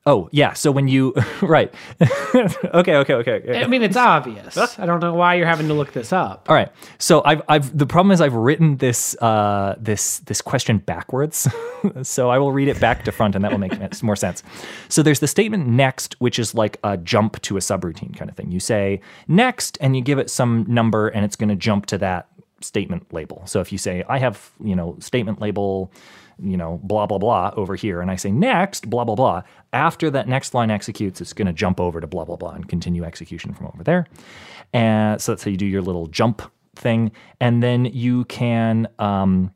[0.05, 0.53] oh yeah.
[0.53, 1.73] So when you right,
[2.35, 3.63] okay, okay, okay.
[3.63, 4.57] I mean, it's obvious.
[4.79, 6.47] I don't know why you're having to look this up.
[6.49, 6.71] All right.
[6.97, 11.47] So I've I've the problem is I've written this uh this this question backwards.
[12.03, 14.43] so I will read it back to front and that will make more sense.
[14.89, 18.35] So there's the statement next which is like a jump to a subroutine kind of
[18.35, 18.51] thing.
[18.51, 21.97] You say next and you give it some number and it's going to jump to
[21.99, 22.27] that
[22.61, 23.43] statement label.
[23.45, 25.91] So if you say I have, you know, statement label
[26.39, 30.09] you know, blah, blah, blah over here, and I say next, blah, blah, blah, after
[30.11, 33.03] that next line executes, it's going to jump over to blah, blah, blah and continue
[33.03, 34.05] execution from over there.
[34.73, 36.41] And so that's how you do your little jump
[36.75, 37.11] thing.
[37.39, 39.53] And then you can um,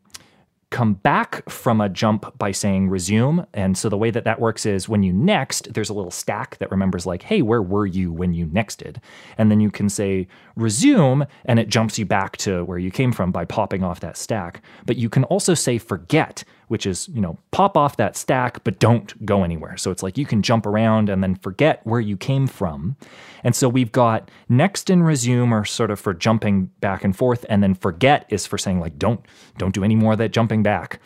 [0.70, 3.46] come back from a jump by saying resume.
[3.54, 6.58] And so the way that that works is when you next, there's a little stack
[6.60, 8.98] that remembers, like, hey, where were you when you nexted?
[9.38, 13.12] And then you can say resume, and it jumps you back to where you came
[13.12, 14.62] from by popping off that stack.
[14.86, 18.80] But you can also say forget, which is, you know, pop off that stack, but
[18.80, 19.76] don't go anywhere.
[19.76, 22.96] So it's like you can jump around and then forget where you came from.
[23.44, 27.46] And so we've got next and resume are sort of for jumping back and forth,
[27.50, 29.20] and then forget is for saying like don't
[29.58, 31.00] don't do any more of that jumping back.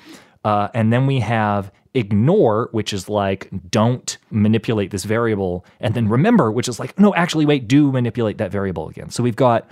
[0.43, 6.09] Uh, and then we have ignore, which is like don't manipulate this variable, and then
[6.09, 9.09] remember, which is like no, actually wait, do manipulate that variable again.
[9.09, 9.69] So we've got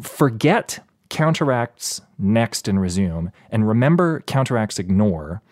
[0.00, 0.78] forget
[1.08, 5.42] counteracts next and resume, and remember counteracts ignore.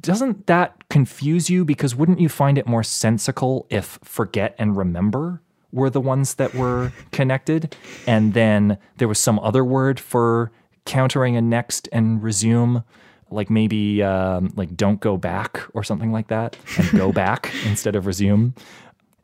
[0.00, 1.64] Doesn't that confuse you?
[1.64, 6.54] Because wouldn't you find it more sensical if forget and remember were the ones that
[6.54, 7.74] were connected,
[8.06, 10.52] and then there was some other word for
[10.84, 12.84] countering a next and resume?
[13.28, 17.96] Like maybe um, like don't go back or something like that, and go back instead
[17.96, 18.54] of resume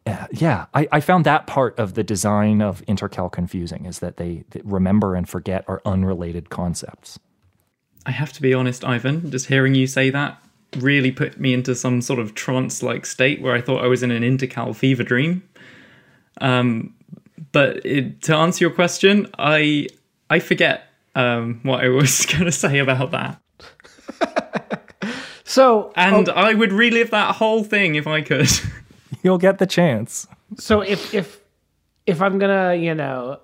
[0.07, 4.17] uh, yeah, I, I, found that part of the design of Intercal confusing is that
[4.17, 7.21] they, they, remember and forget are unrelated concepts.
[8.05, 10.43] I have to be honest, Ivan, just hearing you say that
[10.77, 14.03] really put me into some sort of trance like state where I thought I was
[14.03, 15.43] in an Intercal fever dream.
[16.41, 16.95] Um,
[17.53, 19.89] but it, to answer your question, I
[20.31, 20.85] I forget
[21.15, 23.41] um, what I was going to say about that.
[25.45, 28.49] so, and oh, I would relive that whole thing if I could.
[29.23, 30.27] You'll get the chance.
[30.59, 31.41] So if if
[32.07, 33.39] if I'm gonna, you know,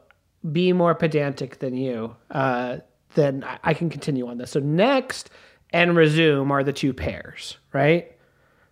[0.53, 2.79] be more pedantic than you, uh,
[3.15, 4.51] then I- can continue on this.
[4.51, 5.31] So next
[5.73, 8.13] and resume are the two pairs, right?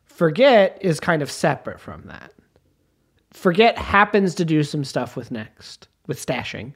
[0.05, 2.33] Forget is kind of separate from that.
[3.33, 6.73] Forget happens to do some stuff with next, with stashing.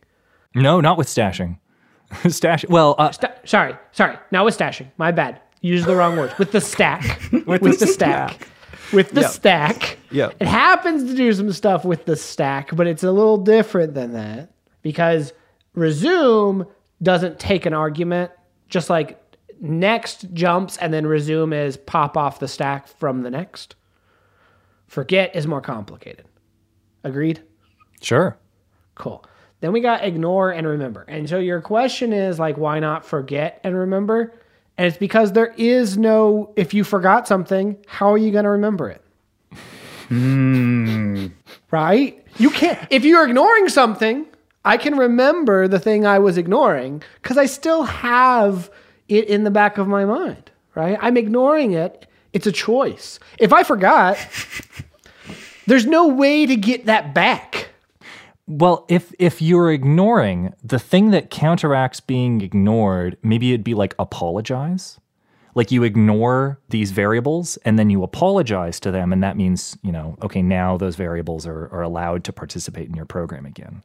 [0.55, 1.59] No, not with stashing.
[2.29, 2.67] Stash.
[2.69, 4.89] Well, uh, Sta- sorry, sorry, not with stashing.
[4.99, 5.41] My bad.
[5.63, 6.37] Use the wrong words.
[6.39, 7.21] With the stack.
[7.47, 8.49] with, the, stack.
[8.93, 9.99] With the stack.
[10.11, 10.37] Yep.
[10.41, 14.13] It happens to do some stuff with the stack, but it's a little different than
[14.13, 15.33] that because
[15.75, 16.67] resume
[17.03, 18.31] doesn't take an argument,
[18.69, 19.21] just like
[19.61, 23.77] next jumps and then resume is pop off the stack from the next.
[24.87, 26.25] Forget is more complicated.
[27.05, 27.43] Agreed?
[28.03, 28.37] sure.
[28.95, 29.25] Cool.
[29.61, 31.03] Then we got ignore and remember.
[31.03, 34.35] And so your question is like, why not forget and remember?
[34.81, 38.51] And it's because there is no, if you forgot something, how are you going to
[38.51, 39.05] remember it?
[40.09, 41.27] Hmm.
[41.71, 42.27] Right?
[42.39, 44.25] You can't, if you're ignoring something,
[44.65, 48.71] I can remember the thing I was ignoring because I still have
[49.07, 50.97] it in the back of my mind, right?
[50.99, 52.07] I'm ignoring it.
[52.33, 53.21] It's a choice.
[53.39, 54.17] If I forgot,
[55.67, 57.69] there's no way to get that back.
[58.51, 63.95] Well, if if you're ignoring the thing that counteracts being ignored, maybe it'd be like
[63.97, 64.99] apologize.
[65.55, 69.93] Like you ignore these variables and then you apologize to them, and that means, you
[69.93, 73.85] know, okay, now those variables are, are allowed to participate in your program again.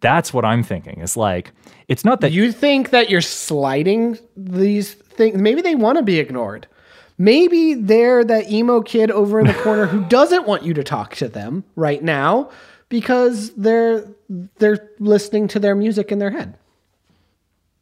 [0.00, 1.00] That's what I'm thinking.
[1.00, 1.50] It's like
[1.88, 5.36] it's not that You think that you're sliding these things?
[5.36, 6.68] Maybe they want to be ignored.
[7.18, 11.16] Maybe they're that emo kid over in the corner who doesn't want you to talk
[11.16, 12.50] to them right now
[12.90, 14.04] because they're
[14.58, 16.58] they're listening to their music in their head.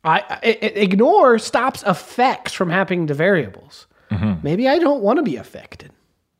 [0.04, 0.46] I, I I-
[0.76, 3.88] ignore stops effects from happening to variables.
[4.42, 5.90] Maybe I don't want to be affected.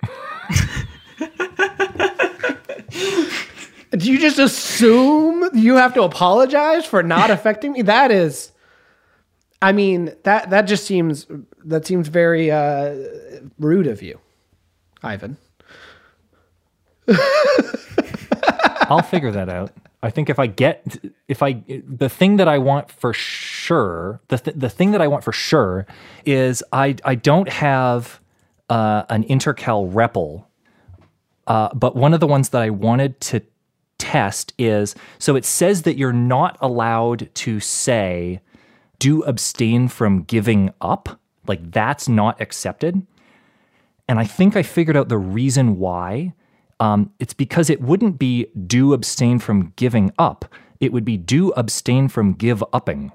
[3.91, 7.83] Do you just assume you have to apologize for not affecting me?
[7.83, 8.53] That is,
[9.63, 11.27] I mean that that just seems
[11.65, 12.95] that seems very uh,
[13.59, 14.19] rude of you,
[15.03, 15.37] Ivan.
[18.89, 19.73] I'll figure that out.
[20.03, 24.39] I think if I get if I the thing that I want for sure the
[24.39, 25.87] th- the thing that I want for sure
[26.25, 28.21] is I I don't have
[28.71, 30.45] uh, an intercal REPL,
[31.47, 33.43] uh, but one of the ones that I wanted to
[33.99, 38.41] test is so it says that you're not allowed to say
[39.01, 41.19] do abstain from giving up
[41.49, 43.05] like that's not accepted
[44.09, 46.33] and I think I figured out the reason why.
[46.81, 50.45] Um, it's because it wouldn't be do abstain from giving up.
[50.81, 53.13] It would be do abstain from give upping.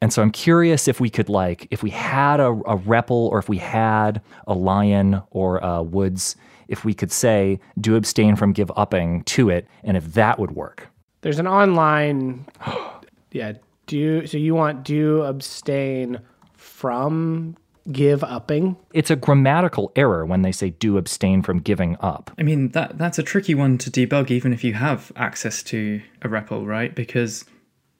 [0.00, 3.38] And so I'm curious if we could like, if we had a, a REPL or
[3.38, 6.36] if we had a Lyon or a woods,
[6.68, 10.52] if we could say do abstain from give upping to it, and if that would
[10.52, 10.88] work.
[11.22, 12.46] There's an online,
[13.32, 13.54] yeah.
[13.86, 16.20] Do so you want do abstain
[16.52, 17.56] from
[17.92, 18.76] give upping?
[18.92, 22.30] It's a grammatical error when they say do abstain from giving up.
[22.38, 26.00] I mean, that that's a tricky one to debug, even if you have access to
[26.22, 26.94] a REPL, right?
[26.94, 27.44] Because,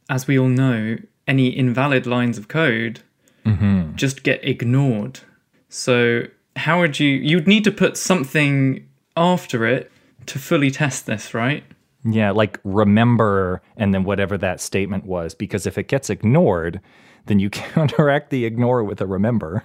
[0.09, 3.01] as we all know, any invalid lines of code
[3.45, 3.95] mm-hmm.
[3.97, 5.21] just get ignored.
[5.69, 6.25] So,
[6.57, 7.09] how would you?
[7.09, 8.87] You'd need to put something
[9.17, 9.91] after it
[10.27, 11.65] to fully test this, right?
[12.05, 16.81] Yeah, like remember and then whatever that statement was, because if it gets ignored,
[17.29, 19.63] then you counteract the ignore with a remember.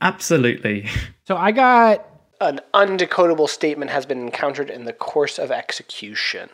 [0.00, 0.88] Absolutely.
[1.26, 2.06] So I got
[2.40, 6.48] an undecodable statement has been encountered in the course of execution.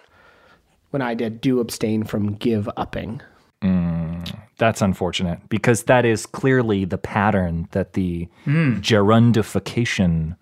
[0.90, 3.20] When I did do abstain from give upping.
[4.58, 10.36] That's unfortunate because that is clearly the pattern that the gerundification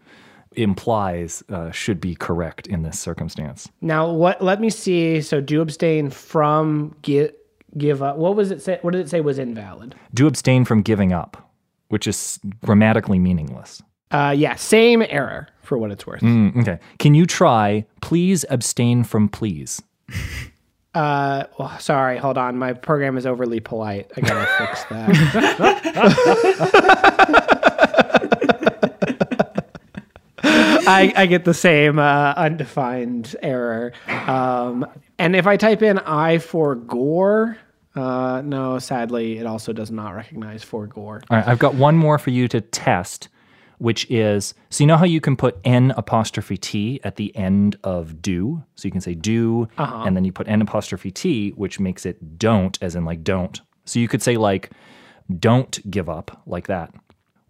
[0.52, 3.68] implies uh, should be correct in this circumstance.
[3.82, 5.20] Now what let me see.
[5.20, 7.32] So do abstain from give
[7.76, 8.16] give up.
[8.16, 8.78] What was it say?
[8.82, 9.94] What did it say was invalid?
[10.14, 11.50] Do abstain from giving up,
[11.88, 13.82] which is grammatically meaningless.
[14.10, 16.20] Uh yeah, same error for what it's worth.
[16.20, 16.78] Mm, okay.
[16.98, 19.82] Can you try please abstain from please?
[20.94, 22.56] Uh oh, sorry, hold on.
[22.56, 24.10] My program is overly polite.
[24.16, 26.16] I gotta fix that.
[30.88, 33.92] I, I get the same uh, undefined error.
[34.08, 34.86] Um,
[35.18, 37.58] and if I type in I for gore,
[37.96, 41.22] uh, no, sadly, it also does not recognize for gore.
[41.30, 43.28] All right, I've got one more for you to test,
[43.78, 47.76] which is so you know how you can put n apostrophe t at the end
[47.82, 51.80] of do, so you can say do, and then you put n apostrophe t, which
[51.80, 53.60] makes it don't, as in like don't.
[53.86, 54.70] So you could say like
[55.38, 56.94] don't give up like that.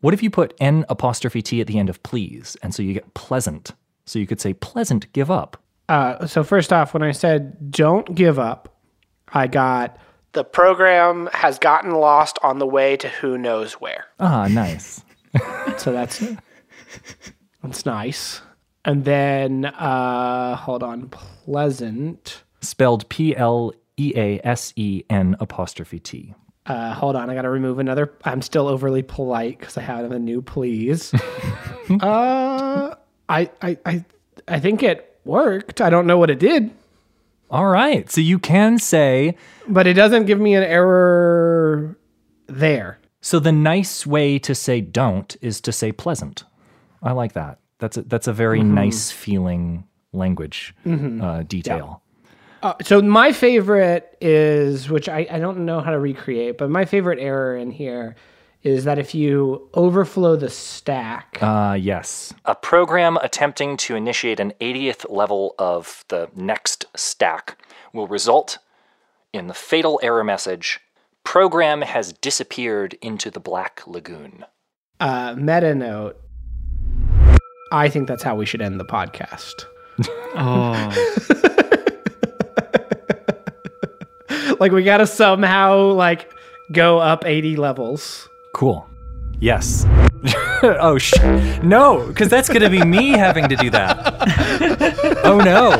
[0.00, 2.94] What if you put n apostrophe t at the end of please, and so you
[2.94, 3.72] get pleasant?
[4.04, 5.60] So you could say pleasant give up.
[5.88, 8.76] Uh, so first off, when I said don't give up,
[9.32, 9.98] I got
[10.32, 14.06] the program has gotten lost on the way to who knows where.
[14.20, 15.02] Ah, nice.
[15.78, 16.24] So that's
[17.62, 18.40] that's nice.
[18.86, 22.42] And then uh, hold on, pleasant.
[22.62, 26.34] Spelled P L E A S E N apostrophe T.
[26.66, 28.12] Uh, hold on, I got to remove another.
[28.24, 31.12] I'm still overly polite because I have a new please.
[32.00, 32.94] uh,
[33.28, 34.04] I, I, I,
[34.48, 35.80] I think it worked.
[35.80, 36.70] I don't know what it did,
[37.50, 38.10] All right.
[38.10, 39.36] So you can say
[39.68, 41.96] but it doesn't give me an error
[42.46, 42.98] there.
[43.20, 46.44] so the nice way to say don't is to say pleasant.
[47.02, 47.58] I like that.
[47.78, 52.02] That's a, that's a very nice feeling language uh, detail.
[52.62, 56.84] Uh, so my favorite is, which I, I don't know how to recreate, but my
[56.84, 58.16] favorite error in here
[58.66, 62.34] is that if you overflow the stack, Uh, yes.
[62.44, 67.56] A program attempting to initiate an 80th level of the next stack
[67.92, 68.58] will result
[69.32, 70.80] in the fatal error message
[71.24, 74.44] Program has disappeared into the Black Lagoon.
[75.00, 76.16] uh, meta note,
[77.72, 79.64] I think that's how we should end the podcast.
[80.36, 80.92] Oh,
[84.60, 86.30] Like we got to somehow like
[86.72, 88.28] go up 80 levels.
[88.56, 88.88] Cool.
[89.38, 89.84] Yes.
[90.62, 91.12] oh, sh-
[91.62, 93.98] no, because that's going to be me having to do that.
[95.24, 95.72] oh, no.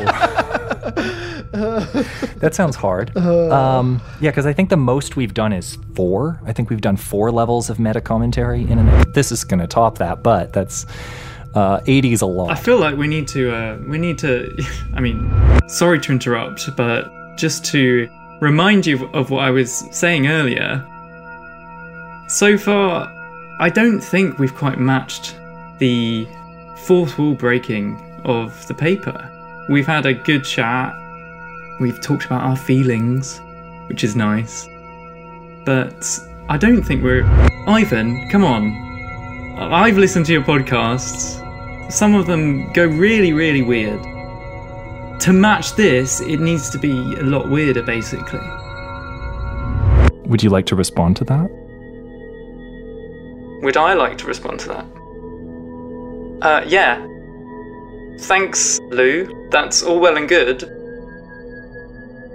[2.35, 3.17] that sounds hard.
[3.17, 6.39] Um, yeah, because I think the most we've done is four.
[6.45, 9.11] I think we've done four levels of meta commentary in an.
[9.13, 10.85] This is going to top that, but that's
[11.55, 12.51] uh, 80 is a I lot.
[12.51, 13.57] I feel like we need to.
[13.57, 14.55] Uh, we need to.
[14.95, 15.33] I mean,
[15.67, 18.07] sorry to interrupt, but just to
[18.43, 20.87] remind you of what I was saying earlier.
[22.29, 23.13] So far,
[23.61, 25.37] I don't think we've quite matched
[25.79, 26.27] the
[26.79, 29.31] fourth wall breaking of the paper.
[29.69, 30.93] We've had a good chat.
[31.81, 33.41] We've talked about our feelings,
[33.89, 34.67] which is nice.
[35.65, 36.19] But
[36.49, 37.25] I don't think we're.
[37.69, 38.73] Ivan, come on.
[39.59, 41.43] I've listened to your podcasts.
[41.93, 44.03] Some of them go really, really weird.
[45.21, 48.41] To match this, it needs to be a lot weirder, basically.
[50.27, 51.66] Would you like to respond to that?
[53.67, 54.87] Would I like to respond to that?
[56.41, 57.05] Uh, yeah.
[58.21, 59.49] Thanks, Lu.
[59.51, 60.61] That's all well and good.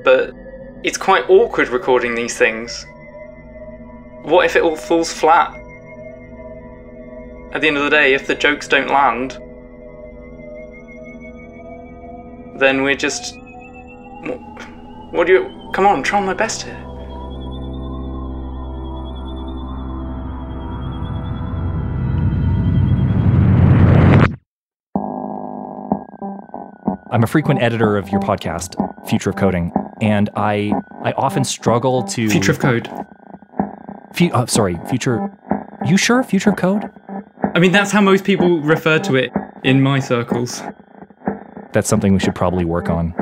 [0.03, 0.33] But
[0.83, 2.85] it's quite awkward recording these things.
[4.23, 5.55] What if it all falls flat?
[7.53, 9.31] At the end of the day, if the jokes don't land,
[12.59, 13.37] then we're just.
[15.11, 15.71] What, do you.
[15.71, 16.80] Come on, try my best here.
[27.11, 28.75] I'm a frequent editor of your podcast,
[29.09, 30.71] Future of Coding, and I
[31.03, 32.87] I often struggle to Future of Code.
[34.33, 35.29] Uh, sorry, future.
[35.85, 36.23] You sure?
[36.23, 36.89] Future of Code?
[37.53, 39.31] I mean, that's how most people refer to it
[39.65, 40.63] in my circles.
[41.73, 43.13] That's something we should probably work on.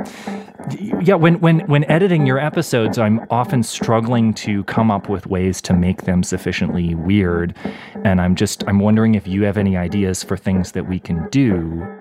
[1.01, 5.61] Yeah, when when when editing your episodes, I'm often struggling to come up with ways
[5.63, 7.55] to make them sufficiently weird,
[8.03, 11.27] and I'm just I'm wondering if you have any ideas for things that we can
[11.29, 11.98] do.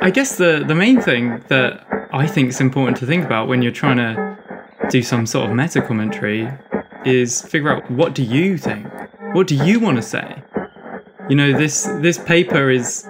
[0.00, 3.62] I guess the the main thing that I think is important to think about when
[3.62, 4.38] you're trying to
[4.90, 6.48] do some sort of meta commentary
[7.04, 8.86] is figure out what do you think?
[9.32, 10.42] What do you want to say?
[11.28, 13.08] You know, this this paper is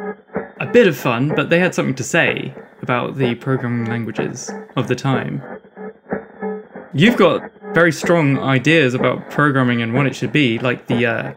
[0.60, 4.88] a bit of fun, but they had something to say about the programming languages of
[4.88, 5.42] the time.
[6.94, 7.42] You've got
[7.74, 11.34] very strong ideas about programming and what it should be, like the uh,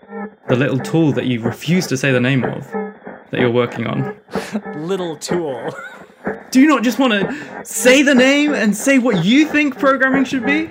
[0.47, 2.73] the little tool that you refuse to say the name of
[3.31, 4.15] that you're working on.
[4.75, 5.73] Little tool.
[6.51, 10.25] Do you not just want to say the name and say what you think programming
[10.25, 10.69] should be?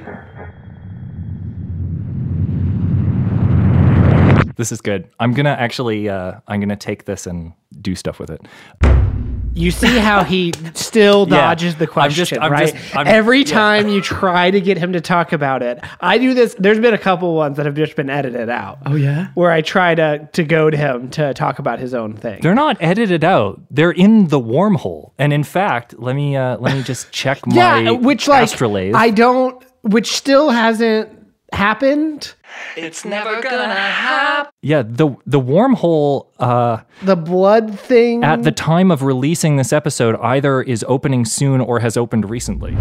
[4.56, 5.08] This is good.
[5.18, 9.09] I'm gonna actually uh, I'm gonna take this and do stuff with it.
[9.52, 11.36] You see how he still Yeah.
[11.48, 12.72] dodges the I'm question, just- I'm right?
[12.74, 13.44] just- I'm- Every yeah.
[13.44, 16.54] time you try to get him to talk about it, I do this.
[16.58, 18.78] There's been a couple ones that have just been edited out.
[18.86, 19.28] Oh yeah.
[19.34, 22.40] Where I try to to goad him to talk about his own thing.
[22.42, 23.60] They're not edited out.
[23.70, 25.12] They're in the wormhole.
[25.18, 28.94] And in fact, let me uh, let me just check my yeah, which like astrolabe.
[28.94, 31.08] I don't, which still hasn't
[31.52, 32.34] happened.
[32.76, 34.52] It's never gonna happen.
[34.62, 38.24] Yeah, the the wormhole uh, The blood thing.
[38.24, 42.76] at the time of releasing this episode either is opening soon or has opened recently.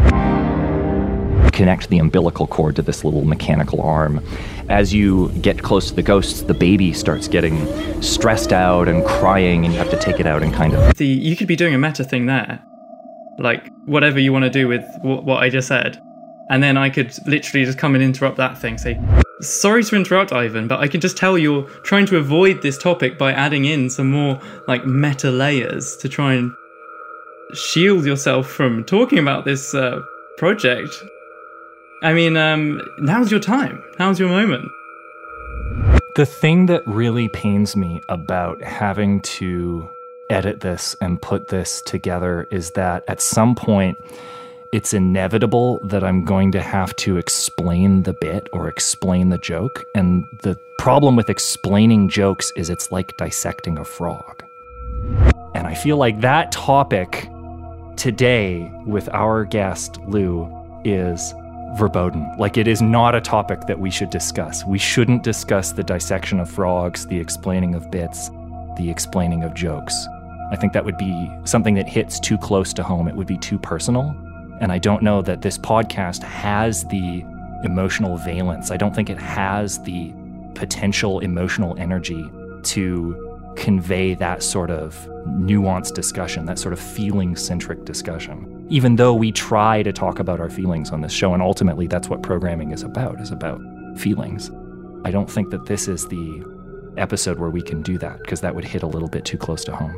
[1.52, 4.24] Connect the umbilical cord to this little mechanical arm.
[4.70, 7.68] As you get close to the ghosts, the baby starts getting
[8.02, 11.06] stressed out and crying, and you have to take it out and kind of The
[11.06, 12.62] you could be doing a meta thing there.
[13.40, 16.00] like whatever you want to do with w- what I just said,
[16.50, 18.78] and then I could literally just come and interrupt that thing.
[18.78, 19.00] Say,
[19.40, 23.18] sorry to interrupt, Ivan, but I can just tell you're trying to avoid this topic
[23.18, 26.52] by adding in some more like meta layers to try and
[27.54, 30.02] shield yourself from talking about this uh,
[30.38, 30.92] project.
[32.02, 33.84] I mean, um, now's your time.
[34.00, 34.70] Now's your moment.
[36.16, 39.88] The thing that really pains me about having to
[40.30, 43.98] edit this and put this together is that at some point
[44.72, 49.84] it's inevitable that I'm going to have to explain the bit or explain the joke.
[49.96, 54.44] And the problem with explaining jokes is it's like dissecting a frog.
[55.56, 57.28] And I feel like that topic
[57.96, 60.48] today with our guest, Lu,
[60.86, 61.34] is
[61.76, 62.28] verboten.
[62.38, 64.64] Like it is not a topic that we should discuss.
[64.66, 68.30] We shouldn't discuss the dissection of frogs, the explaining of bits,
[68.78, 70.08] the explaining of jokes.
[70.52, 73.08] I think that would be something that hits too close to home.
[73.08, 74.16] It would be too personal.
[74.62, 77.24] And I don't know that this podcast has the
[77.64, 78.72] emotional valence.
[78.72, 80.14] I don't think it has the
[80.56, 82.30] potential emotional energy
[82.64, 84.96] to convey that sort of
[85.28, 88.66] nuanced discussion, that sort of feeling centric discussion.
[88.70, 92.08] Even though we try to talk about our feelings on this show, and ultimately that's
[92.08, 93.60] what programming is about, is about
[93.98, 94.52] feelings.
[95.04, 96.46] I don't think that this is the
[96.98, 99.64] episode where we can do that because that would hit a little bit too close
[99.66, 99.96] to home.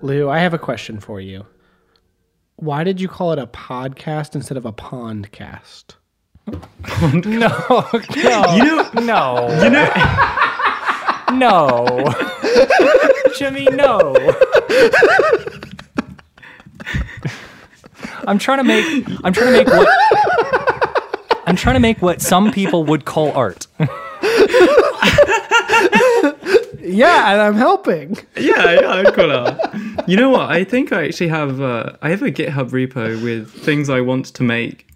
[0.00, 1.46] Lu, I have a question for you.
[2.62, 5.96] Why did you call it a podcast instead of a pondcast?
[6.46, 6.60] No,
[7.12, 9.90] no, You know, no, you know,
[11.32, 12.14] no,
[13.36, 14.14] Jimmy, no.
[18.28, 19.08] I'm trying to make.
[19.24, 19.88] I'm trying to make what.
[21.46, 23.66] I'm trying to make what some people would call art.
[26.82, 28.16] Yeah, and I'm helping.
[28.36, 30.08] yeah, yeah, I'd call it.
[30.08, 30.50] You know what?
[30.50, 31.60] I think I actually have.
[31.60, 34.86] Uh, I have a GitHub repo with things I want to make,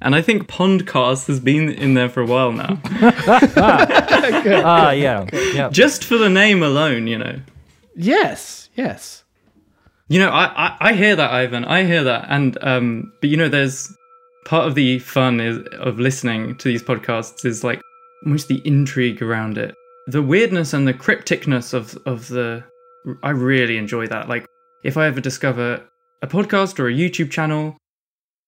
[0.00, 2.78] and I think Pondcast has been in there for a while now.
[4.38, 5.24] Ah, yeah,
[5.54, 5.68] yeah.
[5.70, 7.40] Just for the name alone, you know.
[7.94, 9.22] Yes, yes.
[10.08, 11.64] You know, I, I, I hear that, Ivan.
[11.64, 13.92] I hear that, and um, but you know, there's
[14.44, 17.80] part of the fun is of listening to these podcasts is like
[18.24, 19.74] almost the intrigue around it,
[20.06, 22.64] the weirdness and the crypticness of of the.
[23.22, 24.28] I really enjoy that.
[24.28, 24.46] Like,
[24.84, 25.82] if I ever discover
[26.22, 27.76] a podcast or a YouTube channel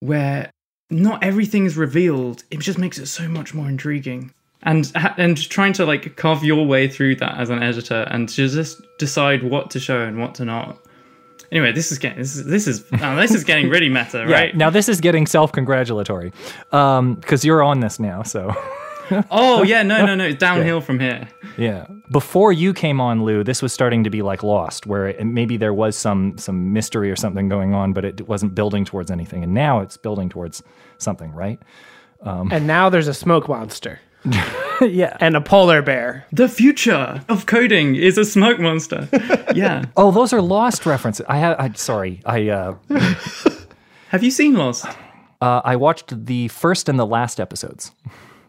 [0.00, 0.50] where
[0.90, 4.32] not everything is revealed, it just makes it so much more intriguing.
[4.62, 8.48] And and trying to like carve your way through that as an editor and to
[8.48, 10.78] just decide what to show and what to not.
[11.52, 14.34] Anyway, this is getting this is this is oh, this is getting really meta, Yeah,
[14.34, 14.56] right?
[14.56, 16.32] Now this is getting self-congratulatory,
[16.72, 18.22] um, because you're on this now.
[18.24, 18.52] So
[19.30, 21.28] Oh yeah, no, no, no, it's downhill from here.
[21.56, 25.24] yeah, before you came on, Lu, this was starting to be like Lost, where it,
[25.24, 29.10] maybe there was some some mystery or something going on, but it wasn't building towards
[29.10, 30.62] anything, and now it's building towards
[30.98, 31.58] something, right?
[32.24, 34.00] And now there's a smoke monster
[34.80, 35.16] yeah.
[35.20, 36.26] and a polar bear.
[36.32, 39.08] The future of coding is a smoke monster.
[39.54, 39.84] yeah.
[39.96, 41.24] Oh, those are Lost references.
[41.28, 41.58] I have.
[41.58, 42.20] I sorry.
[42.26, 42.74] I uh,
[44.08, 44.86] Have you seen Lost?
[45.40, 47.92] uh, I watched the first and the last episodes.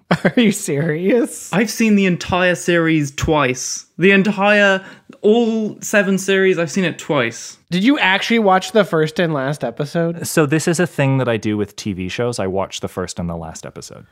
[0.23, 1.53] Are you serious?
[1.53, 3.85] I've seen the entire series twice.
[3.97, 4.83] The entire,
[5.21, 7.57] all seven series, I've seen it twice.
[7.69, 10.25] Did you actually watch the first and last episode?
[10.25, 12.39] So this is a thing that I do with TV shows.
[12.39, 14.07] I watch the first and the last episode.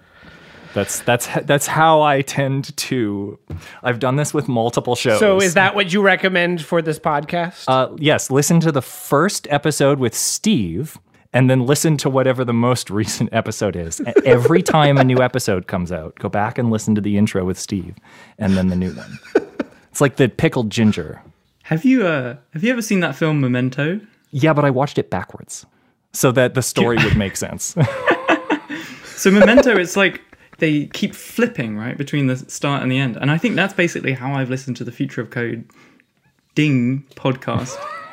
[0.74, 3.40] That's that's that's how I tend to.
[3.82, 5.20] I've done this with multiple shows.
[5.20, 7.64] So is that what you recommend for this podcast?
[7.68, 11.00] Uh, yes, listen to the first episode with Steve,
[11.38, 14.00] and then listen to whatever the most recent episode is.
[14.00, 17.46] And Every time a new episode comes out, go back and listen to the intro
[17.46, 17.96] with Steve,
[18.40, 19.20] and then the new one.
[19.92, 21.22] It's like the pickled ginger.
[21.64, 24.00] Have you, uh, have you ever seen that film Memento?
[24.32, 25.66] Yeah, but I watched it backwards
[26.12, 27.76] so that the story would make sense.
[29.18, 30.22] So Memento, it's like
[30.60, 34.14] they keep flipping right between the start and the end, and I think that's basically
[34.14, 35.68] how I've listened to the Future of Code
[36.54, 37.76] Ding podcast.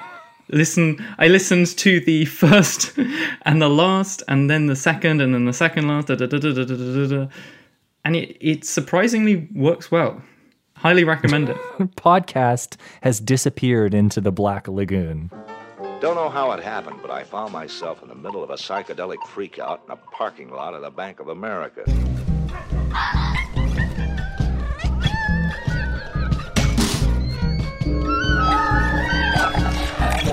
[0.48, 2.96] listen i listened to the first
[3.42, 6.38] and the last and then the second and then the second last da, da, da,
[6.38, 7.28] da, da, da, da,
[8.04, 10.22] and it, it surprisingly works well.
[10.76, 11.56] Highly recommend it.
[11.96, 15.30] Podcast has disappeared into the black lagoon.
[16.00, 19.18] Don't know how it happened but i found myself in the middle of a psychedelic
[19.18, 21.84] freakout in a parking lot of the bank of america.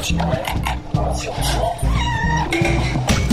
[0.02, 0.82] 違うね。
[1.15, 3.31] 強いですね。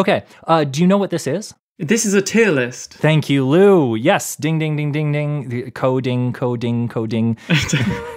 [0.00, 0.24] Okay.
[0.46, 1.52] Uh, do you know what this is?
[1.76, 2.94] This is a tier list.
[2.94, 3.94] Thank you, Lu.
[3.94, 5.70] Yes, ding, ding, ding, ding, ding.
[5.72, 7.36] Coding, coding, coding.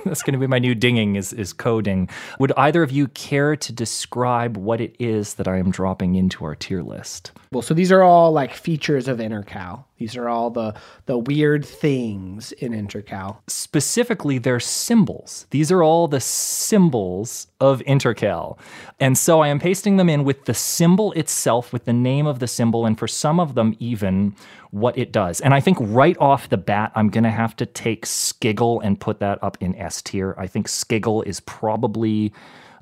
[0.06, 2.08] That's going to be my new dinging is, is coding.
[2.40, 6.46] Would either of you care to describe what it is that I am dropping into
[6.46, 7.34] our tier list?
[7.52, 9.84] Well, so these are all like features of Intercal.
[10.04, 10.74] These are all the
[11.06, 13.38] the weird things in Intercal.
[13.48, 15.46] Specifically, they're symbols.
[15.52, 18.58] These are all the symbols of Intercal.
[19.00, 22.40] And so I am pasting them in with the symbol itself, with the name of
[22.40, 24.36] the symbol, and for some of them, even
[24.72, 25.40] what it does.
[25.40, 29.00] And I think right off the bat, I'm going to have to take Skiggle and
[29.00, 30.36] put that up in S tier.
[30.38, 32.34] I think Skiggle is probably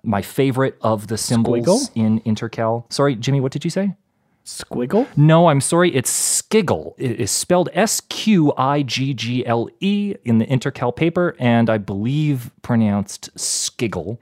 [0.01, 1.91] my favorite of the symbols Squiggle?
[1.93, 2.91] in Intercal.
[2.91, 3.93] Sorry, Jimmy, what did you say?
[4.51, 5.07] Squiggle?
[5.15, 5.95] No, I'm sorry.
[5.95, 6.93] It's Skiggle.
[6.97, 11.69] It is spelled S Q I G G L E in the Intercal paper, and
[11.69, 14.17] I believe pronounced Skiggle.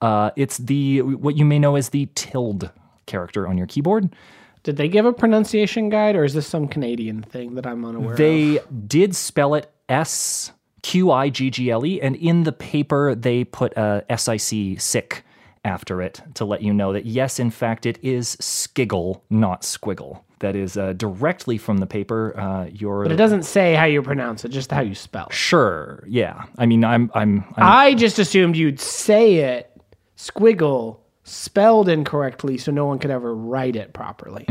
[0.00, 2.70] Uh, it's the what you may know as the tilde
[3.06, 4.14] character on your keyboard.
[4.62, 8.12] Did they give a pronunciation guide or is this some Canadian thing that I'm unaware
[8.12, 8.18] of?
[8.18, 10.52] They did spell it S
[10.82, 14.36] Q I G G L E, and in the paper they put a S I
[14.36, 15.24] C sick
[15.64, 20.22] after it to let you know that yes, in fact, it is Skiggle, not Squiggle.
[20.40, 22.38] That is uh, directly from the paper.
[22.38, 25.34] Uh, your But it doesn't say how you pronounce it, just how you spell it.
[25.34, 26.02] Sure.
[26.08, 26.44] Yeah.
[26.56, 27.10] I mean, I'm.
[27.14, 27.44] I'm.
[27.56, 29.70] I'm I just assumed you'd say it
[30.16, 34.44] squiggle spelled incorrectly so no one could ever write it properly.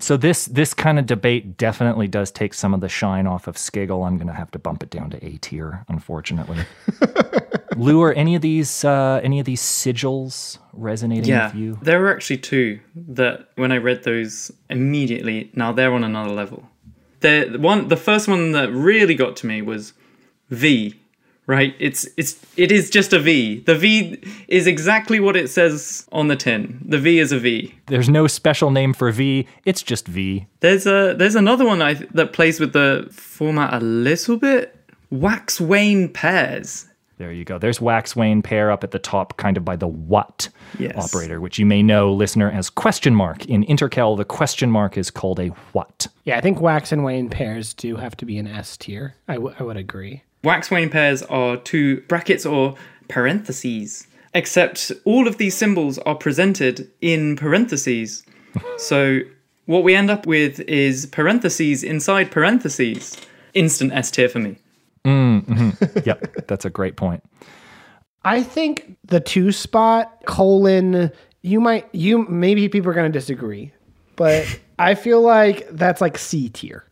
[0.00, 3.56] so this this kind of debate definitely does take some of the shine off of
[3.56, 4.06] Skiggle.
[4.06, 6.58] I'm going to have to bump it down to A tier, unfortunately.
[7.76, 11.78] Lu, are any of these uh, any of these sigils resonating Yeah, with you?
[11.82, 16.68] there were actually two that when I read those immediately, now they're on another level.
[17.20, 19.92] The one, the first one that really got to me was
[20.50, 20.94] V.
[21.48, 21.76] Right?
[21.78, 23.60] It's it's it is just a V.
[23.60, 26.80] The V is exactly what it says on the tin.
[26.84, 27.72] The V is a V.
[27.86, 29.46] There's no special name for V.
[29.64, 30.46] It's just V.
[30.58, 34.74] There's a there's another one I that plays with the format a little bit.
[35.10, 36.86] Wax wane pairs.
[37.18, 37.58] There you go.
[37.58, 40.48] There's Wax wane pair up at the top, kind of by the what
[40.78, 40.96] Yes.
[40.96, 43.46] operator, which you may know, listener, as question mark.
[43.46, 46.08] In Intercal, the question mark is called a what.
[46.24, 49.14] Yeah, I think Wax and wane pairs do have to be an S tier.
[49.28, 50.24] I, w- I would agree.
[50.44, 52.74] Wax wane pairs are two brackets or
[53.08, 58.24] parentheses, except all of these symbols are presented in parentheses.
[58.76, 59.20] so
[59.64, 63.16] what we end up with is parentheses inside parentheses.
[63.54, 64.58] Instant S tier for me.
[65.06, 65.98] Mm-hmm.
[66.04, 67.22] yep, that's a great point.
[68.24, 71.12] I think the two spot colon,
[71.42, 73.72] you might, you maybe people are going to disagree,
[74.16, 74.44] but
[74.78, 76.84] I feel like that's like C tier.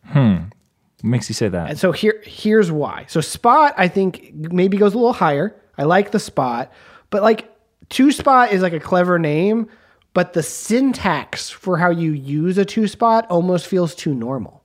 [1.05, 1.70] What makes you say that?
[1.70, 3.07] And so here here's why.
[3.09, 5.55] So spot I think maybe goes a little higher.
[5.77, 6.73] I like the spot,
[7.11, 7.53] but like
[7.89, 9.69] two spot is like a clever name,
[10.15, 14.62] but the syntax for how you use a two spot almost feels too normal.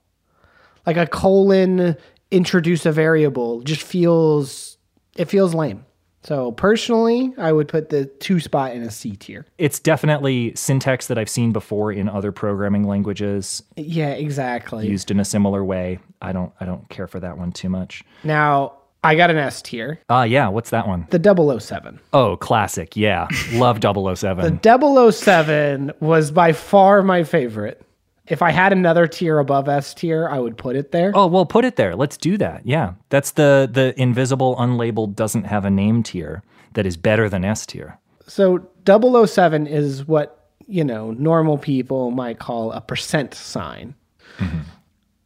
[0.85, 1.97] Like a colon
[2.31, 4.77] introduce a variable just feels
[5.15, 5.85] it feels lame.
[6.21, 9.45] So personally, I would put the two spot in a C tier.
[9.57, 14.85] It's definitely syntax that I've seen before in other programming languages Yeah, exactly.
[14.85, 15.99] used in a similar way.
[16.21, 18.03] I don't I don't care for that one too much.
[18.23, 20.01] Now, I got an S tier.
[20.09, 21.07] Ah, yeah, what's that one?
[21.09, 22.01] The 007.
[22.11, 22.97] Oh, classic.
[22.97, 23.29] Yeah.
[23.53, 24.59] Love 007.
[24.61, 27.81] The 007 was by far my favorite.
[28.29, 31.11] If I had another tier above S tier, I would put it there.
[31.15, 31.95] Oh, well, put it there.
[31.95, 32.65] Let's do that.
[32.65, 32.93] Yeah.
[33.09, 36.43] That's the the invisible unlabeled doesn't have a name tier
[36.73, 37.97] that is better than S tier.
[38.27, 43.95] So 007 is what, you know, normal people might call a percent sign.
[44.37, 44.59] Mm-hmm.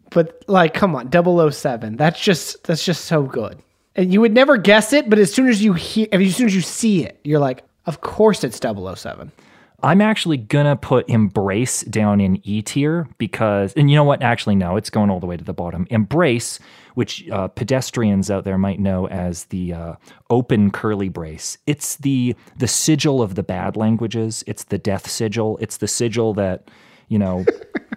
[0.09, 1.97] But like, come on, 007.
[1.97, 3.61] That's just that's just so good.
[3.95, 6.55] And you would never guess it, but as soon as you hear as soon as
[6.55, 9.31] you see it, you're like, of course it's 007.
[9.83, 14.23] I'm actually gonna put embrace down in E tier because, and you know what?
[14.23, 15.85] Actually, no, it's going all the way to the bottom.
[15.89, 16.57] Embrace,
[16.95, 19.95] which uh, pedestrians out there might know as the uh,
[20.29, 21.57] open curly brace.
[21.67, 24.43] It's the the sigil of the bad languages.
[24.47, 25.57] It's the death sigil.
[25.59, 26.69] It's the sigil that
[27.09, 27.45] you know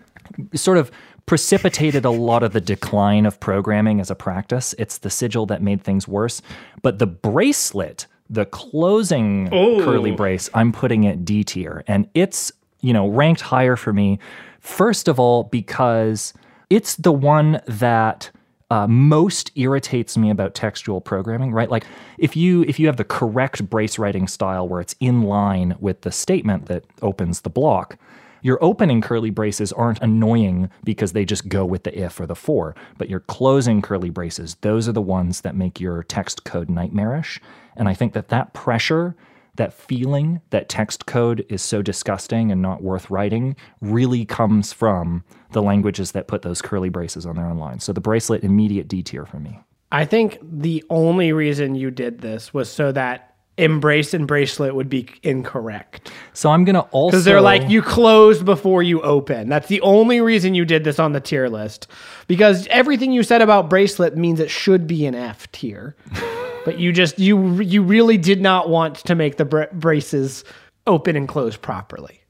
[0.54, 0.90] sort of
[1.26, 4.74] precipitated a lot of the decline of programming as a practice.
[4.78, 6.40] It's the sigil that made things worse.
[6.82, 11.84] But the bracelet, the closing curly brace, I'm putting it D tier.
[11.86, 14.18] And it's, you know, ranked higher for me.
[14.60, 16.34] First of all, because
[16.70, 18.30] it's the one that
[18.70, 21.70] uh, most irritates me about textual programming, right?
[21.70, 21.86] Like
[22.18, 26.00] if you if you have the correct brace writing style where it's in line with
[26.00, 27.96] the statement that opens the block,
[28.42, 32.34] your opening curly braces aren't annoying because they just go with the if or the
[32.34, 36.68] for, but your closing curly braces, those are the ones that make your text code
[36.68, 37.40] nightmarish.
[37.76, 39.16] And I think that that pressure
[39.56, 45.24] that feeling that text code is so disgusting and not worth writing really comes from
[45.52, 47.80] the languages that put those curly braces on their own line.
[47.80, 49.58] So the bracelet, immediate D tier for me.
[49.92, 54.90] I think the only reason you did this was so that embrace and bracelet would
[54.90, 56.10] be incorrect.
[56.34, 59.48] So I'm gonna also Because they're like, you closed before you open.
[59.48, 61.86] That's the only reason you did this on the tier list.
[62.26, 65.96] Because everything you said about bracelet means it should be an F tier.
[66.66, 70.44] but you just, you you really did not want to make the bra- braces
[70.86, 72.20] open and close properly.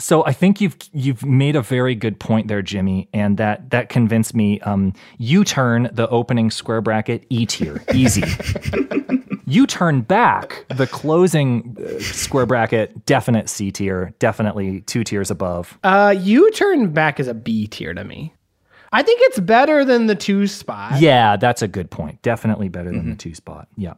[0.00, 3.90] So I think you've you've made a very good point there, Jimmy, and that that
[3.90, 4.60] convinced me.
[4.60, 8.24] Um, U turn the opening square bracket E tier, easy.
[9.46, 15.78] you turn back the closing uh, square bracket, definite C tier, definitely two tiers above.
[15.84, 18.32] Uh, you turn back as a B tier to me.
[18.92, 21.00] I think it's better than the two spot.
[21.00, 22.22] Yeah, that's a good point.
[22.22, 23.68] Definitely better than the two spot.
[23.76, 23.94] Yeah.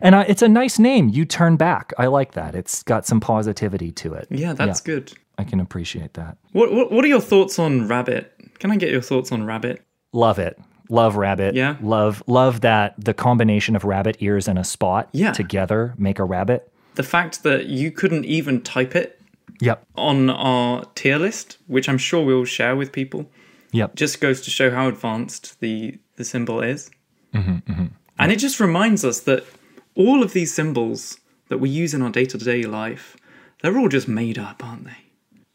[0.00, 1.08] And uh, it's a nice name.
[1.10, 1.92] You turn back.
[1.98, 2.54] I like that.
[2.54, 4.26] It's got some positivity to it.
[4.30, 5.12] Yeah, that's good.
[5.38, 6.36] I can appreciate that.
[6.52, 8.32] What, what What are your thoughts on Rabbit?
[8.58, 9.82] Can I get your thoughts on Rabbit?
[10.12, 10.58] Love it.
[10.88, 11.54] Love rabbit.
[11.54, 11.76] Yeah.
[11.80, 15.32] Love love that the combination of rabbit ears and a spot Yeah.
[15.32, 16.70] together make a rabbit.
[16.96, 19.18] The fact that you couldn't even type it
[19.60, 19.86] Yep.
[19.96, 23.30] on our tier list, which I'm sure we'll share with people,
[23.72, 23.96] Yep.
[23.96, 26.90] just goes to show how advanced the the symbol is.
[27.34, 27.86] Mm-hmm, mm-hmm.
[28.18, 29.44] And it just reminds us that
[29.94, 31.18] all of these symbols
[31.48, 33.16] that we use in our day to day life,
[33.62, 34.96] they're all just made up, aren't they?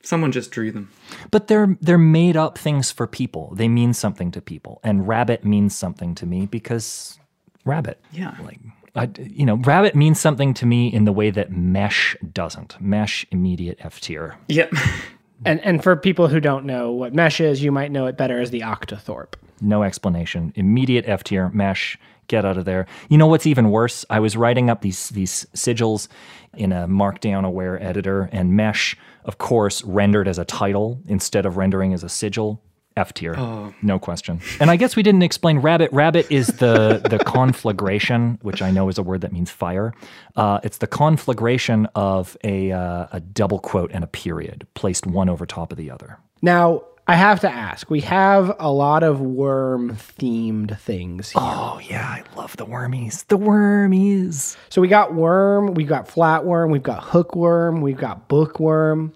[0.04, 0.90] Someone just drew them.
[1.32, 3.54] But they're they're made up things for people.
[3.56, 4.80] They mean something to people.
[4.84, 7.20] And rabbit means something to me because
[7.66, 8.02] rabbit.
[8.12, 8.36] Yeah.
[8.44, 8.60] Like
[8.96, 12.80] I, you know, rabbit means something to me in the way that mesh doesn't.
[12.82, 14.38] Mesh immediate F tier.
[14.48, 14.74] Yep.
[15.46, 18.40] And and for people who don't know what mesh is, you might know it better
[18.40, 19.34] as the octothorpe.
[19.62, 20.54] No explanation.
[20.56, 21.50] Immediate F tier.
[21.50, 21.98] Mesh.
[22.28, 22.88] Get out of there.
[23.08, 24.06] You know what's even worse?
[24.10, 26.10] I was writing up these these sigils
[26.54, 31.56] in a Markdown aware editor, and Mesh, of course, rendered as a title instead of
[31.56, 32.62] rendering as a sigil.
[32.98, 33.36] F tier,
[33.82, 34.42] no question.
[34.60, 35.92] And I guess we didn't explain rabbit.
[35.94, 39.94] Rabbit is the the conflagration, which I know is a word that means fire.
[40.36, 45.30] Uh, it's the conflagration of a uh, a double quote and a period placed one
[45.30, 46.18] over top of the other.
[46.42, 51.42] Now, I have to ask, we have a lot of worm themed things here.
[51.42, 53.26] Oh yeah, I love the wormies.
[53.28, 54.58] The wormies.
[54.68, 59.14] So we got worm, we've got flatworm, we've got hookworm, we've got bookworm.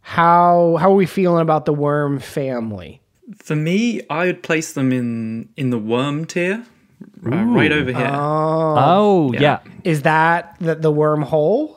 [0.00, 3.02] How how are we feeling about the worm family?
[3.36, 6.64] For me, I would place them in in the worm tier,
[7.24, 8.10] uh, right over here.
[8.12, 9.60] Oh, yeah.
[9.82, 11.76] Is that the, the wormhole?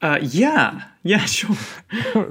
[0.00, 1.56] Uh, yeah, yeah, sure.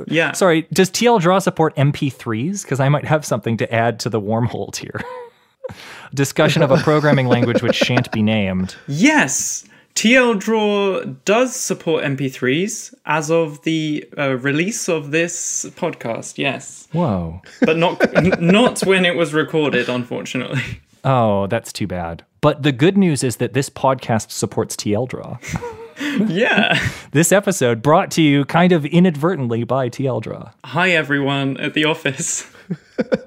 [0.08, 0.32] yeah.
[0.34, 2.64] Sorry, does tldraw support MP3s?
[2.64, 5.02] Because I might have something to add to the wormhole tier.
[6.14, 8.76] Discussion of a programming language which shan't be named.
[8.88, 9.66] Yes,
[9.98, 16.38] tldraw does support MP3s as of the uh, release of this podcast.
[16.38, 17.42] Yes, Whoa.
[17.62, 20.62] but not n- not when it was recorded, unfortunately.
[21.04, 22.24] Oh, that's too bad.
[22.42, 25.40] But the good news is that this podcast supports tldraw.
[26.28, 26.78] Yeah.
[27.12, 30.54] This episode brought to you kind of inadvertently by tldraw.
[30.64, 32.46] Hi everyone at the office.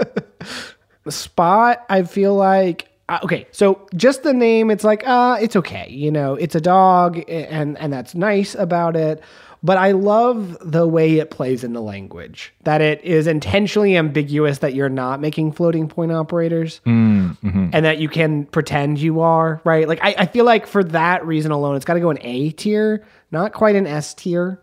[1.02, 5.56] The spot, I feel like uh, okay, so just the name, it's like, uh, it's
[5.56, 9.22] okay, you know, it's a dog, and and that's nice about it.
[9.62, 12.54] But I love the way it plays in the language.
[12.62, 16.80] That it is intentionally ambiguous that you're not making floating point operators,
[17.74, 19.86] and that you can pretend you are right.
[19.86, 22.50] Like I, I feel like for that reason alone, it's got to go in A
[22.52, 24.62] tier, not quite an S tier.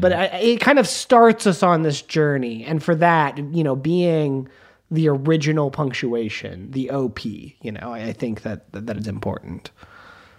[0.00, 3.76] But I, it kind of starts us on this journey, and for that, you know,
[3.76, 4.48] being
[4.90, 7.24] the original punctuation, the OP.
[7.24, 9.70] You know, I, I think that, that that is important.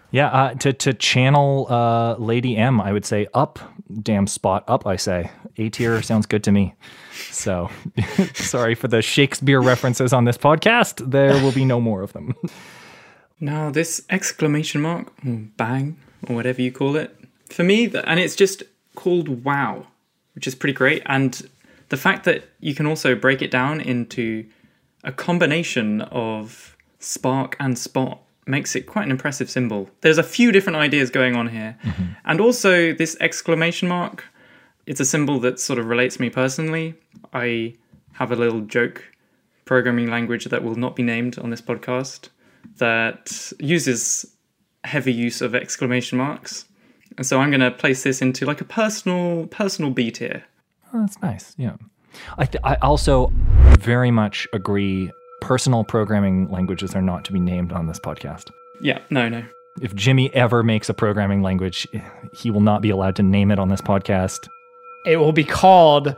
[0.10, 3.60] Yeah, uh, to, to channel uh, Lady M, I would say up,
[4.02, 5.32] damn spot, up, I say.
[5.57, 6.76] A tier sounds good to me.
[7.30, 7.69] So
[8.34, 11.11] sorry for the Shakespeare references on this podcast.
[11.11, 12.36] There will be no more of them.
[13.40, 15.98] Now this exclamation mark, or bang,
[16.28, 17.15] or whatever you call it,
[17.49, 18.64] for me, and it's just
[18.95, 19.86] called wow,
[20.34, 21.03] which is pretty great.
[21.06, 21.48] And
[21.89, 24.45] the fact that you can also break it down into
[25.03, 29.89] a combination of spark and spot makes it quite an impressive symbol.
[30.01, 31.77] There's a few different ideas going on here.
[31.84, 32.03] Mm-hmm.
[32.26, 34.26] And also this exclamation mark,
[34.85, 36.95] it's a symbol that sort of relates me personally.
[37.34, 37.76] I
[38.14, 39.03] have a little joke
[39.65, 42.30] programming language that will not be named on this podcast
[42.77, 44.26] that uses
[44.84, 46.65] heavy use of exclamation marks.
[47.18, 50.45] And so I'm going to place this into like a personal personal beat tier.
[50.98, 51.53] Oh, that's nice.
[51.57, 51.76] Yeah.
[52.40, 53.32] I, th- I also
[53.80, 55.11] very much agree.
[55.41, 58.49] Personal programming languages are not to be named on this podcast.
[58.82, 59.44] Yeah, no, no.
[59.80, 61.88] If Jimmy ever makes a programming language,
[62.34, 64.48] he will not be allowed to name it on this podcast.
[65.06, 66.15] It will be called.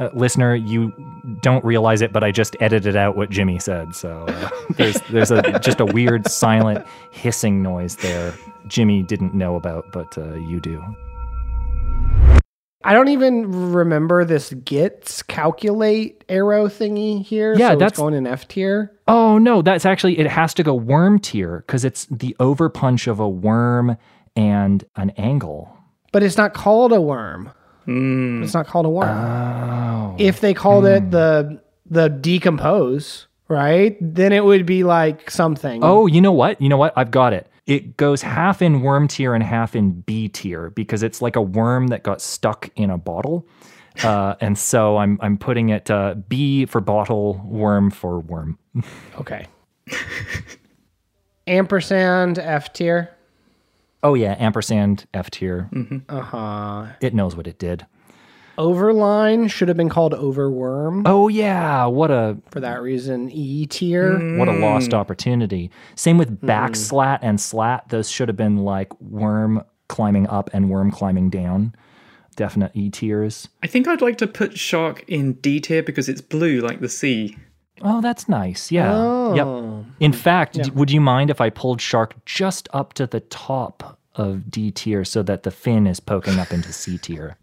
[0.00, 0.92] Uh, listener, you
[1.40, 3.94] don't realize it, but I just edited out what Jimmy said.
[3.94, 8.34] So uh, there's there's a just a weird silent hissing noise there.
[8.66, 10.82] Jimmy didn't know about, but uh, you do.
[12.84, 17.54] I don't even remember this gets calculate arrow thingy here.
[17.58, 18.92] Yeah, so it's that's- going in F tier.
[19.08, 23.18] Oh no, that's actually it has to go worm tier because it's the overpunch of
[23.20, 23.96] a worm
[24.36, 25.74] and an angle.
[26.12, 27.50] But it's not called a worm.
[27.86, 28.44] Mm.
[28.44, 29.08] It's not called a worm.
[29.08, 30.14] Oh.
[30.18, 31.60] if they called it the
[31.90, 33.96] the decompose, right?
[34.00, 35.82] Then it would be like something.
[35.82, 36.60] Oh, you know what?
[36.60, 36.92] You know what?
[36.96, 37.46] I've got it.
[37.68, 41.42] It goes half in worm tier and half in B tier because it's like a
[41.42, 43.46] worm that got stuck in a bottle.
[44.02, 48.58] Uh, and so I'm I'm putting it uh, B for bottle, worm for worm.
[49.20, 49.46] okay.
[51.46, 53.14] Ampersand F tier.
[54.02, 55.68] Oh yeah, ampersand F tier.
[56.08, 56.86] Uh huh.
[57.00, 57.86] It knows what it did.
[58.58, 61.02] Overline should have been called overworm.
[61.06, 64.36] Oh yeah, what a For that reason, E tier.
[64.36, 64.94] what a lost mm.
[64.94, 65.70] opportunity.
[65.94, 66.48] Same with mm.
[66.48, 67.88] backslat and slat.
[67.90, 71.72] Those should have been like worm climbing up and worm climbing down.
[72.34, 73.48] Definite E tiers.
[73.62, 76.88] I think I'd like to put shark in D tier because it's blue like the
[76.88, 77.36] sea.
[77.82, 78.72] Oh, that's nice.
[78.72, 78.92] Yeah.
[78.92, 79.34] Oh.
[79.34, 79.86] Yep.
[80.00, 84.00] In fact, d- would you mind if I pulled shark just up to the top
[84.16, 87.36] of D tier so that the fin is poking up into C tier?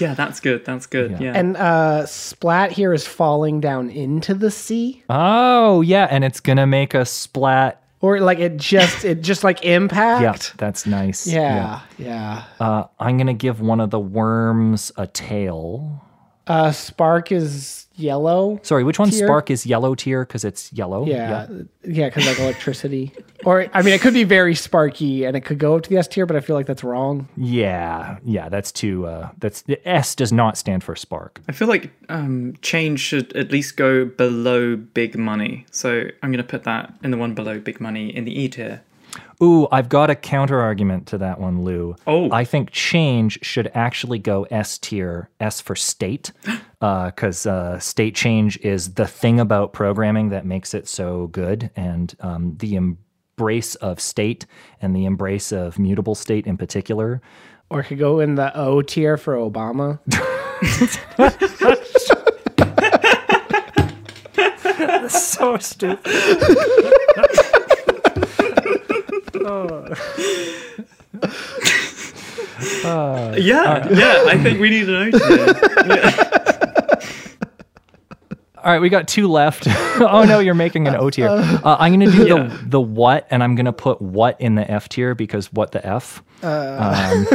[0.00, 0.64] Yeah, that's good.
[0.64, 1.16] That's good.
[1.20, 1.32] Yeah.
[1.34, 6.66] And uh, splat here is falling down into the sea, Oh, yeah, and it's gonna
[6.66, 7.82] make a splat.
[8.00, 10.22] or like it just it just like impact.
[10.22, 11.26] Yeah, that's nice.
[11.26, 12.44] Yeah, yeah.
[12.60, 16.04] Uh, I'm gonna give one of the worms a tail.
[16.46, 18.58] Uh, Spark is yellow.
[18.62, 19.10] Sorry, which one?
[19.10, 19.26] Tier?
[19.26, 21.06] Spark is yellow tier because it's yellow.
[21.06, 21.46] Yeah,
[21.84, 23.12] yeah, because like electricity.
[23.44, 25.98] or I mean, it could be very sparky, and it could go up to the
[25.98, 27.28] S tier, but I feel like that's wrong.
[27.36, 28.48] Yeah, yeah.
[28.48, 29.06] That's too.
[29.06, 31.40] Uh, that's the S does not stand for spark.
[31.48, 35.66] I feel like um, change should at least go below big money.
[35.70, 38.48] So I'm going to put that in the one below big money in the E
[38.48, 38.82] tier.
[39.42, 41.96] Ooh, I've got a counter argument to that one, Lu.
[42.06, 42.30] Oh.
[42.30, 46.32] I think change should actually go S tier, S for state,
[46.80, 52.14] because uh, state change is the thing about programming that makes it so good, and
[52.20, 54.46] um, the embrace of state
[54.80, 57.20] and the embrace of mutable state in particular.
[57.70, 59.98] Or it could go in the O tier for Obama.
[65.10, 67.38] so stupid.
[72.62, 74.24] Yeah, yeah.
[74.28, 75.54] I think we need an O tier.
[78.64, 79.66] All right, we got two left.
[79.68, 81.26] oh no, you're making an O tier.
[81.28, 82.44] Uh, uh I'm going to do Yeah.
[82.46, 85.72] the the what, and I'm going to put what in the F tier because what
[85.72, 86.22] the F.
[86.44, 87.26] Uh, um,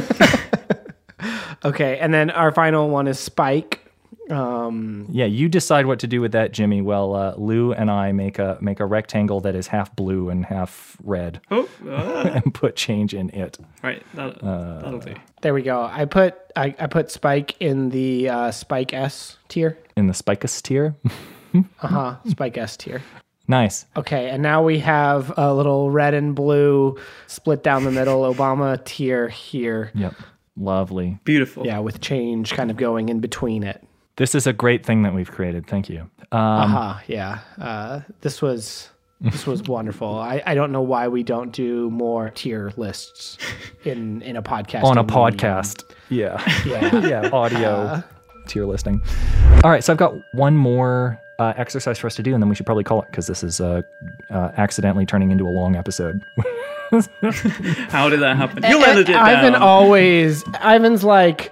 [1.66, 3.87] okay, and then our final one is Spike.
[4.30, 6.82] Um, Yeah, you decide what to do with that, Jimmy.
[6.82, 10.46] Well, uh, Lu and I make a make a rectangle that is half blue and
[10.46, 12.22] half red, Oh, ah.
[12.44, 13.58] and put change in it.
[13.84, 14.04] right.
[14.16, 15.14] That, that'll do.
[15.42, 15.82] there we go.
[15.84, 19.78] I put I, I put Spike in the uh, Spike S tier.
[19.96, 20.96] In the spicus tier.
[21.82, 22.16] Uh huh.
[22.28, 23.02] Spike S tier.
[23.48, 23.86] nice.
[23.96, 28.84] Okay, and now we have a little red and blue split down the middle Obama
[28.86, 29.90] tier here.
[29.96, 30.14] Yep.
[30.56, 31.18] Lovely.
[31.24, 31.66] Beautiful.
[31.66, 33.84] Yeah, with change kind of going in between it.
[34.18, 35.68] This is a great thing that we've created.
[35.68, 36.02] Thank you.
[36.32, 37.40] Um, Aha, yeah.
[37.62, 38.90] Uh, this was
[39.22, 40.18] this was wonderful.
[40.18, 43.38] I, I don't know why we don't do more tier lists
[43.86, 44.84] in in a podcast.
[44.84, 45.84] on a podcast.
[46.10, 46.44] Yeah.
[46.66, 47.08] Yeah.
[47.08, 47.30] yeah.
[47.32, 48.04] Audio
[48.48, 49.02] tier listing.
[49.64, 49.84] All right.
[49.84, 52.66] So I've got one more uh, exercise for us to do, and then we should
[52.66, 53.84] probably call it because this is uh,
[54.32, 56.20] uh, accidentally turning into a long episode.
[57.90, 58.64] How did that happen?
[58.68, 59.10] You'll it.
[59.10, 61.52] it Ivan always Ivan's like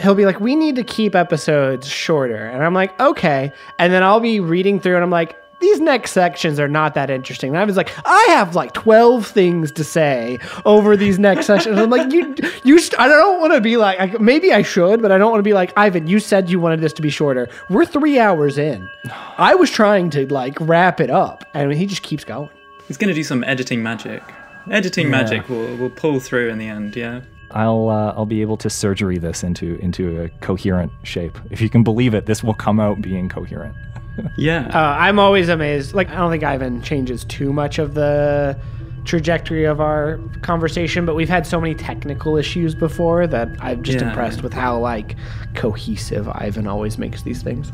[0.00, 2.46] he'll be like, We need to keep episodes shorter.
[2.46, 3.52] And I'm like, okay.
[3.78, 7.08] And then I'll be reading through and I'm like, these next sections are not that
[7.08, 7.50] interesting.
[7.50, 11.78] And I was like, I have like 12 things to say over these next sections.
[11.78, 15.00] I'm like, you, you, st- I don't want to be like, I, maybe I should,
[15.00, 17.08] but I don't want to be like, Ivan, you said you wanted this to be
[17.08, 17.48] shorter.
[17.70, 18.88] We're three hours in.
[19.38, 22.50] I was trying to like wrap it up, and he just keeps going.
[22.86, 24.22] He's going to do some editing magic.
[24.70, 27.22] Editing magic will, will pull through in the end, yeah.
[27.56, 31.38] I'll uh, I'll be able to surgery this into into a coherent shape.
[31.50, 33.74] If you can believe it, this will come out being coherent.
[34.38, 34.70] Yeah.
[34.72, 35.92] Uh, I'm always amazed.
[35.92, 38.58] Like, I don't think Ivan changes too much of the
[39.04, 44.00] trajectory of our conversation, but we've had so many technical issues before that I'm just
[44.00, 44.08] Yeah.
[44.08, 45.16] impressed with how like
[45.54, 47.70] cohesive Ivan always makes these things.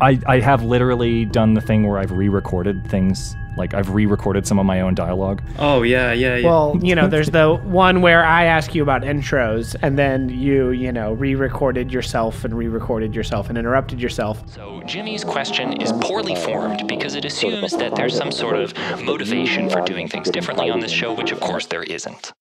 [0.00, 4.58] I, I have literally done the thing where I've re-recorded things Like I've re-recorded some
[4.58, 5.42] of my own dialogue.
[5.58, 6.46] Oh yeah, yeah, yeah.
[6.46, 10.70] Well, you know, there's the one where I ask you about intros, and then you,
[10.70, 14.42] you know, re-recorded yourself and re-recorded yourself and interrupted yourself.
[14.50, 19.68] So Jimmy's question is poorly formed because it assumes that there's some sort of motivation
[19.68, 22.32] for doing things differently on this show, which of course there isn't.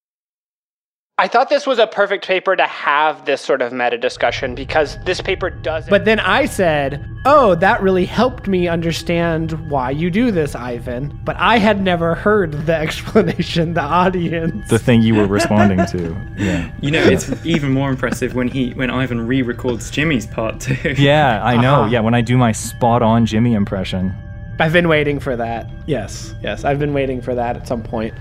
[1.17, 4.97] I thought this was a perfect paper to have this sort of meta discussion because
[5.05, 5.87] this paper does.
[5.87, 11.19] But then I said, "Oh, that really helped me understand why you do this, Ivan."
[11.23, 13.75] But I had never heard the explanation.
[13.75, 14.67] The audience.
[14.67, 16.17] The thing you were responding to.
[16.41, 16.71] Yeah.
[16.81, 20.95] you know, it's even more impressive when he when Ivan re-records Jimmy's part too.
[20.97, 21.81] Yeah, I know.
[21.81, 21.89] Uh-huh.
[21.91, 24.11] Yeah, when I do my spot-on Jimmy impression.
[24.59, 25.69] I've been waiting for that.
[25.85, 28.15] Yes, yes, I've been waiting for that at some point.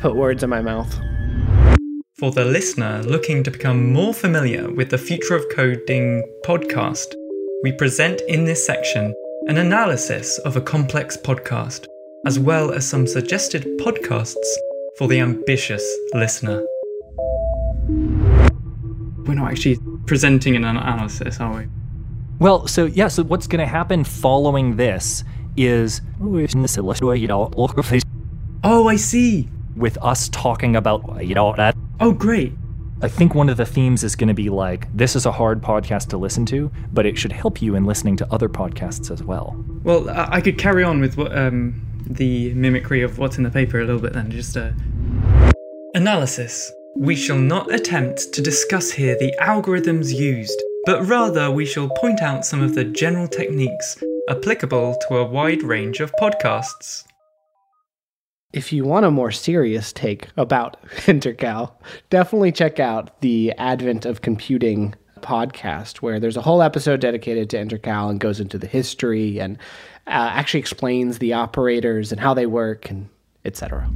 [0.00, 0.94] Put words in my mouth.
[2.18, 7.14] For the listener looking to become more familiar with the Future of Coding podcast,
[7.62, 9.14] we present in this section
[9.48, 11.84] an analysis of a complex podcast,
[12.24, 14.34] as well as some suggested podcasts
[14.96, 15.84] for the ambitious
[16.14, 16.64] listener.
[19.26, 21.66] We're not actually presenting an analysis, are we?
[22.38, 25.22] Well, so yeah, so what's going to happen following this
[25.54, 26.00] is
[28.64, 29.50] Oh, I see.
[29.76, 32.52] with us talking about you know that Oh, great.
[33.02, 35.62] I think one of the themes is going to be like this is a hard
[35.62, 39.22] podcast to listen to, but it should help you in listening to other podcasts as
[39.22, 39.54] well.
[39.82, 43.50] Well, I, I could carry on with what, um, the mimicry of what's in the
[43.50, 44.30] paper a little bit then.
[44.30, 44.72] Just uh,
[45.94, 46.70] analysis.
[46.96, 52.22] We shall not attempt to discuss here the algorithms used, but rather we shall point
[52.22, 57.04] out some of the general techniques applicable to a wide range of podcasts.
[58.52, 61.72] If you want a more serious take about Intercal,
[62.10, 67.56] definitely check out the Advent of Computing podcast, where there's a whole episode dedicated to
[67.56, 69.58] Intercal and goes into the history and
[70.06, 73.08] uh, actually explains the operators and how they work and
[73.44, 73.90] etc.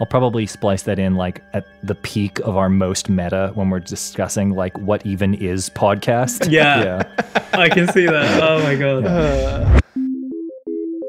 [0.00, 3.80] I'll probably splice that in like at the peak of our most meta when we're
[3.80, 6.48] discussing like what even is podcast.
[6.52, 7.02] Yeah.
[7.54, 8.42] I can see that.
[8.42, 9.82] Oh my god.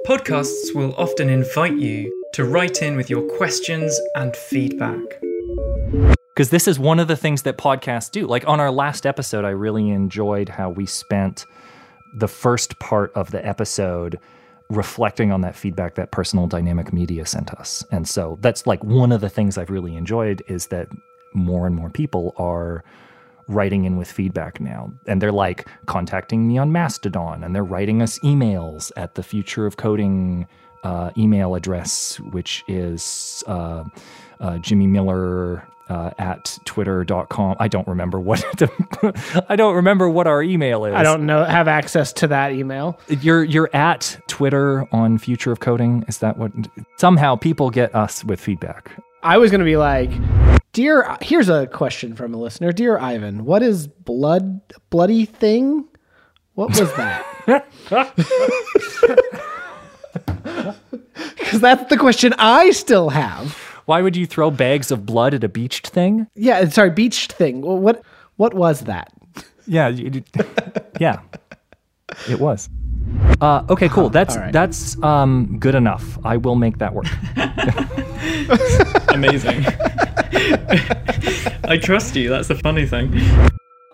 [0.08, 5.00] Podcasts will often invite you to write in with your questions and feedback.
[6.36, 8.26] because this is one of the things that podcasts do.
[8.26, 11.46] Like on our last episode, I really enjoyed how we spent
[12.16, 14.20] the first part of the episode
[14.70, 17.86] reflecting on that feedback that personal dynamic media sent us.
[17.92, 20.88] And so that's like one of the things I've really enjoyed is that
[21.36, 22.84] more and more people are
[23.48, 24.92] writing in with feedback now.
[25.06, 29.68] And they're like contacting me on Mastodon and they're writing us emails at the future
[29.68, 30.48] of coding
[30.84, 33.84] uh, email address, which is uh,
[34.40, 37.56] uh, Jimmy Miller uh, at twitter.com.
[37.60, 40.94] I don't remember what the, I don't remember what our email is.
[40.94, 43.00] I don't know have access to that email.
[43.08, 46.06] You're you're at Twitter on Future of Coding.
[46.08, 46.52] Is that what?
[46.98, 48.92] Somehow people get us with feedback.
[49.22, 50.12] I was going to be like,
[50.74, 52.72] "Dear, here's a question from a listener.
[52.72, 55.88] Dear Ivan, what is blood bloody thing?
[56.56, 57.26] What was that?"
[61.38, 63.54] Cuz that's the question I still have.
[63.86, 66.28] Why would you throw bags of blood at a beached thing?
[66.36, 67.62] Yeah, sorry, beached thing.
[67.62, 68.02] Well, what
[68.38, 69.12] what was that?
[69.68, 70.24] Yeah, you, you-
[71.00, 71.20] yeah,
[72.30, 72.70] it was.
[73.42, 74.10] Uh, okay, cool.
[74.20, 74.54] That's all right.
[74.54, 76.18] that's um, good enough.
[76.24, 77.06] I will make that work.
[79.14, 79.66] Amazing.
[81.66, 82.30] I trust you.
[82.30, 83.14] That's the funny thing.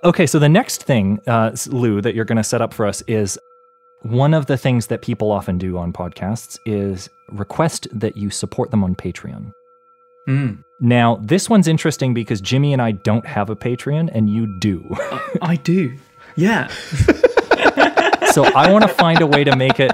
[0.03, 3.01] Okay, so the next thing, uh, Lu, that you're going to set up for us
[3.07, 3.37] is
[4.01, 8.71] one of the things that people often do on podcasts is request that you support
[8.71, 9.51] them on Patreon.
[10.27, 10.63] Mm.
[10.79, 14.85] Now, this one's interesting because Jimmy and I don't have a Patreon, and you do.
[15.41, 15.97] I do.
[16.35, 16.67] Yeah.
[18.31, 19.91] so I want to find a way to make it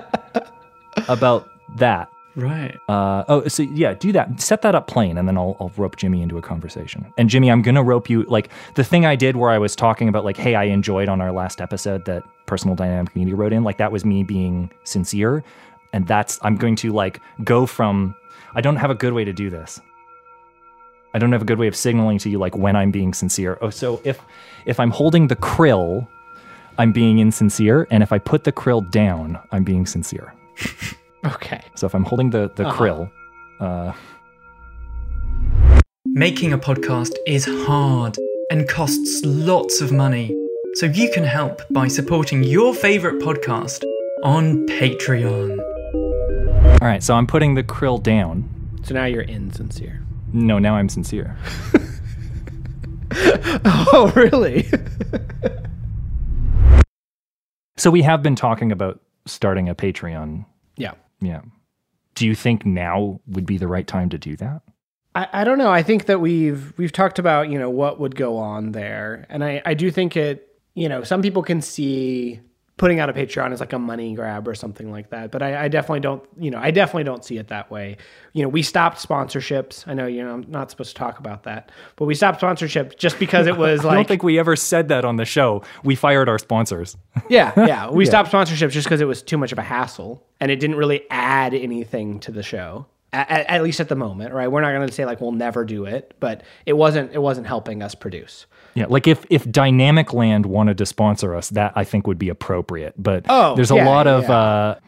[1.08, 2.10] about that.
[2.36, 2.78] Right.
[2.90, 4.42] Uh, oh, so yeah, do that.
[4.42, 7.12] Set that up plain, and then I'll, I'll rope Jimmy into a conversation.
[7.18, 10.10] And Jimmy, I'm gonna rope you like the thing I did where I was talking
[10.10, 13.64] about like, hey, I enjoyed on our last episode that personal dynamic media wrote in.
[13.64, 15.44] Like that was me being sincere,
[15.94, 18.16] and that's I'm going to like go from.
[18.56, 19.80] I don't have a good way to do this.
[21.14, 23.58] I don't have a good way of signaling to you like when I'm being sincere.
[23.62, 24.20] Oh, so if
[24.66, 26.08] if I'm holding the krill,
[26.78, 30.34] I'm being insincere, and if I put the krill down, I'm being sincere.
[31.26, 31.60] Okay.
[31.74, 33.10] So if I'm holding the the krill,
[33.60, 33.94] uh,
[36.06, 38.16] Making a podcast is hard
[38.52, 40.34] and costs lots of money.
[40.76, 43.84] So you can help by supporting your favorite podcast
[44.24, 45.58] on Patreon.
[46.82, 47.02] all right.
[47.02, 48.50] So I'm putting the krill down.
[48.84, 50.02] So now you're insincere.
[50.34, 51.38] No, now I'm sincere.
[53.68, 54.68] Oh, really?
[57.78, 60.46] So we have been talking about starting a Patreon.
[60.78, 60.94] yeah.
[61.22, 61.42] Yeah.
[62.16, 64.62] Do you think now would be the right time to do that?
[65.14, 65.70] I, I don't know.
[65.72, 69.44] I think that we've we've talked about you know what would go on there, and
[69.44, 70.55] I I do think it.
[70.76, 72.40] You know, some people can see
[72.78, 75.32] putting out a Patreon as like a money grab or something like that.
[75.32, 77.98] But I, I, definitely don't, you know, I definitely don't see it that way.
[78.34, 79.88] You know, we stopped sponsorships.
[79.88, 82.98] I know, you know, I'm not supposed to talk about that, but we stopped sponsorships
[82.98, 83.92] just because it was like.
[83.94, 85.64] I don't think we ever said that on the show.
[85.84, 86.98] We fired our sponsors.
[87.30, 87.90] yeah, yeah.
[87.90, 88.10] We yeah.
[88.10, 91.10] stopped sponsorships just because it was too much of a hassle and it didn't really
[91.10, 92.88] add anything to the show.
[93.14, 94.52] At, at least at the moment, right?
[94.52, 97.48] We're not going to say like we'll never do it, but it wasn't it wasn't
[97.48, 98.46] helping us produce.
[98.76, 102.94] Yeah, like if if Dynamicland wanted to sponsor us, that I think would be appropriate.
[102.98, 104.36] But oh, there's a yeah, lot of yeah.
[104.36, 104.80] uh,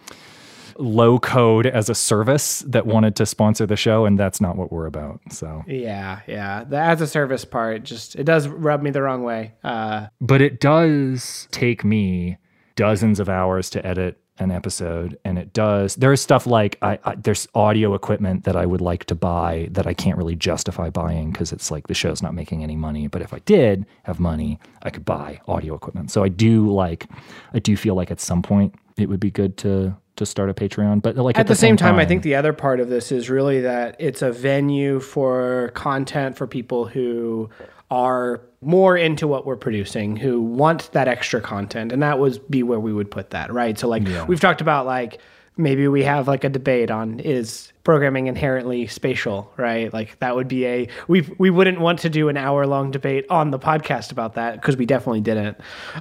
[0.77, 4.73] low code as a service that wanted to sponsor the show, and that's not what
[4.73, 5.22] we're about.
[5.31, 9.23] So yeah, yeah, the as a service part just it does rub me the wrong
[9.23, 9.53] way.
[9.64, 12.38] Uh, but it does take me
[12.76, 17.15] dozens of hours to edit an episode and it does there's stuff like I, I,
[17.15, 21.31] there's audio equipment that i would like to buy that i can't really justify buying
[21.31, 24.59] because it's like the show's not making any money but if i did have money
[24.84, 26.11] i could buy audio equipment.
[26.11, 27.07] So i do like
[27.53, 30.53] i do feel like at some point it would be good to to start a
[30.53, 32.80] patreon but like at, at the, the, same, time, time i think the other part
[32.80, 37.49] of this is really that it's a venue for content for people who
[37.89, 42.64] are more into what we're producing who want that extra content and that would be
[42.64, 44.26] where we would put that right so like yeah.
[44.26, 45.19] we've talked about like
[45.58, 49.94] maybe we have like a debate on is programming inherently spatial right?
[49.94, 53.26] Like that would be a we we wouldn't want to do an hour long debate
[53.30, 55.58] on the podcast about that because we definitely didn't.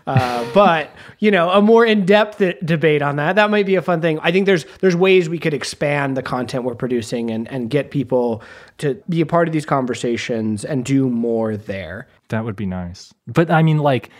[0.06, 4.00] Uh, but you know a more in-depth debate on that that might be a fun
[4.00, 4.18] thing.
[4.20, 7.90] I think there's there's ways we could expand the content we're producing and and get
[7.90, 8.42] people
[8.78, 12.08] to be a part of these conversations and do more there.
[12.28, 13.14] That would be nice.
[13.26, 14.10] But i mean like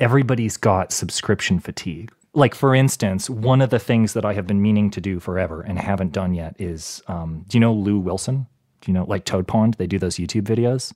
[0.00, 4.60] everybody's got subscription fatigue like for instance, one of the things that I have been
[4.60, 8.46] meaning to do forever and haven't done yet is, um, do you know Lu Wilson?
[8.80, 9.76] Do you know like TodePond?
[9.76, 10.92] They do those YouTube videos.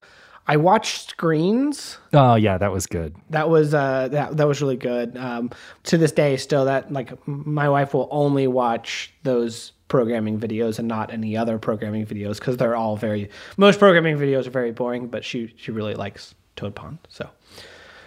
[0.51, 1.99] I watched screens.
[2.15, 3.15] Oh yeah, that was good.
[3.31, 5.17] That was uh, that that was really good.
[5.17, 5.51] Um,
[5.85, 10.89] to this day, still that like my wife will only watch those programming videos and
[10.89, 13.29] not any other programming videos because they're all very
[13.59, 15.09] most programming videos are very boring.
[15.09, 16.99] But she she really likes TodePond.
[17.09, 17.29] So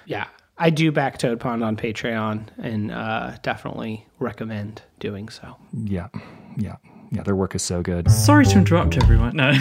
[0.05, 0.27] yeah,
[0.61, 5.57] I do back TodePond on Patreon and uh, definitely recommend doing so.
[5.73, 6.09] Yeah,
[6.55, 6.75] yeah,
[7.09, 7.23] yeah.
[7.23, 8.11] Their work is so good.
[8.11, 9.35] Sorry to interrupt everyone.
[9.35, 9.51] No.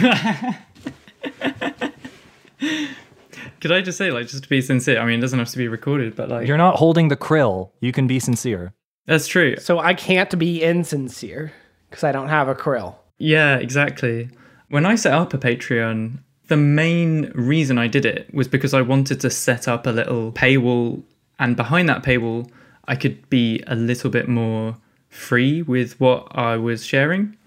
[3.61, 4.99] Could I just say, like, just to be sincere?
[4.99, 7.71] I mean, it doesn't have to be recorded, but like, you're not holding the krill.
[7.79, 8.73] You can be sincere.
[9.07, 9.57] That's true.
[9.57, 11.51] So I can't be insincere
[11.89, 12.95] because I don't have a krill.
[13.17, 14.29] Yeah, exactly.
[14.69, 16.19] When I set up a Patreon,
[16.51, 20.33] the main reason I did it was because I wanted to set up a little
[20.33, 21.01] paywall,
[21.39, 22.51] and behind that paywall,
[22.89, 24.75] I could be a little bit more
[25.07, 27.37] free with what I was sharing.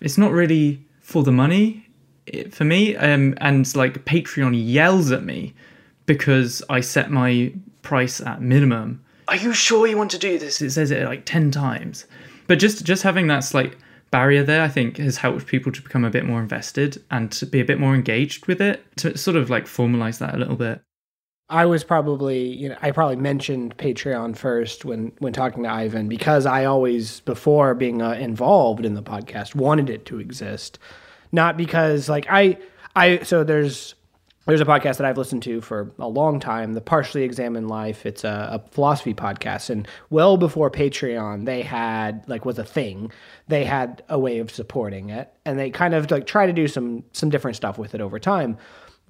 [0.00, 1.86] It's not really for the money
[2.50, 5.54] for me, um, and like Patreon yells at me
[6.06, 7.52] because I set my
[7.82, 9.04] price at minimum.
[9.28, 10.60] Are you sure you want to do this?
[10.60, 12.06] It says it like ten times.
[12.48, 13.76] But just just having that slight
[14.10, 17.46] barrier there, I think, has helped people to become a bit more invested and to
[17.46, 20.56] be a bit more engaged with it, to sort of like formalize that a little
[20.56, 20.82] bit.
[21.50, 26.08] I was probably, you know, I probably mentioned Patreon first when when talking to Ivan
[26.08, 30.78] because I always, before being uh, involved in the podcast, wanted it to exist,
[31.32, 32.58] not because like I,
[32.94, 33.94] I so there's
[34.48, 38.06] there's a podcast that I've listened to for a long time, the Partially Examined Life.
[38.06, 43.12] It's a, a, philosophy podcast, and well before Patreon, they had like was a thing.
[43.48, 46.66] They had a way of supporting it, and they kind of like try to do
[46.66, 48.56] some some different stuff with it over time.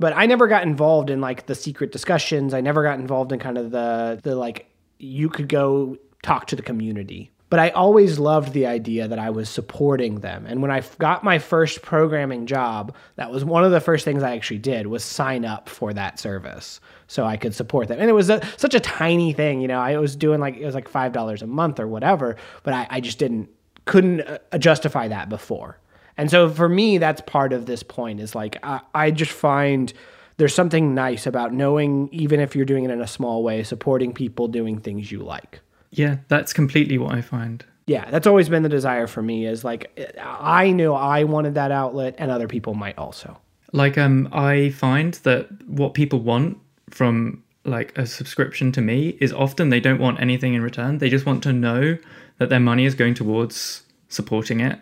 [0.01, 2.53] But I never got involved in like the secret discussions.
[2.53, 6.57] I never got involved in kind of the the like you could go talk to
[6.57, 10.45] the community but I always loved the idea that I was supporting them.
[10.47, 14.23] And when I got my first programming job, that was one of the first things
[14.23, 18.01] I actually did was sign up for that service so I could support them.
[18.01, 19.81] And it was a, such a tiny thing, you know.
[19.81, 22.87] I was doing like it was like five dollars a month or whatever, but I,
[22.91, 23.49] I just didn't
[23.87, 25.79] couldn't uh, justify that before.
[26.19, 29.93] And so for me, that's part of this point is like I, I just find
[30.37, 34.13] there's something nice about knowing even if you're doing it in a small way, supporting
[34.13, 35.61] people doing things you like.
[35.91, 37.65] Yeah, that's completely what I find.
[37.87, 41.73] Yeah, that's always been the desire for me is like I knew I wanted that
[41.73, 43.39] outlet and other people might also.
[43.73, 46.59] Like um I find that what people want
[46.91, 50.99] from like a subscription to me is often they don't want anything in return.
[50.99, 51.97] They just want to know
[52.39, 54.79] that their money is going towards supporting it.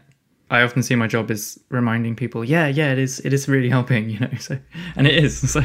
[0.50, 3.68] I often see my job as reminding people, yeah, yeah, it is it is really
[3.68, 4.30] helping, you know.
[4.38, 4.58] So
[4.96, 5.40] and it is.
[5.56, 5.62] So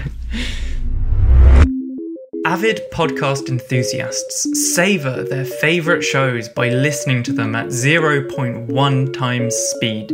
[2.52, 10.12] Avid podcast enthusiasts savor their favorite shows by listening to them at 0.1 times speed.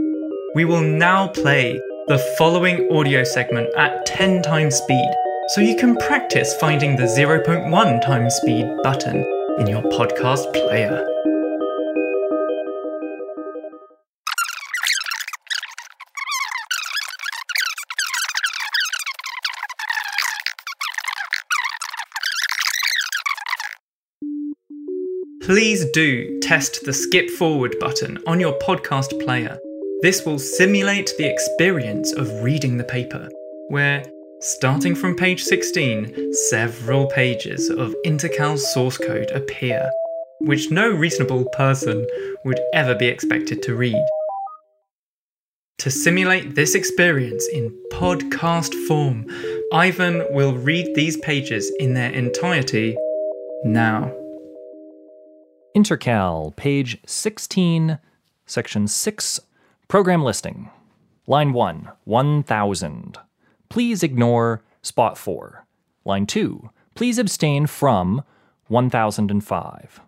[0.54, 5.12] we will now play the following audio segment at 10 times speed
[5.48, 9.26] so you can practice finding the 0.1 times speed button
[9.58, 11.04] in your podcast player.
[25.48, 29.58] Please do test the skip forward button on your podcast player.
[30.02, 33.30] This will simulate the experience of reading the paper,
[33.70, 34.04] where,
[34.42, 39.90] starting from page 16, several pages of Intercal's source code appear,
[40.42, 42.06] which no reasonable person
[42.44, 44.06] would ever be expected to read.
[45.78, 49.26] To simulate this experience in podcast form,
[49.72, 52.98] Ivan will read these pages in their entirety
[53.64, 54.14] now.
[55.78, 58.00] Intercal, page 16,
[58.48, 59.40] section 6,
[59.88, 60.72] program listing.
[61.28, 63.18] Line 1, 1000.
[63.70, 65.68] Please ignore spot 4.
[66.04, 68.24] Line 2, please abstain from
[68.70, 70.02] 1005.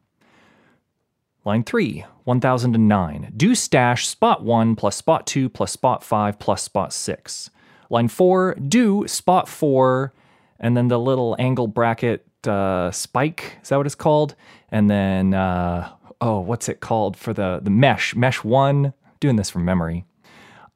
[1.46, 3.34] Line 3, 1009.
[3.38, 7.52] Do stash spot 1 plus spot 2 plus spot 5 plus spot 6.
[7.92, 10.14] Line 4, do spot 4
[10.60, 13.58] and then the little angle bracket uh, spike.
[13.62, 14.36] Is that what it's called?
[14.72, 15.90] And then, uh,
[16.22, 18.16] oh, what's it called for the, the mesh?
[18.16, 18.94] Mesh 1.
[19.20, 20.06] Doing this from memory.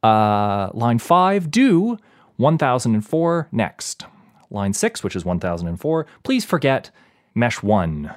[0.04, 1.98] Uh, line 5, do
[2.36, 4.06] 1004 next.
[4.52, 6.92] Line 6, which is 1004, please forget
[7.34, 8.14] mesh 1.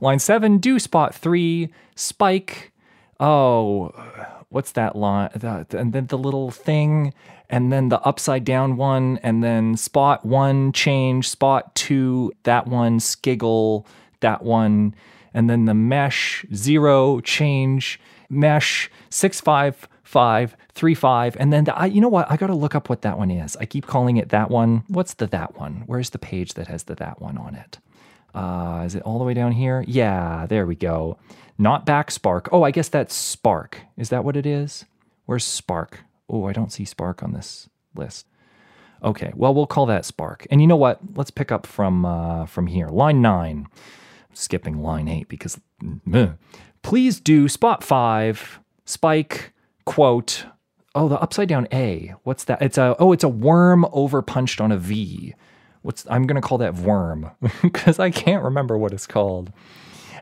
[0.00, 2.72] Line 7, do spot 3, spike.
[3.18, 3.90] Oh,
[4.48, 5.30] what's that line?
[5.34, 7.12] And then the little thing,
[7.50, 12.98] and then the upside down one, and then spot 1, change, spot 2, that one,
[12.98, 13.84] skiggle,
[14.20, 14.94] that one,
[15.34, 18.00] and then the mesh 0, change,
[18.30, 22.30] mesh 65535, and then the, I, you know what?
[22.30, 23.56] I got to look up what that one is.
[23.56, 24.84] I keep calling it that one.
[24.88, 25.84] What's the that one?
[25.86, 27.78] Where's the page that has the that one on it?
[28.36, 29.84] Uh, is it all the way down here?
[29.86, 31.18] Yeah, there we go.
[31.58, 32.48] Not back spark.
[32.52, 33.80] Oh, I guess that's spark.
[33.96, 34.84] Is that what it is?
[35.24, 36.00] Where's spark?
[36.28, 38.26] Oh, I don't see spark on this list.
[39.02, 40.46] Okay, well we'll call that spark.
[40.50, 41.00] And you know what?
[41.14, 42.88] Let's pick up from uh, from here.
[42.88, 43.68] Line nine.
[44.34, 45.58] skipping line eight because.
[46.04, 46.32] meh.
[46.82, 48.60] Please do spot five.
[48.84, 49.52] Spike
[49.84, 50.46] quote.
[50.94, 52.14] Oh, the upside down A.
[52.22, 52.62] What's that?
[52.62, 55.34] It's a oh, it's a worm over punched on a V.
[55.86, 57.30] What's I'm gonna call that worm
[57.62, 59.52] because I can't remember what it's called.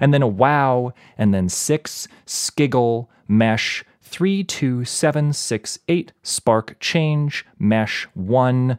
[0.00, 6.76] And then a wow, and then six skiggle mesh three two seven six eight spark
[6.80, 8.78] change mesh one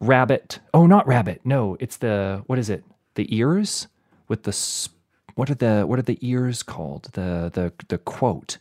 [0.00, 0.58] rabbit.
[0.74, 1.40] Oh, not rabbit.
[1.44, 2.84] No, it's the what is it?
[3.14, 3.88] The ears
[4.28, 4.88] with the s-
[5.36, 7.10] what are the what are the ears called?
[7.12, 8.58] The the the quote.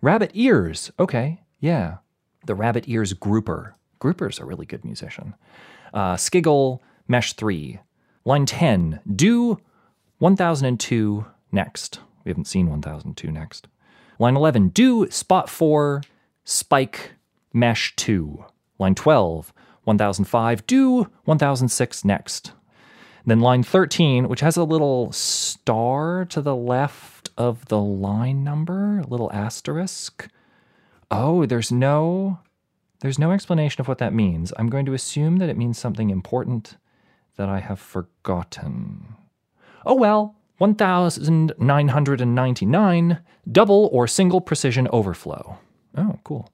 [0.00, 0.90] Rabbit ears.
[0.98, 1.98] Okay, yeah.
[2.46, 3.74] The rabbit ears grouper.
[4.00, 5.34] Grouper's a really good musician.
[5.92, 7.80] Uh, skiggle mesh three.
[8.24, 9.00] Line ten.
[9.14, 9.60] Do
[10.18, 11.98] 1002 next.
[12.24, 13.66] We haven't seen 1002 next.
[14.18, 16.02] Line 11, do spot 4,
[16.44, 17.14] spike,
[17.52, 18.44] mesh 2.
[18.78, 19.52] Line 12,
[19.82, 22.52] 1005, do 1006 next.
[23.26, 29.00] Then line 13, which has a little star to the left of the line number,
[29.00, 30.28] a little asterisk.
[31.10, 32.38] Oh, there's no
[33.02, 34.52] there's no explanation of what that means.
[34.56, 36.76] I'm going to assume that it means something important
[37.36, 39.16] that I have forgotten.
[39.84, 43.18] Oh well, 1999,
[43.50, 45.58] double or single precision overflow.
[45.96, 46.48] Oh, cool.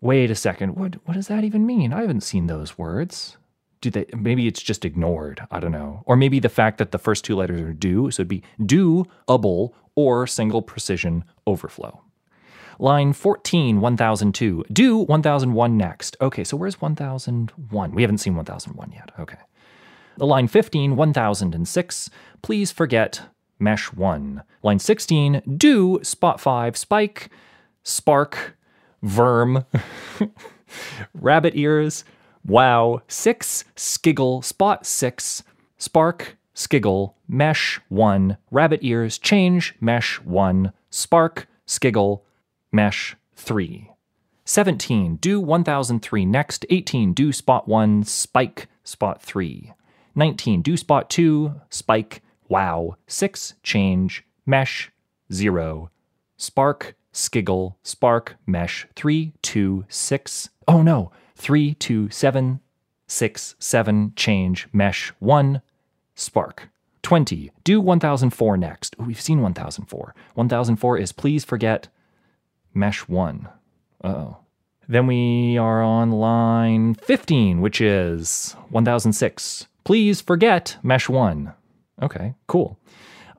[0.00, 0.74] Wait a second.
[0.74, 1.92] What what does that even mean?
[1.92, 3.36] I haven't seen those words.
[3.80, 5.46] Do they maybe it's just ignored.
[5.52, 6.02] I don't know.
[6.06, 9.04] Or maybe the fact that the first two letters are do, so it'd be do
[9.28, 12.02] double or single precision overflow.
[12.78, 14.64] Line 14, 1002.
[14.72, 16.16] Do 1001 next.
[16.20, 17.92] Okay, so where's 1001?
[17.92, 19.10] We haven't seen 1001 yet.
[19.18, 19.38] Okay.
[20.18, 23.22] Line 15, 1006, please forget
[23.58, 24.42] mesh 1.
[24.62, 27.30] Line 16, do spot 5, spike,
[27.82, 28.56] spark,
[29.04, 29.66] verm,
[31.14, 32.04] rabbit ears,
[32.44, 35.42] wow, 6, skiggle, spot 6,
[35.76, 42.22] spark, skiggle, mesh 1, rabbit ears, change, mesh 1, spark, skiggle,
[42.76, 43.90] mesh 3.
[44.44, 46.66] 17, do 1003 next.
[46.70, 49.72] 18, do spot 1, spike, spot 3.
[50.14, 52.94] 19, do spot 2, spike, wow.
[53.06, 54.92] 6, change, mesh,
[55.32, 55.90] 0.
[56.36, 60.50] Spark, skiggle, spark, mesh, 3, 2, 6.
[60.68, 62.60] Oh no, 3, 2, 7,
[63.08, 65.62] 6, 7, change, mesh, 1,
[66.14, 66.68] spark.
[67.02, 68.96] 20, do 1004 next.
[69.00, 70.14] Ooh, we've seen 1004.
[70.34, 71.88] 1004 is please forget
[72.76, 73.48] mesh 1.
[74.04, 74.36] Uh-oh.
[74.88, 79.66] Then we are on line 15, which is 1006.
[79.84, 81.52] Please forget mesh 1.
[82.02, 82.78] Okay, cool.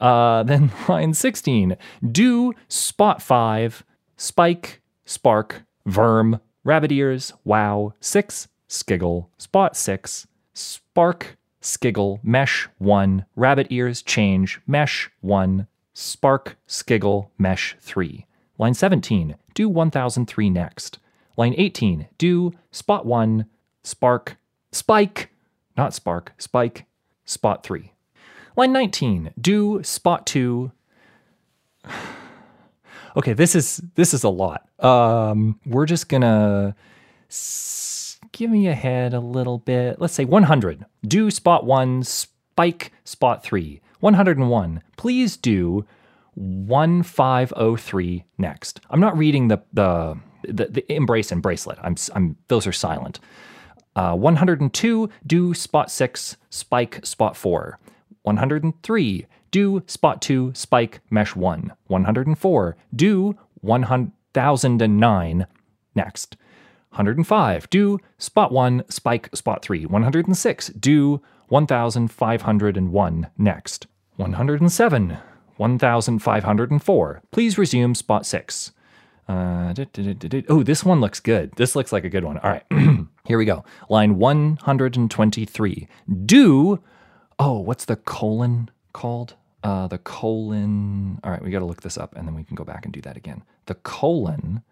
[0.01, 1.77] Uh, then line 16,
[2.11, 3.83] do spot 5,
[4.17, 13.67] spike, spark, verm, rabbit ears, wow, 6, skiggle, spot 6, spark, skiggle, mesh 1, rabbit
[13.69, 18.26] ears, change, mesh 1, spark, skiggle, mesh 3.
[18.57, 20.99] Line 17, do 1003 next.
[21.37, 23.45] Line 18, do spot 1,
[23.83, 24.37] spark,
[24.71, 25.29] spike,
[25.75, 26.85] not spark, spike,
[27.25, 27.93] spot 3.
[28.55, 30.71] Line 19, do spot 2.
[33.15, 34.67] Okay, this is this is a lot.
[34.79, 36.75] Um, we're just gonna
[37.31, 39.99] s- give me ahead a little bit.
[39.99, 40.85] Let's say 100.
[41.07, 43.81] Do spot one, spike spot three.
[44.01, 44.83] 101.
[44.97, 45.83] Please do
[46.37, 48.79] 1503 next.
[48.89, 51.79] I'm not reading the the the, the embrace and bracelet.
[51.81, 53.19] I'm I'm those are silent.
[53.95, 57.79] Uh, 102, do spot 6, spike spot 4.
[58.21, 61.71] 103, do spot 2, spike mesh 1.
[61.87, 65.47] 104, do 1009
[65.95, 66.37] next.
[66.91, 69.87] 105, do spot 1, spike spot 3.
[69.87, 73.87] 106, do 1501 next.
[74.17, 75.17] 107,
[75.57, 77.21] 1504.
[77.31, 78.71] Please resume spot 6.
[79.27, 79.73] Uh,
[80.47, 81.51] oh, this one looks good.
[81.57, 82.37] This looks like a good one.
[82.37, 82.63] All right,
[83.25, 83.65] here we go.
[83.89, 85.87] Line 123.
[86.25, 86.81] Do,
[87.37, 89.35] oh, what's the colon called?
[89.63, 91.19] Uh, the colon.
[91.23, 92.93] All right, we got to look this up and then we can go back and
[92.93, 93.43] do that again.
[93.65, 94.63] The colon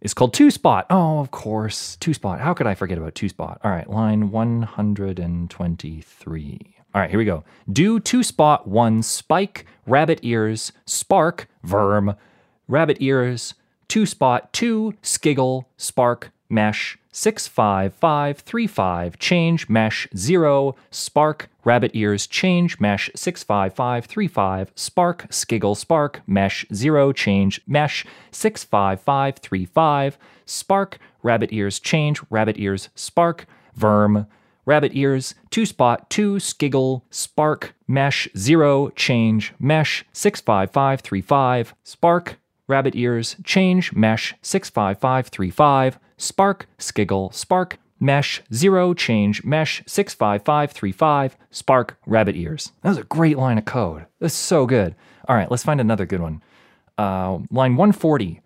[0.00, 0.86] is called two spot.
[0.90, 2.40] Oh, of course, two spot.
[2.40, 3.60] How could I forget about two spot?
[3.62, 6.73] All right, line 123.
[6.94, 7.42] All right, here we go.
[7.72, 12.16] Do two spot, one spike, rabbit ears, spark, verm,
[12.68, 13.54] rabbit ears,
[13.88, 21.48] two spot, two skiggle, spark, mesh, six five five three five, change, mesh, zero, spark,
[21.64, 27.60] rabbit ears, change, mesh, six five five three five, spark, skiggle, spark, mesh, zero, change,
[27.66, 30.16] mesh, six five five three five,
[30.46, 33.46] spark, rabbit ears, change, rabbit ears, spark,
[33.76, 34.28] verm,
[34.66, 41.20] rabbit ears, two spot, two skiggle, spark, mesh, zero, change, mesh, six five five three
[41.20, 48.42] five, spark, rabbit ears, change, mesh, six five five three five, spark, skiggle, spark, mesh,
[48.52, 52.72] zero, change, mesh, six five five three five, spark, rabbit ears.
[52.82, 54.06] That was a great line of code.
[54.20, 54.94] That's so good.
[55.28, 56.42] All right, let's find another good one.
[56.96, 58.40] Uh, line 140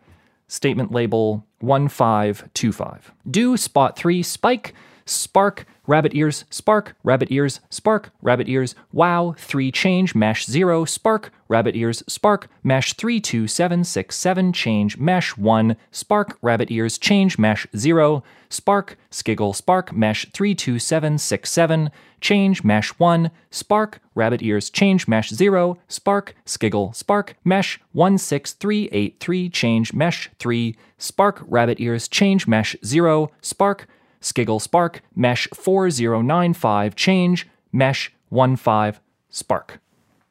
[0.46, 3.12] statement label 1525.
[3.30, 4.74] Do spot 3 spike
[5.08, 8.74] spark rabbit ears spark rabbit ears spark rabbit ears.
[8.92, 16.38] Wow 3 change mesh 0 spark rabbit ears spark mesh 32767 change mesh 1 spark
[16.42, 21.90] rabbit ears change mesh 0 spark skiggle spark mesh 32767
[22.20, 29.92] change mesh 1 spark rabbit ears change mesh 0 spark skiggle spark mesh 16383 change
[29.94, 33.88] mesh 3 spark rabbit ears change mesh 0 spark
[34.20, 39.00] skiggle spark mesh 4095 change mesh 15
[39.30, 39.80] spark.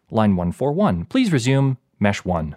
[0.09, 2.55] Line 141 please resume mesh 1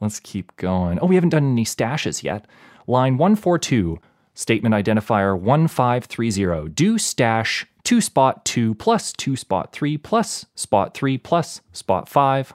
[0.00, 0.98] let's keep going.
[1.00, 2.46] Oh we haven't done any stashes yet.
[2.86, 3.98] Line 142
[4.34, 11.18] statement identifier 1530 do stash 2 spot 2 plus 2 spot 3 plus spot 3
[11.18, 12.54] plus spot 5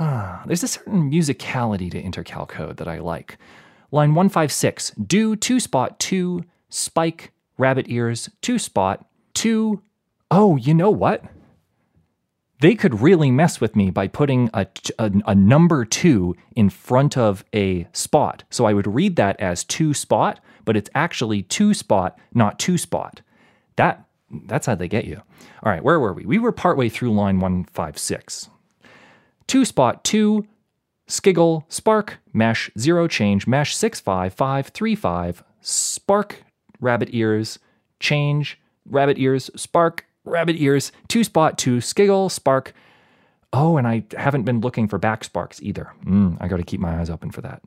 [0.00, 3.36] Ah, there's a certain musicality to intercal code that I like.
[3.90, 9.82] Line 156, do 2 spot 2, spike, rabbit ears, 2 spot, 2.
[10.30, 11.24] Oh, you know what?
[12.60, 14.66] They could really mess with me by putting a,
[14.98, 18.44] a, a number 2 in front of a spot.
[18.50, 22.78] So I would read that as 2 spot, but it's actually 2 spot, not 2
[22.78, 23.22] spot.
[23.76, 24.04] That
[24.44, 25.22] that's how they get you.
[25.62, 26.26] All right, where were we?
[26.26, 28.50] We were partway through line 156
[29.48, 30.46] two spot two,
[31.08, 36.44] skiggle, spark, mesh, zero change, mesh, six five five three five, spark,
[36.80, 37.58] rabbit ears,
[38.00, 42.72] change, rabbit ears, spark, rabbit ears, two spot two, skiggle, spark.
[43.52, 45.92] Oh, and I haven't been looking for back sparks either.
[46.04, 47.62] Mm, I got to keep my eyes open for that.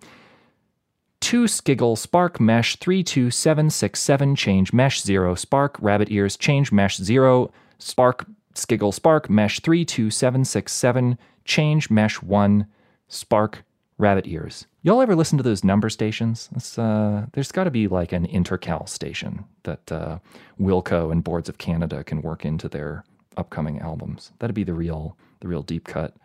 [1.19, 6.35] Two skiggle, spark, mesh, three two seven six seven, change, mesh, zero, spark, rabbit ears,
[6.37, 12.65] change, mesh, zero, spark, skiggle, spark, mesh, three two seven six seven, change, mesh, one,
[13.07, 13.63] spark,
[13.97, 14.65] rabbit ears.
[14.83, 16.49] Y'all ever listen to those number stations?
[16.75, 20.17] Uh, there's got to be like an intercal station that uh,
[20.59, 23.03] Wilco and Boards of Canada can work into their
[23.37, 24.31] upcoming albums.
[24.39, 26.15] That'd be the real, the real deep cut.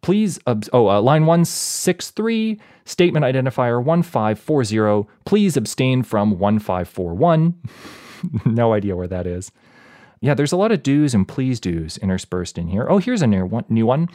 [0.00, 5.08] Please, abs- oh, uh, line 163, statement identifier 1540.
[5.24, 7.54] Please abstain from 1541.
[8.44, 9.50] no idea where that is.
[10.20, 12.86] Yeah, there's a lot of do's and please do's interspersed in here.
[12.88, 13.64] Oh, here's a new one.
[13.68, 14.08] New one.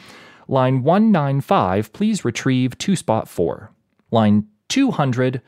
[0.48, 3.70] Line 195, please retrieve two spot four.
[4.14, 5.42] Line 200,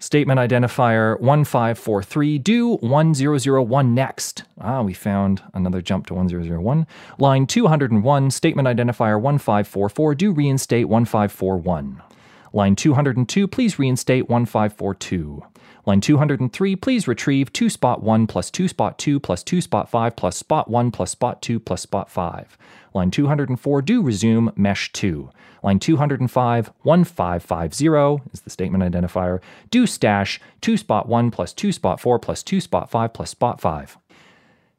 [0.00, 4.42] statement identifier 1543, do 1001 next.
[4.60, 6.84] Ah, we found another jump to 1001.
[7.20, 12.02] Line 201, statement identifier 1544, do reinstate 1541.
[12.52, 15.44] Line 202, please reinstate 1542.
[15.86, 20.16] Line 203, please retrieve 2 spot 1 plus 2 spot 2 plus 2 spot 5
[20.16, 22.58] plus spot 1 plus spot 2 plus spot 5.
[22.92, 25.30] Line 204, do resume mesh 2.
[25.62, 29.40] Line 205, 1550 is the statement identifier.
[29.70, 33.60] Do stash 2 spot 1 plus 2 spot 4 plus 2 spot 5 plus spot
[33.60, 33.96] 5.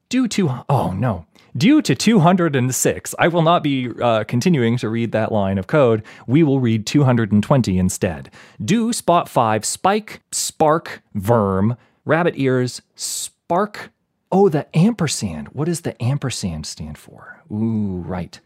[0.09, 1.25] Do to, oh no,
[1.57, 6.03] due to 206, I will not be uh, continuing to read that line of code.
[6.27, 8.29] We will read 220 instead.
[8.63, 13.91] Do spot 5, spike, spark, verm, rabbit ears, spark.
[14.31, 15.49] Oh, the ampersand.
[15.49, 17.41] What does the ampersand stand for?
[17.51, 18.39] Ooh, right.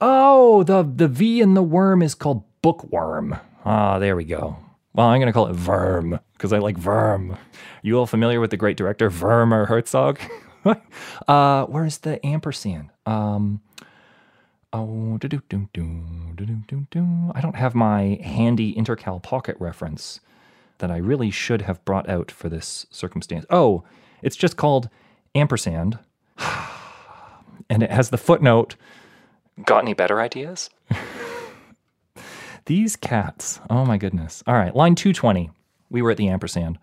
[0.00, 3.38] Oh, the, the V in the worm is called bookworm.
[3.64, 4.56] Ah, there we go.
[4.94, 7.38] Well, I'm going to call it Verm because I like Verm.
[7.82, 10.18] You all familiar with the great director Werner Herzog?
[11.28, 12.90] uh, where's the ampersand?
[13.06, 13.60] Um,
[14.72, 15.14] oh.
[15.14, 20.20] I don't have my handy intercal pocket reference
[20.78, 23.44] that I really should have brought out for this circumstance.
[23.50, 23.84] Oh,
[24.22, 24.88] it's just called
[25.34, 25.98] ampersand,
[27.70, 28.76] and it has the footnote.
[29.64, 30.70] Got any better ideas?
[32.66, 33.60] These cats.
[33.68, 34.42] Oh my goodness.
[34.46, 35.50] All right, line 220.
[35.90, 36.78] We were at the ampersand.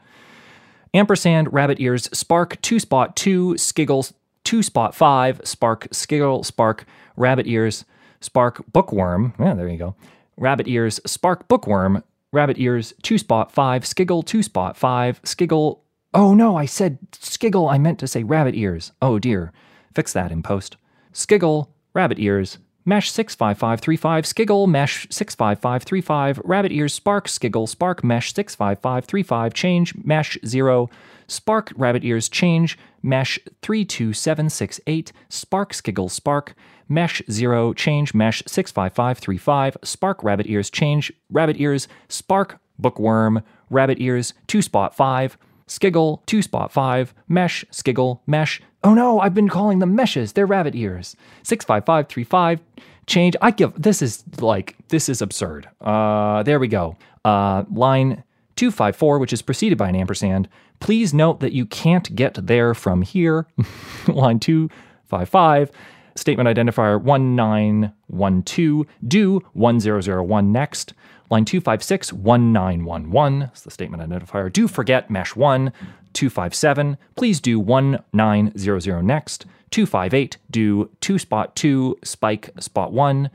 [0.93, 4.11] Ampersand, rabbit ears, spark, two spot two, skiggle,
[4.43, 6.85] two spot five, spark, skiggle, spark,
[7.15, 7.85] rabbit ears,
[8.22, 9.34] spark, bookworm.
[9.39, 9.95] Yeah, there you go.
[10.38, 15.80] Rabbit ears, spark, bookworm, rabbit ears, two spot five, skiggle, two spot five, skiggle.
[16.14, 17.72] Oh no, I said skiggle.
[17.72, 18.91] I meant to say rabbit ears.
[19.01, 19.51] Oh dear.
[19.93, 20.77] Fix that in post.
[21.11, 29.53] Skiggle, rabbit ears, mesh 65535, skiggle, mesh 65535, rabbit ears, spark, skiggle, spark, mesh 65535,
[29.53, 30.89] change, mesh 0,
[31.27, 36.55] spark, rabbit ears, change, mesh 32768, spark, skiggle, spark,
[36.88, 44.34] mesh 0, change, mesh 65535, spark, rabbit ears, change, rabbit ears, spark, bookworm, rabbit ears,
[44.47, 45.38] 2 spot 5,
[45.68, 48.61] skiggle, 2 spot 5, mesh, skiggle, mesh.
[48.83, 50.33] Oh no, I've been calling them meshes.
[50.33, 51.15] They're rabbit ears.
[51.43, 52.59] 65535,
[53.07, 53.35] change.
[53.41, 55.67] I give, this is like, this is absurd.
[55.81, 56.95] Uh, there we go.
[57.25, 58.23] Uh, line
[58.55, 60.47] 254, which is preceded by an ampersand.
[60.79, 63.47] Please note that you can't get there from here.
[64.07, 65.71] line 255,
[66.15, 70.93] statement identifier 1912, do 1001 next.
[71.29, 74.51] Line 256, 1911 is the statement identifier.
[74.51, 75.73] Do forget mesh 1.
[76.13, 79.45] 257, please do 1900 next.
[79.71, 83.29] 258, do 2 spot 2, spike spot 1.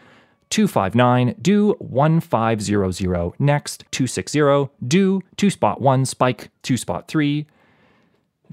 [0.48, 3.84] 259, do 1500 next.
[3.90, 7.46] 260, do 2 spot 1, spike 2 spot 3.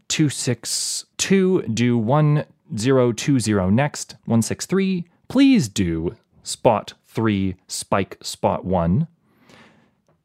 [0.09, 4.15] 262, do 1020 next.
[4.25, 9.07] 163, please do spot 3, spike spot 1.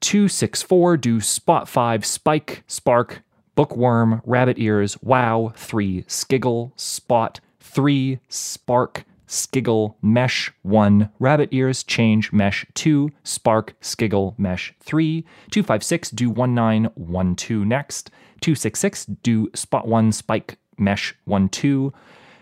[0.04, 3.22] 264, do spot 5, spike, spark,
[3.54, 12.34] bookworm, rabbit ears, wow, 3, skiggle, spot, 3, spark, skiggle, mesh, 1, rabbit ears, change,
[12.34, 18.10] mesh, 2, spark, skiggle, mesh, 3, 256, do 1912 next,
[18.42, 21.94] 266, do spot 1, spike, mesh, 1, 2,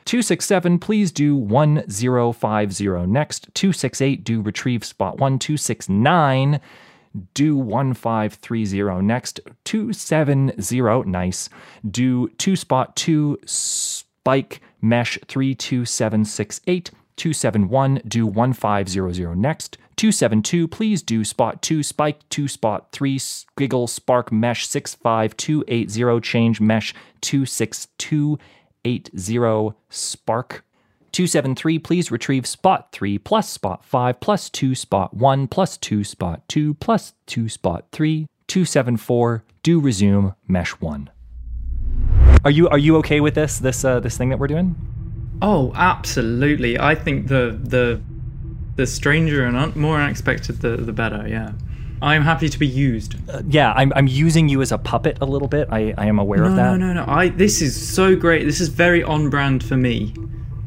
[0.04, 3.54] 267, please do 1050 next.
[3.54, 5.38] 268, do retrieve spot 1.
[5.38, 6.60] 269,
[7.34, 9.40] do 1530 next.
[9.64, 10.60] 270,
[11.06, 11.48] nice.
[11.88, 16.90] Do 2 spot 2, spike, mesh 32768.
[17.16, 19.76] 271, do 1500 next.
[19.96, 26.94] 272, please do spot 2, spike 2, spot 3, squiggle, spark, mesh 65280, change mesh
[27.20, 30.64] 26280, spark
[31.12, 36.48] 273, please retrieve spot 3 plus spot 5 plus 2 spot 1 plus 2 spot
[36.48, 38.26] 2 plus 2 spot 3.
[38.48, 41.10] 274, do resume mesh 1.
[42.44, 44.74] Are you are you okay with this this uh, this thing that we're doing?
[45.40, 46.78] Oh, absolutely.
[46.78, 48.00] I think the the
[48.76, 51.26] the stranger and un- more unexpected, the the better.
[51.28, 51.52] Yeah,
[52.00, 53.14] I'm happy to be used.
[53.30, 55.68] Uh, yeah, I'm I'm using you as a puppet a little bit.
[55.70, 56.62] I, I am aware no, of that.
[56.62, 57.04] no, no, no.
[57.06, 58.44] I this is so great.
[58.44, 60.14] This is very on brand for me.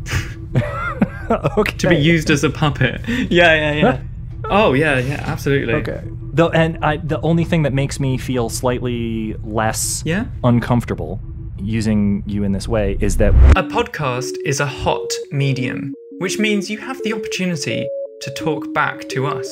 [1.57, 1.77] okay.
[1.77, 3.01] to be used as a puppet.
[3.07, 4.01] Yeah, yeah, yeah.
[4.49, 5.73] oh yeah, yeah, absolutely.
[5.75, 6.01] Okay.
[6.33, 10.25] The, and I, the only thing that makes me feel slightly less Yeah?
[10.43, 11.21] uncomfortable
[11.57, 16.69] using you in this way is that A podcast is a hot medium, which means
[16.69, 17.87] you have the opportunity
[18.21, 19.47] to talk back to us.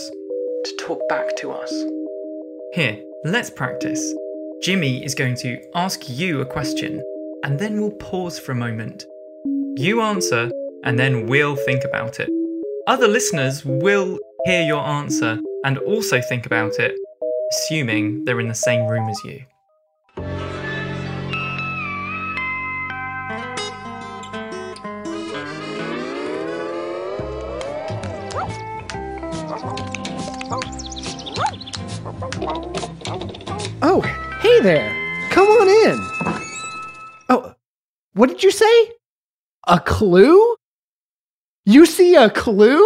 [0.65, 1.73] To talk back to us.
[2.73, 4.01] Here, let's practice.
[4.61, 7.01] Jimmy is going to ask you a question,
[7.43, 9.05] and then we'll pause for a moment.
[9.75, 10.51] You answer,
[10.83, 12.29] and then we'll think about it.
[12.87, 16.93] Other listeners will hear your answer and also think about it,
[17.53, 19.45] assuming they're in the same room as you.
[33.85, 34.01] Oh,
[34.41, 34.91] hey there.
[35.31, 35.97] Come on in.
[37.29, 37.55] Oh,
[38.13, 38.91] what did you say?
[39.67, 40.55] A clue?
[41.65, 42.85] You see a clue?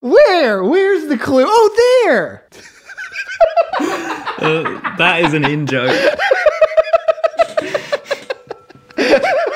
[0.00, 0.62] Where?
[0.62, 1.44] Where's the clue?
[1.46, 2.46] Oh, there.
[4.38, 5.90] Uh, that is an in joke.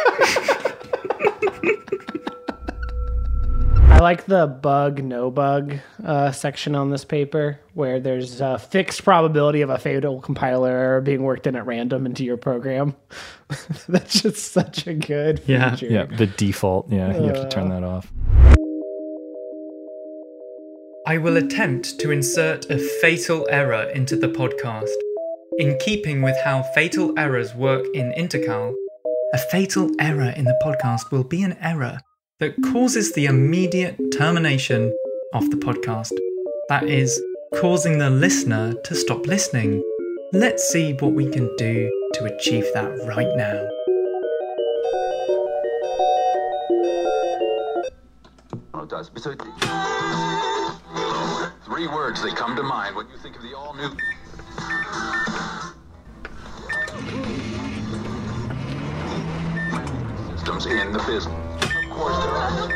[4.02, 5.74] like the bug, no bug
[6.04, 11.00] uh, section on this paper where there's a fixed probability of a fatal compiler error
[11.00, 12.94] being worked in at random into your program.
[13.88, 15.70] That's just such a good Yeah.
[15.74, 15.86] feature.
[15.92, 16.90] yeah, the default.
[16.90, 18.12] Yeah, you have to turn that off.
[21.06, 24.90] I will attempt to insert a fatal error into the podcast.
[25.58, 28.72] In keeping with how fatal errors work in Intercal,
[29.34, 31.98] a fatal error in the podcast will be an error
[32.42, 34.92] that causes the immediate termination
[35.32, 36.10] of the podcast.
[36.68, 37.22] That is,
[37.54, 39.80] causing the listener to stop listening.
[40.32, 43.68] Let's see what we can do to achieve that right now.
[51.64, 53.88] Three words that come to mind when you think of the all new.
[60.34, 61.51] Systems in the business.
[61.92, 62.72] Course, there are.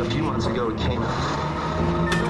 [0.00, 2.21] A few months ago, it came out.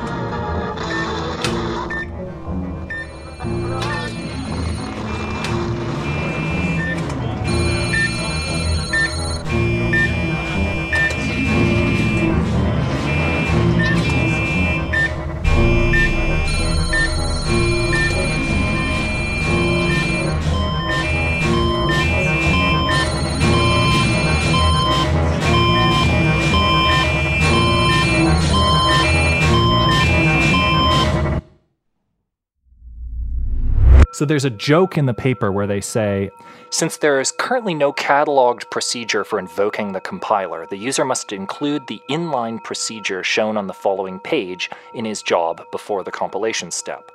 [34.22, 36.30] So there's a joke in the paper where they say,
[36.70, 41.88] since there is currently no cataloged procedure for invoking the compiler, the user must include
[41.88, 47.10] the inline procedure shown on the following page in his job before the compilation step.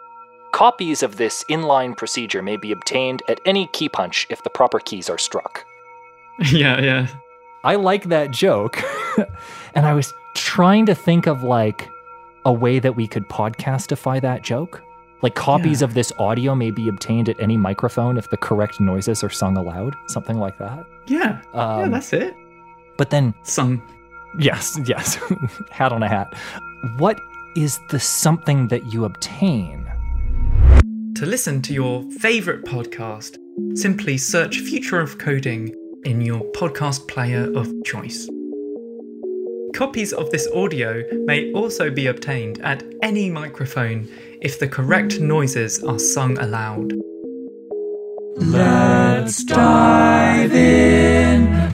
[0.51, 4.79] Copies of this inline procedure may be obtained at any key punch if the proper
[4.79, 5.63] keys are struck.
[6.51, 7.07] yeah, yeah.
[7.63, 8.83] I like that joke.
[9.73, 11.87] and I was trying to think of like
[12.43, 14.83] a way that we could podcastify that joke.
[15.21, 15.85] Like copies Yeah.
[15.87, 19.57] of this audio may be obtained at any microphone if the correct noises are sung
[19.57, 20.85] aloud, something like that.
[21.07, 21.39] Yeah.
[21.53, 22.35] yeah, Um, that's it.
[22.97, 23.81] But then, Sung.
[24.39, 25.17] yes, yes,
[25.71, 26.33] hat on a hat.
[26.97, 27.19] What
[27.55, 29.85] is the something that you obtain?
[31.15, 33.37] To listen to your favorite podcast,
[33.75, 35.73] simply search Future of Coding
[36.03, 38.29] in your podcast player of choice.
[39.73, 44.07] Copies of this audio may also be obtained at any microphone
[44.41, 46.93] if the correct noises are sung aloud.
[48.35, 51.73] Let's dive in.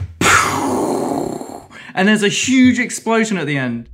[1.96, 3.88] And there's a huge explosion at the end.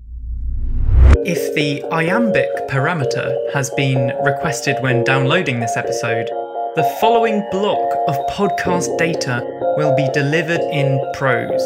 [1.26, 6.26] If the iambic parameter has been requested when downloading this episode,
[6.76, 9.42] the following block of podcast data
[9.76, 11.60] will be delivered in prose.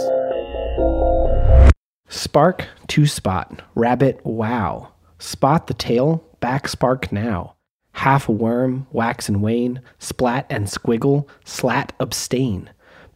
[2.08, 3.62] Spark to spot.
[3.74, 4.92] Rabbit wow.
[5.18, 6.24] Spot the tail.
[6.44, 7.54] Back spark now.
[7.92, 8.86] Half worm.
[8.92, 9.80] Wax and wane.
[9.98, 11.26] Splat and squiggle.
[11.46, 12.68] Slat abstain.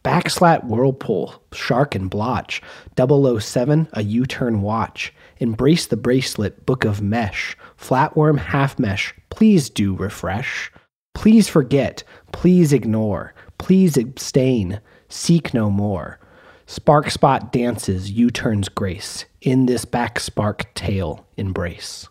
[0.03, 1.39] Backslat whirlpool.
[1.53, 2.59] Shark and blotch.
[2.97, 5.13] 007 a U turn watch.
[5.37, 6.65] Embrace the bracelet.
[6.65, 7.55] Book of mesh.
[7.77, 9.13] Flatworm half mesh.
[9.29, 10.71] Please do refresh.
[11.13, 12.03] Please forget.
[12.31, 13.35] Please ignore.
[13.59, 14.81] Please abstain.
[15.07, 16.19] Seek no more.
[16.65, 19.25] Spark spot dances, U turns grace.
[19.39, 22.07] In this back spark tail embrace.